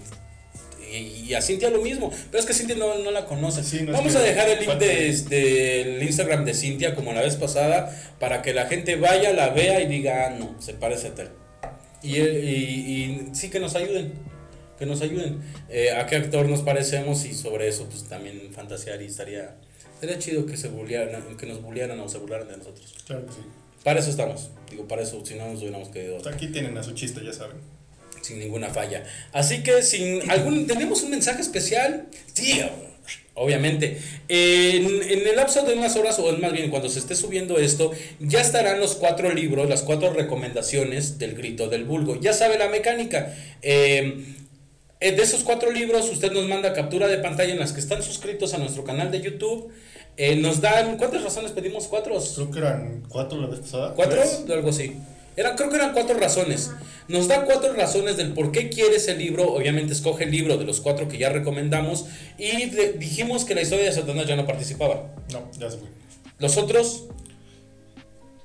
Y, 0.95 1.25
y 1.29 1.35
a 1.35 1.41
Cintia 1.43 1.71
lo 1.71 1.81
mismo. 1.83 2.11
Pero 2.31 2.41
es 2.41 2.47
que 2.47 2.55
Cintia 2.55 2.77
no, 2.77 2.99
no 2.99 3.11
la 3.11 3.27
conoce. 3.27 3.63
Sí, 3.65 3.83
no 3.83 3.93
es 3.93 3.99
Vamos 3.99 4.15
a 4.15 4.21
dejar 4.21 4.49
el 4.49 4.59
link 4.59 4.69
falta- 4.69 4.85
de, 4.87 5.13
del 5.29 6.03
Instagram 6.03 6.45
de 6.45 6.55
Cintia 6.55 6.95
como 6.95 7.13
la 7.13 7.21
vez 7.23 7.37
pasada 7.37 7.95
para 8.21 8.43
que 8.43 8.53
la 8.55 8.67
gente 8.67 8.97
vaya, 8.97 9.33
la 9.33 9.49
vea 9.51 9.81
y 9.81 9.87
diga, 9.87 10.27
ah, 10.27 10.31
no, 10.39 10.55
se 10.61 10.75
parece 10.75 11.09
a 11.09 11.15
tal. 11.15 11.31
Y, 12.03 12.19
y- 12.19 12.23
y 12.23 13.35
sí 13.35 13.51
que 13.51 13.61
nos 13.61 13.75
ayuden. 13.75 14.13
Que 14.79 14.87
nos 14.87 15.01
ayuden. 15.03 15.41
Eh, 15.71 15.91
a 15.93 16.07
qué 16.07 16.17
actor 16.17 16.49
nos 16.49 16.61
parecemos 16.63 17.25
y 17.25 17.33
sobre 17.35 17.69
eso 17.69 17.87
pues 17.89 18.05
también 18.09 18.51
fantasear 18.53 19.01
y 19.03 19.07
estaría, 19.07 19.57
estaría 19.95 20.19
chido 20.19 20.47
que, 20.47 20.57
se 20.57 20.69
bullearan, 20.69 21.37
que 21.37 21.47
nos 21.47 21.63
bullearan 21.63 21.99
o 22.01 22.09
se 22.09 22.19
burlaran 22.19 22.49
de 22.49 22.57
nosotros. 22.59 22.95
Claro 23.07 23.25
que 23.27 23.33
sí. 23.33 23.39
Para 23.85 24.01
eso 24.01 24.11
estamos. 24.11 24.51
Digo, 24.71 24.89
para 24.89 25.03
eso, 25.03 25.25
si 25.25 25.35
no 25.35 25.47
nos 25.47 25.61
hubiéramos 25.61 25.89
quedado 25.91 26.17
Hasta 26.17 26.31
aquí 26.31 26.49
tienen 26.49 26.77
a 26.77 26.83
su 26.83 26.93
chiste, 26.93 27.21
ya 27.25 27.33
saben. 27.33 27.57
Sin 28.25 28.39
ninguna 28.39 28.71
falla. 28.71 29.05
Así 29.33 29.63
que 29.63 29.83
sin 29.83 30.31
algún 30.31 30.67
tenemos 30.67 31.03
un 31.03 31.11
mensaje 31.11 31.43
especial. 31.43 32.07
Sí, 32.33 32.63
obviamente. 33.35 33.99
En, 34.29 35.03
en 35.03 35.29
el 35.29 35.37
lapso 35.37 35.63
de 35.63 35.75
unas 35.75 35.95
horas, 35.97 36.19
o 36.19 36.33
más 36.39 36.53
bien 36.53 36.71
cuando 36.71 36.89
se 36.89 36.99
esté 36.99 37.15
subiendo 37.15 37.59
esto, 37.59 37.93
ya 38.21 38.41
estarán 38.41 38.81
los 38.81 38.95
cuatro 38.95 39.31
libros, 39.33 39.69
las 39.69 39.83
cuatro 39.83 40.13
recomendaciones 40.13 41.19
del 41.19 41.35
grito 41.35 41.69
del 41.69 41.85
vulgo. 41.85 42.19
Ya 42.21 42.33
sabe 42.33 42.59
la 42.59 42.69
mecánica. 42.69 43.35
Eh, 43.61 44.25
eh, 45.01 45.13
de 45.13 45.23
esos 45.23 45.45
cuatro 45.45 45.71
libros, 45.71 46.11
usted 46.11 46.33
nos 46.33 46.49
manda 46.49 46.73
captura 46.73 47.09
de 47.09 47.19
pantalla 47.19 47.53
en 47.53 47.59
las 47.59 47.73
que 47.73 47.81
están 47.81 48.03
suscritos 48.03 48.55
a 48.55 48.59
nuestro 48.59 48.85
canal 48.85 49.11
de 49.11 49.21
YouTube. 49.21 49.71
Eh, 50.17 50.37
nos 50.37 50.61
dan, 50.61 50.97
¿cuántas 50.97 51.23
razones 51.23 51.51
pedimos? 51.51 51.89
¿Cuatro? 51.89 52.19
Creo 52.35 52.51
que 52.51 52.59
eran 52.61 53.03
cuatro 53.09 53.39
la 53.41 53.49
vez 53.49 53.61
pasada. 53.61 53.93
¿Cuatro? 53.95 54.17
¿Tres? 54.17 54.45
Algo 54.49 54.71
así. 54.71 54.97
Era, 55.37 55.57
creo 55.57 55.69
que 55.69 55.77
eran 55.77 55.93
cuatro 55.93 56.17
razones. 56.17 56.71
Nos 57.09 57.29
da 57.29 57.45
cuatro 57.45 57.73
razones 57.75 58.17
del 58.17 58.33
por 58.33 58.51
qué 58.51 58.71
quiere 58.71 58.97
ese 58.97 59.15
libro. 59.17 59.53
Obviamente 59.53 59.93
escoge 59.93 60.25
el 60.25 60.31
libro 60.31 60.57
de 60.57 60.65
los 60.65 60.81
cuatro 60.81 61.07
que 61.09 61.19
ya 61.19 61.29
recomendamos. 61.31 62.07
Y 62.39 62.67
dijimos 62.99 63.45
que 63.45 63.55
la 63.55 63.63
historia 63.63 63.85
de 63.85 63.93
Satanás 63.93 64.27
ya 64.27 64.37
no 64.37 64.47
participaba. 64.47 65.15
No, 65.33 65.51
ya 65.59 65.71
se 65.71 65.79
fue. 65.79 65.89
Los 66.39 66.57
otros, 66.57 67.05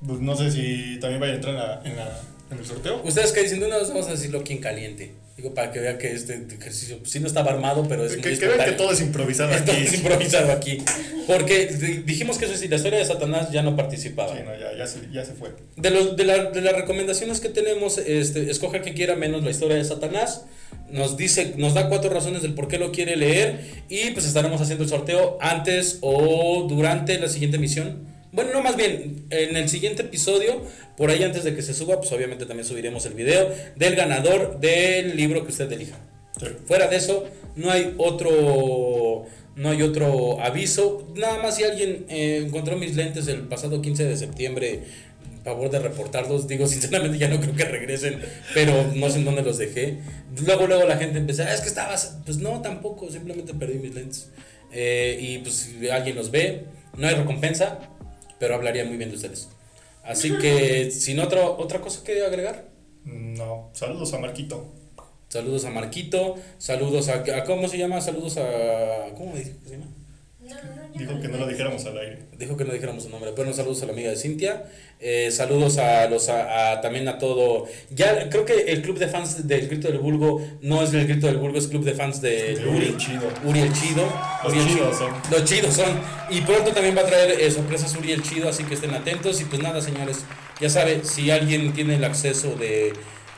Pues 0.06 0.20
no 0.20 0.36
sé 0.36 0.52
si 0.52 1.00
también 1.00 1.20
vaya 1.22 1.34
a 1.34 1.36
entrar 1.36 1.54
en, 1.56 1.60
la, 1.60 1.82
en, 1.86 1.96
la- 1.98 2.22
en 2.52 2.58
el 2.58 2.66
sorteo. 2.66 3.02
ustedes 3.04 3.32
que 3.32 3.44
dicen, 3.44 3.60
no, 3.60 3.68
vamos 3.70 4.08
a 4.08 4.12
decirlo 4.12 4.40
aquí 4.40 4.54
en 4.54 4.60
caliente. 4.60 5.12
Digo, 5.42 5.54
para 5.54 5.72
que 5.72 5.80
vean 5.80 5.98
que 5.98 6.12
este 6.12 6.34
ejercicio, 6.60 6.98
pues, 7.00 7.12
sí 7.12 7.22
no 7.22 7.28
estaba 7.28 7.52
armado, 7.52 7.86
pero 7.88 8.04
es 8.06 8.12
Que, 8.12 8.18
muy 8.18 8.24
que 8.24 8.30
vean 8.30 8.40
que 8.40 8.46
espontáneo. 8.72 8.76
todo 8.78 8.92
es 8.92 9.00
improvisado 9.02 9.54
aquí. 9.56 9.72
es 9.72 9.94
improvisado 9.94 10.52
aquí. 10.52 10.78
Porque 11.28 11.68
di- 11.68 12.00
dijimos 12.04 12.38
que 12.38 12.44
eso 12.46 12.58
sí, 12.58 12.68
la 12.68 12.76
historia 12.76 13.00
de 13.00 13.06
Satanás 13.06 13.50
ya 13.52 13.62
no 13.62 13.78
participaba. 13.78 14.36
Sí, 14.36 14.44
no, 14.44 14.52
ya, 14.60 14.76
ya, 14.78 14.86
se, 14.86 15.00
ya 15.14 15.24
se 15.24 15.32
fue. 15.34 15.52
De, 15.78 15.92
los, 15.92 16.18
de, 16.18 16.26
la- 16.26 16.52
de 16.52 16.60
las 16.62 16.74
recomendaciones 16.76 17.40
que 17.40 17.48
tenemos, 17.48 17.98
este, 18.00 18.52
escoge 18.52 18.82
que 18.82 18.94
quiera 18.94 19.16
menos 19.16 19.44
la 19.46 19.52
historia 19.52 19.78
de 19.78 19.86
Satanás. 19.86 20.44
Nos 20.92 21.16
dice, 21.16 21.54
nos 21.56 21.74
da 21.74 21.88
cuatro 21.88 22.10
razones 22.10 22.42
del 22.42 22.54
por 22.54 22.68
qué 22.68 22.78
lo 22.80 22.92
quiere 22.92 23.16
leer. 23.16 23.62
Y 23.88 24.12
pues 24.12 24.26
estaremos 24.26 24.60
haciendo 24.60 24.84
el 24.84 24.90
sorteo 24.90 25.38
antes 25.40 26.00
o 26.02 26.66
durante 26.68 27.18
la 27.18 27.30
siguiente 27.30 27.56
emisión. 27.56 28.09
Bueno, 28.32 28.52
no, 28.54 28.62
más 28.62 28.76
bien, 28.76 29.26
en 29.32 29.58
el 29.58 29.70
siguiente 29.70 30.04
episodio, 30.04 30.62
por 30.96 31.10
ahí 31.10 31.24
antes 31.24 31.44
de 31.44 31.56
que 31.56 31.62
se 31.64 31.74
suba, 31.74 32.00
pues 32.00 32.12
obviamente 32.12 32.46
también 32.46 32.68
subiremos 32.68 33.06
el 33.08 33.14
video 33.14 33.52
del 33.76 33.96
ganador 33.96 34.60
del 34.60 35.16
libro 35.16 35.44
que 35.44 35.52
usted 35.52 35.72
elija. 35.72 35.98
Sí. 36.40 36.46
Fuera 36.68 36.88
de 36.88 36.98
eso, 36.98 37.26
no 37.56 37.72
hay 37.72 37.96
otro, 37.98 39.26
no 39.56 39.70
hay 39.70 39.82
otro 39.82 40.40
aviso. 40.42 41.12
Nada 41.16 41.42
más 41.42 41.56
si 41.56 41.64
alguien 41.64 42.06
eh, 42.08 42.44
encontró 42.46 42.78
mis 42.78 42.96
lentes 42.96 43.28
el 43.28 43.42
pasado 43.42 43.82
15 43.82 44.06
de 44.06 44.16
septiembre, 44.16 44.82
favor 45.44 45.72
de 45.72 45.80
reportarlos. 45.80 46.48
Digo, 46.48 46.68
sinceramente 46.68 47.18
ya 47.18 47.30
no 47.30 47.40
creo 47.42 47.56
que 47.56 47.66
regresen, 47.66 48.20
pero 48.54 48.92
no 48.96 49.10
sé 49.10 49.18
en 49.20 49.26
dónde 49.26 49.42
los 49.42 49.58
dejé. 49.58 49.98
Luego, 50.46 50.68
luego 50.68 50.84
la 50.88 50.98
gente 50.98 51.18
empezó, 51.18 51.44
"Ah, 51.44 51.54
es 51.54 51.62
que 51.62 51.68
estabas, 51.70 52.20
pues 52.26 52.38
no, 52.38 52.62
tampoco, 52.62 53.10
simplemente 53.12 53.56
perdí 53.56 53.80
mis 53.80 53.96
lentes. 53.96 54.30
Eh, 54.72 55.18
y 55.20 55.40
pues 55.40 55.56
si 55.56 55.90
alguien 55.90 56.16
los 56.16 56.30
ve, 56.30 56.66
no 56.96 57.08
hay 57.08 57.16
recompensa, 57.16 57.80
pero 58.40 58.56
hablaría 58.56 58.86
muy 58.86 58.98
bien 58.98 59.10
de 59.10 59.16
ustedes. 59.16 59.50
Así 60.04 60.38
que, 60.38 60.92
sin 61.06 61.20
otra, 61.20 61.50
otra 61.50 61.82
cosa 61.82 62.04
que 62.04 62.24
agregar. 62.24 62.66
No, 63.04 63.70
saludos 63.74 64.14
a 64.14 64.20
Marquito. 64.20 64.74
Saludos 65.30 65.66
a 65.66 65.70
Marquito, 65.70 66.36
saludos 66.58 67.08
a, 67.10 67.16
a- 67.38 67.44
¿cómo 67.44 67.68
se 67.68 67.78
llama? 67.78 68.02
Saludos 68.02 68.38
a 68.38 69.14
¿cómo 69.16 69.36
se 69.36 69.56
llama? 69.70 69.86
Dijo 70.96 71.20
que 71.22 71.28
no 71.28 71.38
lo 71.38 71.48
dijéramos 71.48 71.86
al 71.86 71.98
aire. 71.98 72.20
Dijo 72.38 72.58
que 72.58 72.66
no 72.66 72.74
dijéramos 72.74 73.04
su 73.04 73.10
nombre. 73.10 73.32
Bueno, 73.32 73.54
saludos 73.54 73.82
a 73.84 73.86
la 73.86 73.94
amiga 73.94 74.10
de 74.10 74.16
Cintia. 74.18 74.64
Eh, 75.00 75.30
saludos 75.32 75.78
a 75.78 76.08
los 76.10 76.28
a, 76.30 76.72
a- 76.74 76.82
también 76.82 77.08
a 77.08 77.18
todo. 77.18 77.68
Ya 77.92 78.30
creo 78.30 78.44
que 78.46 78.54
el 78.72 78.82
club 78.82 78.98
de 78.98 79.08
fans 79.08 79.48
del 79.48 79.68
Grito 79.68 79.88
del 79.88 80.00
Vulgo 80.00 80.42
no 80.62 80.82
es 80.84 80.94
el 80.94 81.08
Grito 81.08 81.28
del 81.28 81.38
Vulgo, 81.38 81.58
es 81.58 81.68
club 81.68 81.84
de 81.86 81.94
fans 81.94 82.20
de 82.22 82.56
De 82.56 82.68
Uri. 82.68 82.78
Uri 82.78 82.86
el 82.88 82.98
Chido. 82.98 83.32
Uri 83.46 83.60
el 83.62 83.74
Chido. 83.74 84.04
Los 84.44 84.52
Uri 84.54 84.62
el 84.62 84.68
chidos 84.68 84.98
Chido. 84.98 85.10
son. 85.10 85.32
Los 85.32 85.44
chidos 85.46 85.74
son. 85.76 86.02
Y 86.30 86.42
pronto 86.42 86.72
también 86.72 86.98
va 86.98 87.02
a 87.02 87.06
traer 87.06 87.40
eh, 87.40 87.50
sorpresas 87.52 87.96
Uri 87.96 88.12
el 88.12 88.22
Chido, 88.24 88.50
así 88.50 88.64
que 88.64 88.74
estén 88.74 88.94
atentos. 88.94 89.40
Y 89.40 89.46
pues 89.46 89.62
nada, 89.62 89.82
señores, 89.82 90.26
ya 90.60 90.70
sabe, 90.70 91.02
si 91.06 91.32
alguien 91.32 91.72
tiene 91.74 91.96
el 91.96 92.04
acceso 92.04 92.56
de 92.56 92.94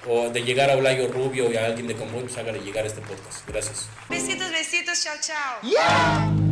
o 0.09 0.29
de 0.31 0.41
llegar 0.43 0.71
a 0.71 0.77
Olayo 0.77 1.09
Rubio 1.09 1.51
y 1.51 1.57
a 1.57 1.65
alguien 1.67 1.85
de 1.87 1.93
convoy, 1.93 2.23
pues 2.23 2.35
hágale 2.37 2.59
llegar 2.61 2.87
este 2.87 3.01
podcast. 3.01 3.47
Gracias. 3.47 3.87
Besitos, 4.09 4.49
besitos, 4.51 5.03
chao, 5.03 5.13
chao. 5.21 6.50